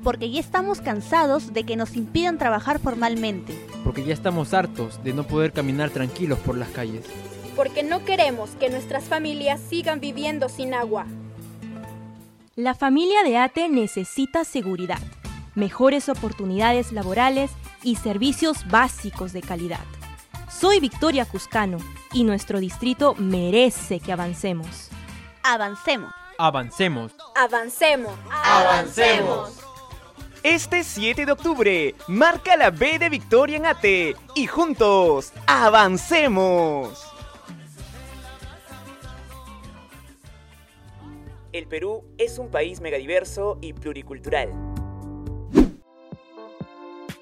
Porque 0.03 0.31
ya 0.31 0.39
estamos 0.39 0.81
cansados 0.81 1.53
de 1.53 1.63
que 1.63 1.75
nos 1.75 1.95
impidan 1.95 2.37
trabajar 2.37 2.79
formalmente. 2.79 3.53
Porque 3.83 4.03
ya 4.03 4.13
estamos 4.13 4.53
hartos 4.53 5.03
de 5.03 5.13
no 5.13 5.25
poder 5.27 5.51
caminar 5.51 5.89
tranquilos 5.91 6.39
por 6.39 6.57
las 6.57 6.69
calles. 6.69 7.05
Porque 7.55 7.83
no 7.83 8.03
queremos 8.05 8.51
que 8.51 8.69
nuestras 8.69 9.03
familias 9.03 9.59
sigan 9.59 9.99
viviendo 9.99 10.49
sin 10.49 10.73
agua. 10.73 11.05
La 12.55 12.73
familia 12.75 13.23
de 13.23 13.37
ATE 13.37 13.69
necesita 13.69 14.43
seguridad, 14.43 14.99
mejores 15.55 16.09
oportunidades 16.09 16.91
laborales 16.91 17.51
y 17.83 17.95
servicios 17.95 18.67
básicos 18.67 19.33
de 19.33 19.41
calidad. 19.41 19.85
Soy 20.49 20.79
Victoria 20.79 21.25
Cuscano 21.25 21.77
y 22.13 22.23
nuestro 22.23 22.59
distrito 22.59 23.15
merece 23.15 23.99
que 23.99 24.11
avancemos. 24.11 24.89
Avancemos. 25.43 26.13
Avancemos. 26.37 27.13
Avancemos. 27.35 28.13
Avancemos. 28.31 29.61
Este 30.43 30.83
7 30.83 31.25
de 31.27 31.31
octubre, 31.31 31.95
marca 32.07 32.57
la 32.57 32.71
B 32.71 32.97
de 32.97 33.09
Victoria 33.09 33.57
en 33.57 33.65
ATE 33.67 34.15
y 34.33 34.47
juntos, 34.47 35.33
avancemos. 35.45 37.11
El 41.53 41.67
Perú 41.67 42.05
es 42.17 42.39
un 42.39 42.49
país 42.49 42.81
megadiverso 42.81 43.59
y 43.61 43.73
pluricultural. 43.73 44.70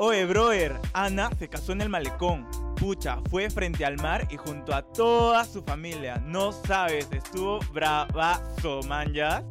Oye, 0.01 0.25
brother, 0.25 0.79
Ana 0.93 1.29
se 1.37 1.49
casó 1.49 1.73
en 1.73 1.81
el 1.81 1.89
malecón. 1.89 2.47
Pucha, 2.77 3.19
fue 3.29 3.49
frente 3.49 3.83
al 3.83 3.97
mar 3.97 4.25
y 4.31 4.37
junto 4.37 4.73
a 4.73 4.81
toda 4.81 5.43
su 5.43 5.61
familia. 5.61 6.23
No 6.25 6.53
sabes, 6.53 7.09
estuvo 7.11 7.59
bravazo, 7.73 8.79
man, 8.87 9.11
¿ya? 9.13 9.43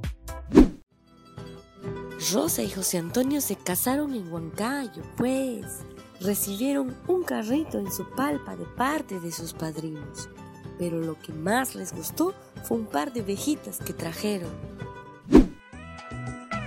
Rosa 2.33 2.63
y 2.63 2.71
José 2.71 2.97
Antonio 2.97 3.43
se 3.43 3.57
casaron 3.57 4.15
en 4.15 4.33
Huancayo, 4.33 5.03
pues. 5.19 5.85
Recibieron 6.23 6.97
un 7.09 7.25
carrito 7.25 7.79
en 7.79 7.93
su 7.93 8.09
palpa 8.09 8.57
de 8.57 8.65
parte 8.65 9.21
de 9.21 9.31
sus 9.31 9.53
padrinos. 9.53 10.31
Pero 10.79 10.99
lo 10.99 11.19
que 11.19 11.35
más 11.35 11.75
les 11.75 11.93
gustó 11.93 12.33
fue 12.65 12.79
un 12.79 12.87
par 12.87 13.13
de 13.13 13.21
vejitas 13.21 13.81
que 13.81 13.93
trajeron. 13.93 14.51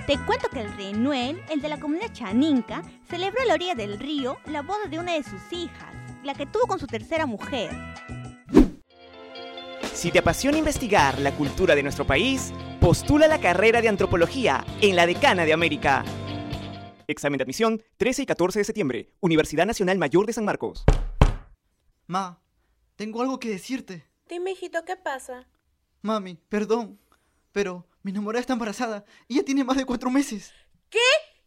Te 0.08 0.18
cuento 0.26 0.50
que 0.50 0.62
el 0.62 0.74
rey 0.76 0.94
Noel, 0.94 1.40
el 1.50 1.62
de 1.62 1.70
la 1.70 1.80
comunidad 1.80 2.12
chaninca, 2.12 2.82
celebró 3.08 3.42
a 3.44 3.46
la 3.46 3.54
orilla 3.54 3.76
del 3.76 4.00
río 4.00 4.38
la 4.48 4.64
boda 4.64 4.88
de 4.90 4.98
una 4.98 5.14
de 5.14 5.24
sus 5.24 5.42
hijas, 5.54 5.94
la 6.24 6.34
que 6.34 6.48
tuvo 6.48 6.66
con 6.66 6.80
su 6.80 6.88
tercera 6.88 7.28
mujer. 7.28 7.70
Si 9.94 10.10
te 10.10 10.18
apasiona 10.18 10.58
investigar 10.58 11.20
la 11.20 11.32
cultura 11.36 11.76
de 11.76 11.84
nuestro 11.84 12.08
país, 12.08 12.52
postula 12.80 13.28
la 13.28 13.40
carrera 13.40 13.80
de 13.80 13.90
antropología 13.90 14.66
en 14.82 14.96
la 14.96 15.06
Decana 15.06 15.46
de 15.46 15.54
América. 15.54 16.04
Examen 17.06 17.38
de 17.38 17.44
admisión 17.44 17.84
13 17.98 18.24
y 18.24 18.26
14 18.26 18.60
de 18.60 18.66
septiembre, 18.66 19.14
Universidad 19.20 19.68
Nacional 19.68 20.00
Mayor 20.00 20.26
de 20.26 20.34
San 20.34 20.46
Marcos. 20.46 20.84
Ma, 22.08 22.42
tengo 22.96 23.22
algo 23.22 23.40
que 23.40 23.50
decirte. 23.50 24.08
Dime, 24.28 24.52
hijito, 24.52 24.84
¿qué 24.84 24.96
pasa? 24.96 25.48
Mami, 26.02 26.40
perdón, 26.50 27.00
pero 27.52 27.86
mi 28.04 28.12
enamorada 28.12 28.42
está 28.42 28.54
embarazada 28.54 29.06
y 29.28 29.36
ya 29.38 29.44
tiene 29.44 29.64
más 29.64 29.78
de 29.78 29.86
cuatro 29.86 30.10
meses. 30.10 30.54
¿Qué? 30.90 31.00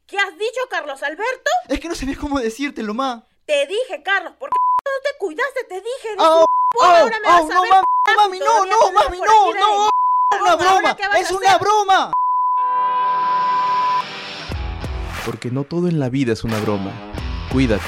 ¿Qué 0.06 0.18
has 0.18 0.32
dicho, 0.38 0.60
Carlos 0.70 1.02
Alberto? 1.02 1.50
Es 1.68 1.80
que 1.80 1.88
no 1.88 1.94
sabía 1.94 2.16
cómo 2.16 2.38
decírtelo, 2.38 2.92
ma. 2.94 3.26
Te 3.46 3.66
dije, 3.66 4.02
Carlos, 4.02 4.34
¿por 4.38 4.50
qué 4.50 4.56
no 4.84 4.90
te 5.02 5.18
cuidaste? 5.18 5.64
Te 5.64 5.74
dije. 5.76 6.08
¡Au! 6.18 6.44
ahora 6.82 7.18
me 7.20 7.28
¡Au! 7.28 7.46
vas 7.46 7.50
a 7.50 7.54
¡No, 7.54 7.62
ver 7.62 7.70
mami! 7.70 7.84
p- 8.04 8.14
¡Mami, 8.16 8.38
no, 8.38 8.64
no, 8.66 8.92
mami, 8.92 9.18
no, 9.18 9.52
de- 9.52 9.60
no! 9.60 9.88
¡Es 9.88 10.40
una 10.40 10.50
¿Ahora 10.52 10.56
broma! 10.56 10.96
¡Es 11.18 11.30
una 11.30 11.58
broma! 11.58 12.12
Porque 15.24 15.50
no 15.50 15.64
todo 15.64 15.88
en 15.88 15.98
la 15.98 16.08
vida 16.10 16.32
es 16.32 16.44
una 16.44 16.60
broma. 16.60 16.92
Cuídate. 17.50 17.82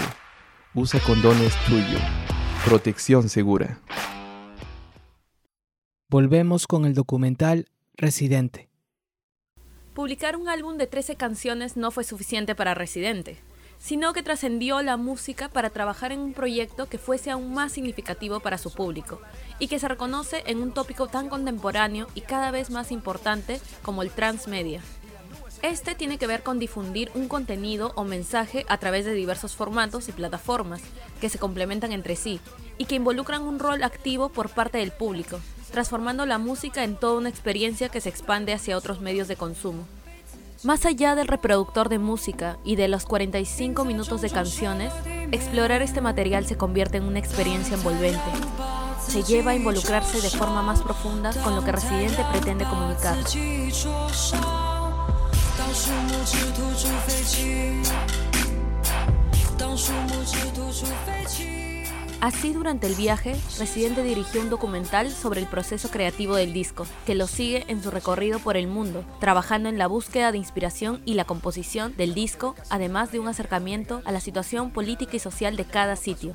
Usa 0.74 1.00
condones 1.00 1.54
tuyo. 1.66 1.98
Protección 2.64 3.28
segura. 3.28 3.80
Volvemos 6.08 6.66
con 6.66 6.86
el 6.86 6.94
documental 6.94 7.66
Residente. 7.98 8.68
Publicar 9.94 10.36
un 10.36 10.50
álbum 10.50 10.76
de 10.76 10.86
13 10.86 11.16
canciones 11.16 11.78
no 11.78 11.90
fue 11.90 12.04
suficiente 12.04 12.54
para 12.54 12.74
Residente, 12.74 13.38
sino 13.78 14.12
que 14.12 14.22
trascendió 14.22 14.82
la 14.82 14.98
música 14.98 15.48
para 15.48 15.70
trabajar 15.70 16.12
en 16.12 16.20
un 16.20 16.34
proyecto 16.34 16.90
que 16.90 16.98
fuese 16.98 17.30
aún 17.30 17.54
más 17.54 17.72
significativo 17.72 18.40
para 18.40 18.58
su 18.58 18.70
público 18.70 19.22
y 19.58 19.68
que 19.68 19.78
se 19.78 19.88
reconoce 19.88 20.42
en 20.44 20.60
un 20.60 20.72
tópico 20.72 21.06
tan 21.06 21.30
contemporáneo 21.30 22.06
y 22.14 22.20
cada 22.20 22.50
vez 22.50 22.68
más 22.68 22.92
importante 22.92 23.62
como 23.80 24.02
el 24.02 24.10
transmedia. 24.10 24.82
Este 25.62 25.94
tiene 25.94 26.18
que 26.18 26.26
ver 26.26 26.42
con 26.42 26.58
difundir 26.58 27.10
un 27.14 27.28
contenido 27.28 27.92
o 27.96 28.04
mensaje 28.04 28.66
a 28.68 28.76
través 28.76 29.06
de 29.06 29.14
diversos 29.14 29.56
formatos 29.56 30.10
y 30.10 30.12
plataformas 30.12 30.82
que 31.18 31.30
se 31.30 31.38
complementan 31.38 31.92
entre 31.92 32.14
sí 32.14 32.40
y 32.76 32.84
que 32.84 32.96
involucran 32.96 33.40
un 33.40 33.58
rol 33.58 33.82
activo 33.82 34.28
por 34.28 34.50
parte 34.50 34.76
del 34.76 34.92
público, 34.92 35.40
transformando 35.70 36.26
la 36.26 36.38
música 36.38 36.84
en 36.84 36.96
toda 36.96 37.18
una 37.18 37.28
experiencia 37.28 37.88
que 37.88 38.00
se 38.00 38.08
expande 38.08 38.52
hacia 38.52 38.76
otros 38.76 39.00
medios 39.00 39.28
de 39.28 39.36
consumo. 39.36 39.84
Más 40.62 40.86
allá 40.86 41.14
del 41.14 41.28
reproductor 41.28 41.88
de 41.88 41.98
música 41.98 42.56
y 42.64 42.76
de 42.76 42.88
los 42.88 43.04
45 43.04 43.84
minutos 43.84 44.20
de 44.22 44.30
canciones, 44.30 44.92
explorar 45.30 45.82
este 45.82 46.00
material 46.00 46.46
se 46.46 46.56
convierte 46.56 46.96
en 46.96 47.04
una 47.04 47.18
experiencia 47.18 47.76
envolvente. 47.76 48.18
Se 49.06 49.22
lleva 49.22 49.52
a 49.52 49.54
involucrarse 49.54 50.20
de 50.20 50.30
forma 50.30 50.62
más 50.62 50.82
profunda 50.82 51.32
con 51.44 51.54
lo 51.54 51.62
que 51.62 51.72
Residente 51.72 52.24
pretende 52.32 52.64
comunicar. 52.64 53.16
Así, 62.20 62.52
durante 62.52 62.86
el 62.86 62.94
viaje, 62.94 63.36
Residente 63.58 64.02
dirigió 64.02 64.40
un 64.40 64.48
documental 64.48 65.10
sobre 65.10 65.40
el 65.40 65.46
proceso 65.46 65.90
creativo 65.90 66.34
del 66.34 66.54
disco, 66.54 66.86
que 67.04 67.14
lo 67.14 67.26
sigue 67.26 67.64
en 67.68 67.82
su 67.82 67.90
recorrido 67.90 68.38
por 68.38 68.56
el 68.56 68.66
mundo, 68.66 69.04
trabajando 69.20 69.68
en 69.68 69.76
la 69.76 69.86
búsqueda 69.86 70.32
de 70.32 70.38
inspiración 70.38 71.02
y 71.04 71.14
la 71.14 71.24
composición 71.24 71.94
del 71.96 72.14
disco, 72.14 72.54
además 72.70 73.12
de 73.12 73.20
un 73.20 73.28
acercamiento 73.28 74.00
a 74.06 74.12
la 74.12 74.20
situación 74.20 74.70
política 74.70 75.16
y 75.16 75.20
social 75.20 75.56
de 75.56 75.66
cada 75.66 75.94
sitio. 75.94 76.32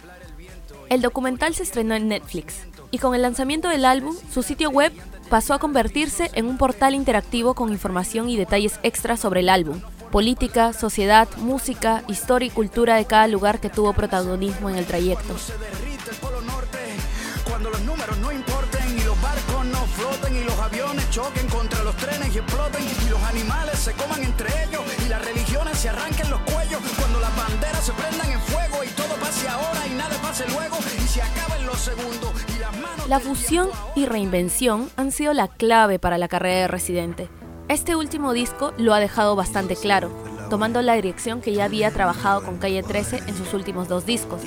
El 0.89 1.01
documental 1.01 1.55
se 1.55 1.63
estrenó 1.63 1.95
en 1.95 2.09
Netflix, 2.09 2.67
y 2.91 2.99
con 2.99 3.15
el 3.15 3.23
lanzamiento 3.23 3.67
del 3.67 3.85
álbum, 3.85 4.15
su 4.31 4.43
sitio 4.43 4.69
web 4.69 4.93
pasó 5.29 5.53
a 5.53 5.59
convertirse 5.59 6.29
en 6.33 6.45
un 6.45 6.57
portal 6.57 6.93
interactivo 6.93 7.55
con 7.55 7.71
información 7.71 8.29
y 8.29 8.37
detalles 8.37 8.79
extras 8.83 9.19
sobre 9.19 9.39
el 9.39 9.49
álbum, 9.49 9.81
política, 10.11 10.73
sociedad, 10.73 11.27
música, 11.37 12.03
historia 12.07 12.47
y 12.47 12.51
cultura 12.51 12.95
de 12.95 13.05
cada 13.05 13.27
lugar 13.27 13.59
que 13.59 13.69
tuvo 13.69 13.93
protagonismo 13.93 14.69
en 14.69 14.75
el 14.75 14.85
trayecto. 14.85 15.35
Cuando 17.47 17.69
los 17.69 17.81
números 17.81 18.17
no 18.17 18.31
importen 18.31 18.97
y 18.97 19.03
los 19.03 19.19
barcos 19.21 19.65
no 19.65 19.85
floten 19.85 20.35
y 20.35 20.43
los 20.43 20.57
aviones 20.59 21.09
choquen 21.09 21.47
contra 21.47 21.83
los 21.83 21.95
trenes 21.97 22.35
y 22.35 22.39
exploten 22.39 22.83
y 22.83 23.09
los 23.09 23.21
animales 23.23 23.79
se 23.79 23.93
coman 23.93 24.23
entre 24.23 24.47
ellos 24.63 24.81
y 25.05 25.09
las 25.09 25.23
religiones 25.23 25.77
se 25.77 25.89
arranquen 25.89 26.29
los 26.29 26.39
cuellos 26.41 26.81
cuando 26.97 27.19
las 27.19 27.35
banderas 27.35 27.83
se 27.85 27.91
prendan 27.93 28.31
en 28.31 28.39
fuego 28.41 28.83
y 28.83 28.87
todo 28.89 29.15
pase 29.15 29.47
ahora 29.47 29.87
y 29.87 29.93
nada 29.95 30.15
pase 30.21 30.47
luego 30.49 30.77
y 30.97 31.07
se 31.07 31.21
acaben 31.21 31.65
los 31.65 31.77
segundos 31.77 32.31
y 32.55 32.59
las 32.59 32.77
manos 32.77 33.07
La 33.07 33.19
fusión 33.19 33.69
y 33.95 34.05
reinvención 34.05 34.89
han 34.97 35.11
sido 35.11 35.33
la 35.33 35.47
clave 35.47 35.99
para 35.99 36.17
la 36.17 36.27
carrera 36.27 36.61
de 36.61 36.67
Residente. 36.67 37.40
Este 37.71 37.95
último 37.95 38.33
disco 38.33 38.73
lo 38.77 38.93
ha 38.93 38.99
dejado 38.99 39.37
bastante 39.37 39.77
claro, 39.77 40.11
tomando 40.49 40.81
la 40.81 40.95
dirección 40.95 41.39
que 41.39 41.53
ya 41.53 41.63
había 41.63 41.89
trabajado 41.89 42.43
con 42.43 42.57
Calle 42.57 42.83
13 42.83 43.21
en 43.27 43.37
sus 43.37 43.53
últimos 43.53 43.87
dos 43.87 44.05
discos, 44.05 44.41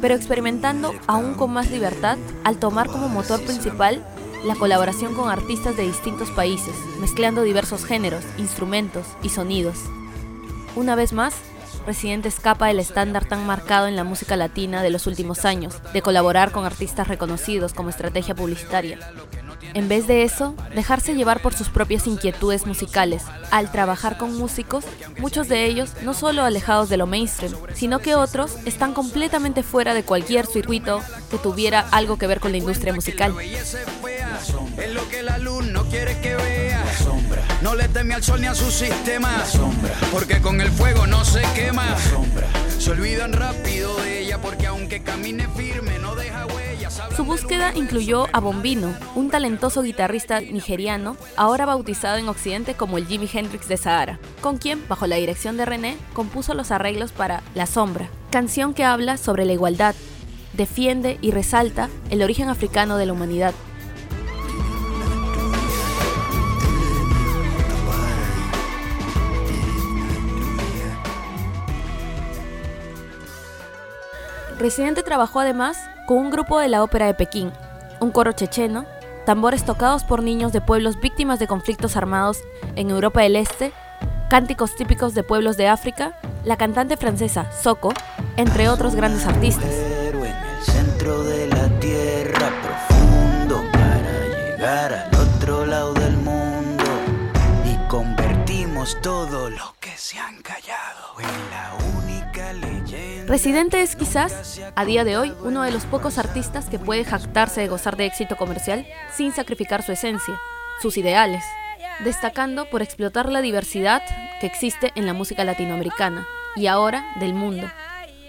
pero 0.00 0.16
experimentando 0.16 0.92
aún 1.06 1.34
con 1.34 1.52
más 1.52 1.70
libertad 1.70 2.18
al 2.42 2.58
tomar 2.58 2.88
como 2.88 3.08
motor 3.08 3.40
principal 3.44 4.04
la 4.44 4.56
colaboración 4.56 5.14
con 5.14 5.30
artistas 5.30 5.76
de 5.76 5.84
distintos 5.84 6.32
países, 6.32 6.74
mezclando 6.98 7.44
diversos 7.44 7.84
géneros, 7.84 8.24
instrumentos 8.38 9.06
y 9.22 9.28
sonidos. 9.28 9.78
Una 10.74 10.96
vez 10.96 11.12
más, 11.12 11.36
Residente 11.86 12.28
escapa 12.28 12.68
del 12.68 12.80
estándar 12.80 13.26
tan 13.26 13.46
marcado 13.46 13.88
en 13.88 13.94
la 13.94 14.04
música 14.04 14.36
latina 14.36 14.82
de 14.82 14.88
los 14.88 15.06
últimos 15.06 15.44
años, 15.44 15.74
de 15.92 16.00
colaborar 16.00 16.50
con 16.50 16.64
artistas 16.64 17.08
reconocidos 17.08 17.74
como 17.74 17.90
estrategia 17.90 18.34
publicitaria. 18.34 18.98
En 19.74 19.88
vez 19.88 20.06
de 20.06 20.22
eso, 20.22 20.54
dejarse 20.74 21.14
llevar 21.14 21.42
por 21.42 21.52
sus 21.52 21.68
propias 21.68 22.06
inquietudes 22.06 22.64
musicales, 22.64 23.24
al 23.50 23.72
trabajar 23.72 24.16
con 24.16 24.36
músicos, 24.38 24.84
muchos 25.18 25.48
de 25.48 25.66
ellos 25.66 25.90
no 26.02 26.14
solo 26.14 26.44
alejados 26.44 26.88
de 26.88 26.96
lo 26.96 27.08
mainstream, 27.08 27.52
sino 27.74 27.98
que 27.98 28.14
otros 28.14 28.56
están 28.66 28.94
completamente 28.94 29.64
fuera 29.64 29.92
de 29.92 30.04
cualquier 30.04 30.46
circuito 30.46 31.00
que 31.28 31.38
tuviera 31.38 31.80
algo 31.90 32.18
que 32.18 32.28
ver 32.28 32.38
con 32.38 32.52
la 32.52 32.58
industria 32.58 32.92
musical. 32.92 33.34
es 33.40 34.92
lo 34.94 35.08
que 35.08 35.22
la 35.24 35.38
luz 35.38 35.66
no 35.66 35.84
quiere 35.88 36.20
que 36.20 36.36
vea 36.36 36.84
No 37.60 37.74
le 37.74 37.88
teme 37.88 38.14
al 38.14 38.22
sol 38.22 38.40
ni 38.40 38.46
a 38.46 38.54
su 38.54 38.70
sistema. 38.70 39.44
sombra. 39.44 39.94
Porque 40.12 40.40
con 40.40 40.60
el 40.60 40.70
fuego 40.70 41.06
no 41.06 41.24
se 41.24 41.42
quema. 41.54 41.98
sombra. 42.10 42.46
Se 42.78 42.90
olvidan 42.92 43.32
rápido 43.32 43.96
de 43.96 44.20
ella 44.20 44.40
porque 44.40 44.66
aunque 44.66 45.02
camine 45.02 45.48
firme 45.56 45.98
no 45.98 46.14
deja 46.14 46.46
huellas. 46.46 46.63
Su 47.16 47.24
búsqueda 47.24 47.72
incluyó 47.74 48.26
a 48.32 48.40
Bombino, 48.40 48.94
un 49.14 49.30
talentoso 49.30 49.82
guitarrista 49.82 50.40
nigeriano, 50.40 51.16
ahora 51.36 51.66
bautizado 51.66 52.18
en 52.18 52.28
Occidente 52.28 52.74
como 52.74 52.98
el 52.98 53.06
Jimi 53.06 53.28
Hendrix 53.32 53.68
de 53.68 53.76
Sahara, 53.76 54.18
con 54.40 54.58
quien, 54.58 54.86
bajo 54.88 55.06
la 55.06 55.16
dirección 55.16 55.56
de 55.56 55.64
René, 55.64 55.96
compuso 56.12 56.54
los 56.54 56.70
arreglos 56.70 57.12
para 57.12 57.42
La 57.54 57.66
Sombra, 57.66 58.08
canción 58.30 58.74
que 58.74 58.84
habla 58.84 59.16
sobre 59.16 59.44
la 59.44 59.52
igualdad, 59.52 59.94
defiende 60.52 61.18
y 61.20 61.30
resalta 61.30 61.88
el 62.10 62.22
origen 62.22 62.48
africano 62.48 62.96
de 62.96 63.06
la 63.06 63.12
humanidad. 63.12 63.54
Residente 74.58 75.02
trabajó 75.02 75.40
además 75.40 75.76
con 76.06 76.18
un 76.18 76.30
grupo 76.30 76.58
de 76.58 76.68
la 76.68 76.82
Ópera 76.82 77.06
de 77.06 77.14
Pekín, 77.14 77.52
un 78.00 78.10
coro 78.10 78.32
checheno, 78.32 78.84
tambores 79.24 79.64
tocados 79.64 80.04
por 80.04 80.22
niños 80.22 80.52
de 80.52 80.60
pueblos 80.60 81.00
víctimas 81.00 81.38
de 81.38 81.46
conflictos 81.46 81.96
armados 81.96 82.38
en 82.76 82.90
Europa 82.90 83.22
del 83.22 83.36
Este, 83.36 83.72
cánticos 84.28 84.74
típicos 84.74 85.14
de 85.14 85.22
pueblos 85.22 85.56
de 85.56 85.68
África, 85.68 86.18
la 86.44 86.56
cantante 86.56 86.96
francesa 86.96 87.50
Soko, 87.52 87.92
entre 88.36 88.68
otros 88.68 88.94
grandes 88.94 89.26
artistas. 89.26 89.70
Residente 103.34 103.82
es 103.82 103.96
quizás, 103.96 104.60
a 104.76 104.84
día 104.84 105.02
de 105.02 105.18
hoy, 105.18 105.32
uno 105.42 105.62
de 105.62 105.72
los 105.72 105.86
pocos 105.86 106.18
artistas 106.18 106.66
que 106.70 106.78
puede 106.78 107.04
jactarse 107.04 107.62
de 107.62 107.66
gozar 107.66 107.96
de 107.96 108.06
éxito 108.06 108.36
comercial 108.36 108.86
sin 109.12 109.32
sacrificar 109.32 109.82
su 109.82 109.90
esencia, 109.90 110.38
sus 110.80 110.96
ideales, 110.96 111.42
destacando 112.04 112.70
por 112.70 112.80
explotar 112.80 113.32
la 113.32 113.40
diversidad 113.40 114.02
que 114.40 114.46
existe 114.46 114.92
en 114.94 115.04
la 115.04 115.14
música 115.14 115.42
latinoamericana 115.42 116.28
y 116.54 116.68
ahora 116.68 117.04
del 117.18 117.34
mundo, 117.34 117.68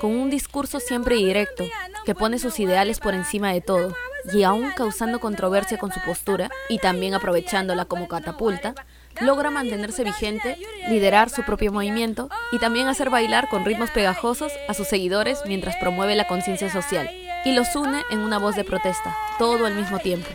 con 0.02 0.10
un 0.10 0.32
discurso 0.32 0.80
siempre 0.80 1.18
directo 1.18 1.66
que 2.04 2.16
pone 2.16 2.40
sus 2.40 2.60
ideales 2.60 3.00
por 3.00 3.14
encima 3.14 3.54
de 3.54 3.62
todo 3.62 3.94
y 4.34 4.42
aún 4.42 4.72
causando 4.72 5.20
controversia 5.20 5.78
con 5.78 5.92
su 5.92 6.00
postura 6.02 6.50
y 6.68 6.80
también 6.80 7.14
aprovechándola 7.14 7.86
como 7.86 8.08
catapulta, 8.08 8.74
logra 9.22 9.50
mantenerse 9.50 10.04
vigente, 10.04 10.58
liderar 10.90 11.30
su 11.30 11.44
propio 11.44 11.72
movimiento 11.72 12.30
y 12.52 12.60
también 12.60 12.88
hacer 12.88 13.10
bailar 13.10 13.48
con 13.50 13.66
ritmos 13.66 13.92
pegajosos 13.92 14.52
a 14.68 14.74
sus 14.74 14.88
seguidores 14.88 15.40
mientras 15.46 15.76
promueve 15.78 16.16
la 16.16 16.28
conciencia 16.28 16.72
social 16.72 17.10
y 17.46 17.54
los 17.54 17.76
une 17.76 18.04
en 18.12 18.20
una 18.20 18.40
voz 18.40 18.56
de 18.56 18.64
protesta, 18.64 19.16
todo 19.38 19.66
al 19.66 19.76
mismo 19.76 20.00
tiempo. 20.00 20.28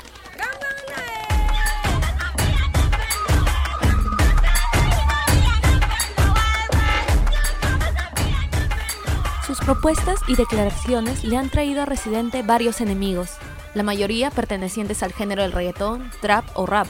Sus 9.46 9.58
propuestas 9.58 10.20
y 10.28 10.36
declaraciones 10.36 11.24
le 11.24 11.36
han 11.36 11.50
traído 11.50 11.82
a 11.82 11.86
Residente 11.86 12.42
varios 12.42 12.80
enemigos, 12.80 13.32
la 13.74 13.82
mayoría 13.82 14.30
pertenecientes 14.30 15.02
al 15.02 15.12
género 15.12 15.42
del 15.42 15.52
reggaetón, 15.52 16.10
trap 16.20 16.44
o 16.54 16.66
rap, 16.66 16.86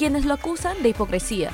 quienes 0.00 0.24
lo 0.24 0.32
acusan 0.32 0.82
de 0.82 0.88
hipocresía. 0.88 1.50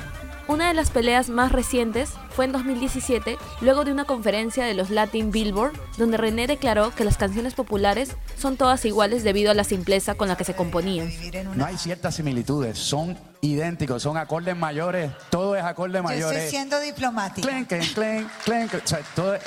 Una 0.47 0.69
de 0.69 0.73
las 0.73 0.89
peleas 0.89 1.27
más 1.27 1.51
recientes 1.51 2.11
fue 2.29 2.45
en 2.45 2.53
2017, 2.53 3.37
luego 3.59 3.83
de 3.83 3.91
una 3.91 4.05
conferencia 4.05 4.63
de 4.63 4.73
los 4.73 4.89
Latin 4.89 5.31
Billboard, 5.31 5.73
donde 5.97 6.15
René 6.15 6.47
declaró 6.47 6.95
que 6.95 7.03
las 7.03 7.17
canciones 7.17 7.55
populares 7.55 8.15
son 8.37 8.55
todas 8.55 8.85
iguales 8.85 9.25
debido 9.25 9.51
a 9.51 9.53
la 9.53 9.65
simpleza 9.65 10.15
con 10.15 10.29
la 10.29 10.37
que 10.37 10.45
se 10.45 10.55
componían. 10.55 11.11
No 11.57 11.65
hay 11.65 11.77
ciertas 11.77 12.15
similitudes, 12.15 12.77
son 12.79 13.17
idénticos, 13.41 14.01
son 14.01 14.15
acordes 14.15 14.55
mayores, 14.55 15.11
todo 15.29 15.57
es 15.57 15.63
acorde 15.65 15.97
Yo 15.97 16.03
mayores. 16.03 16.37
estoy 16.37 16.49
siendo 16.49 16.79
diplomática. 16.79 17.45
Clen, 17.49 17.65
clen, 17.65 17.81
clen, 17.93 18.29
clen, 18.45 18.67
clen. 18.69 18.81
O 18.81 18.87
sea, 18.87 18.99
todo 19.13 19.35
es- 19.35 19.41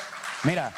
Mira, 0.45 0.73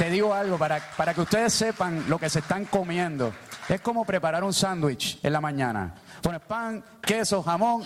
te 0.00 0.08
digo 0.08 0.32
algo 0.32 0.56
para, 0.56 0.80
para 0.96 1.12
que 1.12 1.20
ustedes 1.20 1.52
sepan 1.52 2.06
lo 2.08 2.18
que 2.18 2.30
se 2.30 2.38
están 2.38 2.64
comiendo. 2.64 3.34
Es 3.68 3.82
como 3.82 4.06
preparar 4.06 4.42
un 4.42 4.54
sándwich 4.54 5.18
en 5.22 5.30
la 5.30 5.42
mañana. 5.42 5.94
Pones 6.22 6.40
pan, 6.40 6.82
queso, 7.02 7.42
jamón, 7.42 7.84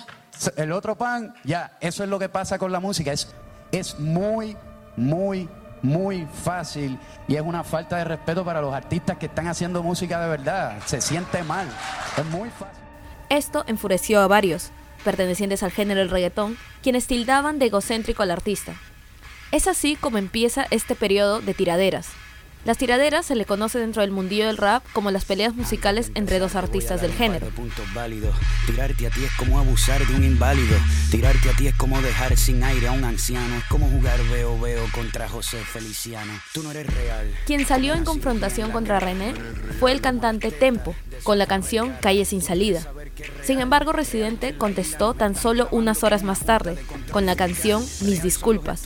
el 0.57 0.71
otro 0.71 0.95
pan, 0.95 1.35
ya. 1.43 1.77
Eso 1.81 2.05
es 2.05 2.09
lo 2.09 2.21
que 2.21 2.29
pasa 2.29 2.57
con 2.57 2.71
la 2.71 2.79
música. 2.79 3.11
Es, 3.11 3.35
es 3.73 3.99
muy, 3.99 4.57
muy, 4.97 5.49
muy 5.83 6.25
fácil 6.45 7.01
y 7.27 7.35
es 7.35 7.43
una 7.43 7.65
falta 7.65 7.97
de 7.97 8.05
respeto 8.05 8.45
para 8.45 8.61
los 8.61 8.73
artistas 8.73 9.19
que 9.19 9.27
están 9.27 9.49
haciendo 9.49 9.83
música 9.83 10.21
de 10.21 10.29
verdad. 10.29 10.79
Se 10.87 11.01
siente 11.01 11.43
mal. 11.43 11.67
Es 12.17 12.25
muy 12.27 12.49
fácil. 12.51 12.81
Esto 13.29 13.65
enfureció 13.67 14.21
a 14.21 14.29
varios, 14.29 14.71
pertenecientes 15.03 15.65
al 15.65 15.73
género 15.73 15.99
del 15.99 16.11
reggaetón, 16.11 16.59
quienes 16.81 17.09
tildaban 17.09 17.59
de 17.59 17.67
egocéntrico 17.67 18.23
al 18.23 18.31
artista. 18.31 18.75
Es 19.53 19.68
así 19.68 19.97
como 19.97 20.18
empieza 20.18 20.66
este 20.70 20.95
periodo 20.95 21.40
de 21.40 21.55
tiraderas. 21.55 22.09
Las 22.65 22.79
tiraderas 22.79 23.27
se 23.27 23.35
le 23.35 23.45
conoce 23.45 23.79
dentro 23.79 24.01
del 24.01 24.11
mundillo 24.11 24.47
del 24.47 24.57
rap 24.57 24.83
como 24.95 25.11
las 25.11 25.27
peleas 25.27 25.55
musicales 25.55 26.11
entre 26.15 26.39
dos 26.39 26.55
artistas 26.55 27.03
del 27.03 27.12
género. 27.12 27.49
puntos 27.49 27.85
válidos. 27.93 28.35
Tirarte 28.67 29.07
a 29.07 29.11
ti 29.11 29.23
es 29.23 29.33
como 29.33 29.59
abusar 29.59 30.07
de 30.07 30.15
un 30.15 30.25
inválido. 30.25 30.75
Tirarte 31.11 31.51
a 31.51 31.53
ti 31.53 31.67
es 31.67 31.75
como 31.75 32.01
dejar 32.01 32.39
sin 32.39 32.65
aire 32.65 32.89
a 32.89 32.93
un 32.93 33.05
anciano. 33.05 33.55
Es 33.57 33.65
como 33.65 33.87
jugar 33.91 34.19
veo 34.33 34.59
veo 34.59 34.83
contra 34.93 35.29
José 35.29 35.59
Feliciano. 35.59 36.33
Tú 36.55 36.62
no 36.62 36.71
eres 36.71 36.87
real. 36.87 37.31
Quien 37.45 37.67
salió 37.67 37.93
en 37.93 38.07
confrontación 38.07 38.71
contra 38.71 38.99
René 38.99 39.35
fue 39.79 39.93
el 39.93 40.01
cantante 40.01 40.51
Tempo, 40.51 40.95
con 41.23 41.37
la 41.39 41.47
canción 41.47 41.95
Calle 42.01 42.25
sin 42.25 42.41
salida. 42.41 42.81
Sin 43.43 43.61
embargo, 43.61 43.93
Residente 43.93 44.57
contestó 44.57 45.12
tan 45.12 45.37
solo 45.37 45.69
unas 45.71 46.03
horas 46.03 46.23
más 46.23 46.41
tarde, 46.41 46.79
con 47.12 47.27
la 47.27 47.37
canción 47.37 47.85
Mis 48.01 48.23
disculpas. 48.23 48.85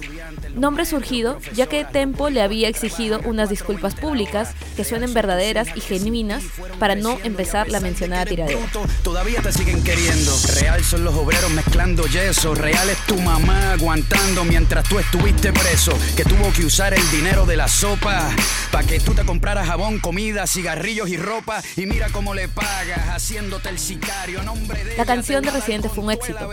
Nombre 0.57 0.85
surgido 0.85 1.39
ya 1.55 1.66
que 1.66 1.85
Tempo 1.85 2.29
le 2.29 2.43
había 2.43 2.68
exigido 2.68 3.20
unas 3.24 3.49
disculpas 3.49 3.68
públicas 3.77 4.51
que 4.77 4.85
suenen 4.85 5.12
verdaderas 5.14 5.69
y 5.75 5.81
genuinas 5.81 6.43
para 6.79 6.95
no 6.95 7.19
empezar 7.25 7.69
la 7.69 7.81
mencionada 7.81 8.25
tiradera. 8.25 8.61
Todavía 9.03 9.43
te 9.43 9.53
siguen 9.53 9.83
queriendo. 9.83 10.33
Real 10.61 10.85
son 10.85 11.05
los 11.05 11.14
obreros 11.14 11.51
mezclando 11.51 12.07
yeso. 12.07 12.55
Real 12.55 12.89
es 12.89 12.99
tu 13.07 13.19
mamá 13.21 13.73
aguantando 13.73 14.45
mientras 14.45 14.89
tú 14.89 14.99
estuviste 14.99 15.53
preso. 15.53 15.97
Que 16.16 16.25
tuvo 16.25 16.53
que 16.53 16.64
usar 16.64 16.95
el 16.95 17.11
dinero 17.11 17.47
de 17.47 17.57
la 17.57 17.69
sopa 17.69 18.31
para 18.71 18.87
que 18.87 19.01
tú 19.01 19.14
te 19.14 19.25
compraras 19.25 19.66
jabón, 19.66 19.99
comida, 19.99 20.47
cigarrillos 20.47 21.09
y 21.09 21.16
ropa. 21.16 21.62
Y 21.77 21.87
mira 21.87 22.09
cómo 22.11 22.35
le 22.35 22.49
pagas 22.49 23.09
haciéndote 23.09 23.69
el 23.69 23.79
sicario. 23.79 24.43
Nombre 24.43 24.85
de 24.85 24.97
La 24.97 25.05
canción 25.05 25.43
de 25.43 25.51
Residente 25.51 25.89
fue 25.89 26.05
un 26.05 26.11
éxito. 26.12 26.51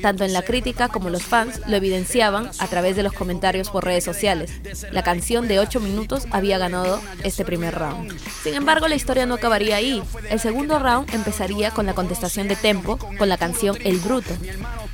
Tanto 0.00 0.24
en 0.24 0.32
la 0.32 0.42
crítica 0.42 0.88
como 0.88 1.10
los 1.10 1.22
fans 1.22 1.60
lo 1.66 1.76
evidenciaban 1.76 2.50
a 2.58 2.66
través 2.68 2.96
de 2.96 3.02
los 3.02 3.12
comentarios 3.12 3.70
por 3.70 3.84
redes 3.84 4.04
sociales. 4.04 4.52
La 4.90 5.02
canción 5.02 5.48
de 5.48 5.58
8 5.58 5.80
minutos 5.80 6.26
había 6.30 6.51
ganado 6.58 7.00
este 7.22 7.44
primer 7.44 7.74
round. 7.74 8.18
Sin 8.42 8.54
embargo, 8.54 8.88
la 8.88 8.94
historia 8.94 9.26
no 9.26 9.34
acabaría 9.34 9.76
ahí. 9.76 10.02
El 10.30 10.40
segundo 10.40 10.78
round 10.78 11.12
empezaría 11.14 11.70
con 11.70 11.86
la 11.86 11.94
contestación 11.94 12.48
de 12.48 12.56
Tempo 12.56 12.98
con 13.18 13.28
la 13.28 13.36
canción 13.36 13.76
El 13.84 13.98
Bruto, 13.98 14.34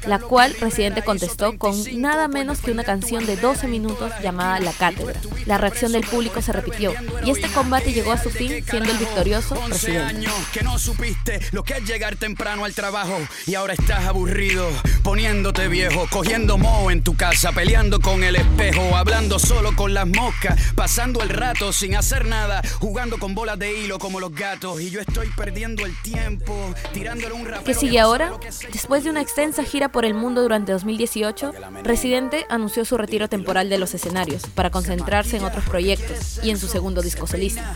la 0.06 0.18
cual 0.18 0.54
Residente 0.60 1.02
contestó 1.02 1.58
con 1.58 1.74
nada 2.00 2.28
menos 2.28 2.60
que 2.60 2.70
una 2.70 2.84
canción 2.84 3.26
de 3.26 3.36
12 3.36 3.66
minutos 3.68 4.12
llamada 4.22 4.60
La 4.60 4.72
Cátedra. 4.72 5.20
La 5.46 5.58
reacción 5.58 5.92
del 5.92 6.04
público 6.04 6.42
se 6.42 6.52
repitió 6.52 6.92
y 7.24 7.30
este 7.30 7.48
combate 7.48 7.92
llegó 7.92 8.12
a 8.12 8.22
su 8.22 8.30
fin 8.30 8.64
siendo 8.68 8.90
el 8.90 8.98
victorioso 8.98 9.54
11 9.54 9.68
Residente. 9.72 10.04
años 10.04 10.34
que 10.52 10.62
no 10.62 10.78
supiste 10.78 11.40
lo 11.52 11.64
que 11.64 11.74
es 11.74 11.84
llegar 11.84 12.16
temprano 12.16 12.64
al 12.64 12.74
trabajo 12.74 13.18
y 13.46 13.54
ahora 13.54 13.74
estás 13.74 14.06
aburrido, 14.06 14.68
poniéndote 15.02 15.68
viejo, 15.68 16.06
cogiendo 16.10 16.58
moho 16.58 16.90
en 16.90 17.02
tu 17.02 17.16
casa, 17.16 17.52
peleando 17.52 18.00
con 18.00 18.22
el 18.24 18.36
espejo, 18.36 18.96
hablando 18.96 19.38
solo 19.38 19.74
con 19.74 19.94
las 19.94 20.06
moscas, 20.06 20.58
pasando 20.74 21.22
el 21.22 21.28
rato 21.28 21.72
sin 21.72 21.94
hacer 21.96 22.26
nada, 22.26 22.62
jugando 22.80 23.18
con 23.18 23.34
bolas 23.34 23.58
de 23.58 23.78
hilo 23.78 23.98
como 23.98 24.20
los 24.20 24.34
gatos 24.34 24.80
y 24.80 24.90
yo 24.90 25.00
estoy 25.00 25.28
perdiendo 25.36 25.84
el 25.84 25.94
tiempo, 26.02 26.74
tirándole 26.92 27.32
un 27.34 27.44
rapero 27.44 27.64
¿Qué 27.64 27.74
sigue 27.74 27.98
ahora? 28.00 28.32
Después 28.72 29.04
de 29.04 29.10
una 29.10 29.20
extensa 29.20 29.62
gira 29.64 29.87
por 29.88 30.04
el 30.04 30.14
mundo 30.14 30.42
durante 30.42 30.72
2018, 30.72 31.52
Residente 31.82 32.46
anunció 32.48 32.84
su 32.84 32.96
retiro 32.96 33.28
temporal 33.28 33.68
de 33.68 33.78
los 33.78 33.94
escenarios 33.94 34.42
para 34.54 34.70
concentrarse 34.70 35.36
en 35.36 35.44
otros 35.44 35.64
proyectos 35.64 36.40
y 36.42 36.50
en 36.50 36.58
su 36.58 36.68
segundo 36.68 37.02
disco 37.02 37.26
solista. 37.26 37.74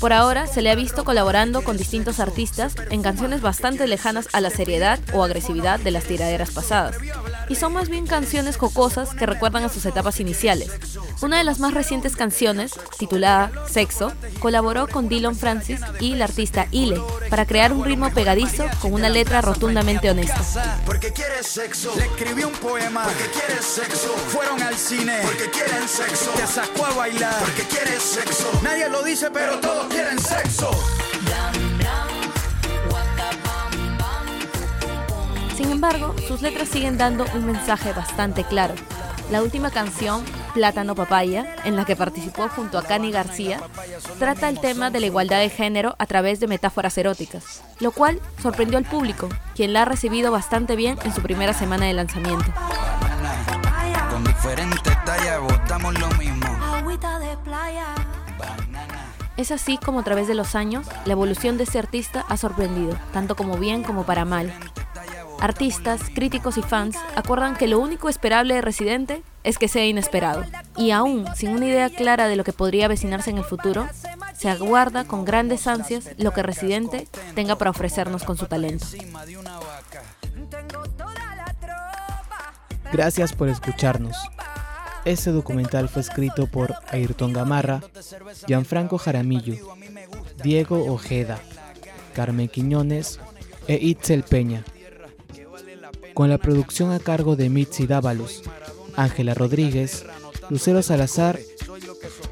Por 0.00 0.12
ahora 0.12 0.46
se 0.46 0.62
le 0.62 0.70
ha 0.70 0.74
visto 0.74 1.04
colaborando 1.04 1.62
con 1.62 1.76
distintos 1.76 2.20
artistas 2.20 2.74
en 2.90 3.02
canciones 3.02 3.40
bastante 3.40 3.86
lejanas 3.86 4.28
a 4.32 4.40
la 4.40 4.50
seriedad 4.50 4.98
o 5.12 5.22
agresividad 5.22 5.80
de 5.80 5.90
las 5.90 6.04
tiraderas 6.04 6.50
pasadas, 6.50 6.96
y 7.48 7.56
son 7.56 7.72
más 7.72 7.88
bien 7.88 8.06
canciones 8.06 8.56
jocosas 8.56 9.14
que 9.14 9.26
recuerdan 9.26 9.64
a 9.64 9.68
sus 9.68 9.86
etapas 9.86 10.20
iniciales. 10.20 10.70
Una 11.20 11.38
de 11.38 11.44
las 11.44 11.60
más 11.60 11.74
recientes 11.74 12.16
canciones, 12.16 12.72
titulada 12.98 13.50
Sexo, 13.68 14.12
colaboró 14.40 14.88
con 14.88 15.08
Dylan 15.08 15.36
Francis 15.36 15.80
y 16.00 16.14
la 16.14 16.24
artista 16.24 16.66
Ile 16.70 17.00
para 17.30 17.46
crear 17.46 17.72
un 17.72 17.84
ritmo 17.84 18.10
pegadizo 18.12 18.64
con 18.80 18.92
una 18.92 19.08
letra 19.08 19.40
rotundamente 19.40 20.10
honesta. 20.10 20.80
Porque 20.84 21.12
quieres 21.12 21.46
sexo. 21.46 21.92
Le 21.96 22.04
escribí 22.04 22.44
un 22.44 22.52
poema. 22.52 23.04
Porque 23.04 23.30
quieres 23.30 23.64
sexo. 23.64 24.08
Fueron 24.28 24.62
al 24.62 24.76
cine. 24.76 25.20
Porque 25.22 25.50
quieren 25.50 25.88
sexo. 25.88 26.30
Te 26.32 26.46
sacó 26.46 26.86
a 26.86 26.94
bailar. 26.94 27.38
Porque 27.40 27.62
quieres 27.62 28.02
sexo. 28.02 28.50
Nadie 28.62 28.88
lo 28.88 29.02
dice, 29.02 29.30
pero 29.30 29.58
todos 29.60 29.86
quieren 29.86 30.18
sexo. 30.18 30.70
Sin 35.62 35.70
embargo, 35.70 36.12
sus 36.26 36.42
letras 36.42 36.68
siguen 36.68 36.98
dando 36.98 37.24
un 37.36 37.46
mensaje 37.46 37.92
bastante 37.92 38.42
claro. 38.42 38.74
La 39.30 39.44
última 39.44 39.70
canción, 39.70 40.24
Plátano 40.54 40.96
Papaya, 40.96 41.54
en 41.64 41.76
la 41.76 41.84
que 41.84 41.94
participó 41.94 42.48
junto 42.48 42.78
a 42.78 42.82
Cani 42.82 43.12
García, 43.12 43.60
trata 44.18 44.48
el 44.48 44.58
tema 44.58 44.90
de 44.90 44.98
la 44.98 45.06
igualdad 45.06 45.38
de 45.38 45.50
género 45.50 45.94
a 46.00 46.06
través 46.06 46.40
de 46.40 46.48
metáforas 46.48 46.98
eróticas, 46.98 47.62
lo 47.78 47.92
cual 47.92 48.20
sorprendió 48.42 48.76
al 48.76 48.86
público, 48.86 49.28
quien 49.54 49.72
la 49.72 49.82
ha 49.82 49.84
recibido 49.84 50.32
bastante 50.32 50.74
bien 50.74 50.98
en 51.04 51.14
su 51.14 51.22
primera 51.22 51.52
semana 51.52 51.86
de 51.86 51.92
lanzamiento. 51.92 52.52
Con 54.10 54.24
diferentes 54.24 55.04
tallas 55.04 55.40
votamos 55.42 55.96
lo 55.96 56.08
mismo. 56.16 56.58
Es 59.36 59.52
así 59.52 59.78
como 59.78 60.00
a 60.00 60.02
través 60.02 60.26
de 60.26 60.34
los 60.34 60.56
años, 60.56 60.88
la 61.04 61.12
evolución 61.12 61.56
de 61.56 61.64
este 61.64 61.78
artista 61.78 62.24
ha 62.28 62.36
sorprendido, 62.36 62.98
tanto 63.12 63.36
como 63.36 63.58
bien 63.58 63.84
como 63.84 64.04
para 64.04 64.24
mal. 64.24 64.52
Artistas, 65.42 66.02
críticos 66.14 66.56
y 66.56 66.62
fans 66.62 66.96
acuerdan 67.16 67.56
que 67.56 67.66
lo 67.66 67.80
único 67.80 68.08
esperable 68.08 68.54
de 68.54 68.60
Residente 68.60 69.24
es 69.42 69.58
que 69.58 69.66
sea 69.66 69.84
inesperado. 69.84 70.44
Y 70.76 70.92
aún 70.92 71.26
sin 71.34 71.50
una 71.50 71.66
idea 71.66 71.90
clara 71.90 72.28
de 72.28 72.36
lo 72.36 72.44
que 72.44 72.52
podría 72.52 72.84
avecinarse 72.84 73.30
en 73.30 73.38
el 73.38 73.44
futuro, 73.44 73.88
se 74.34 74.48
aguarda 74.48 75.02
con 75.02 75.24
grandes 75.24 75.66
ansias 75.66 76.10
lo 76.16 76.30
que 76.30 76.44
Residente 76.44 77.08
tenga 77.34 77.56
para 77.56 77.72
ofrecernos 77.72 78.22
con 78.22 78.36
su 78.36 78.46
talento. 78.46 78.86
Gracias 82.92 83.32
por 83.32 83.48
escucharnos. 83.48 84.16
Este 85.04 85.32
documental 85.32 85.88
fue 85.88 86.02
escrito 86.02 86.46
por 86.46 86.72
Ayrton 86.86 87.32
Gamarra, 87.32 87.80
Gianfranco 88.46 88.96
Jaramillo, 88.96 89.56
Diego 90.44 90.84
Ojeda, 90.84 91.40
Carmen 92.14 92.46
Quiñones 92.46 93.18
e 93.66 93.74
Itzel 93.74 94.22
Peña 94.22 94.62
con 96.22 96.30
la 96.30 96.38
producción 96.38 96.92
a 96.92 97.00
cargo 97.00 97.34
de 97.34 97.50
Mitzi 97.50 97.88
Dávalos, 97.88 98.44
Ángela 98.94 99.34
Rodríguez, 99.34 100.04
Lucero 100.50 100.80
Salazar 100.80 101.40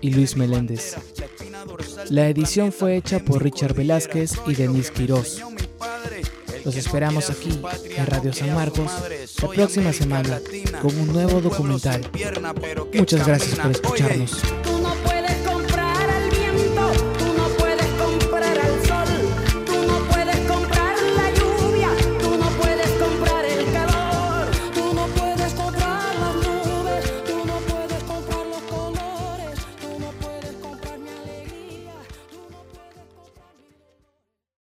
y 0.01 0.13
Luis 0.13 0.37
Meléndez. 0.37 0.95
La 2.09 2.29
edición 2.29 2.71
fue 2.71 2.95
hecha 2.95 3.19
por 3.19 3.43
Richard 3.43 3.75
Velázquez 3.75 4.35
y 4.47 4.55
Denise 4.55 4.93
Quirós. 4.93 5.43
Los 6.65 6.77
esperamos 6.77 7.31
aquí 7.31 7.51
en 7.97 8.07
Radio 8.07 8.33
San 8.33 8.55
Marcos 8.55 8.93
la 9.43 9.49
próxima 9.49 9.93
semana 9.93 10.41
con 10.81 10.97
un 10.97 11.13
nuevo 11.13 11.41
documental. 11.41 12.09
Muchas 12.95 13.27
gracias 13.27 13.59
por 13.59 13.73
escucharnos. 13.73 14.41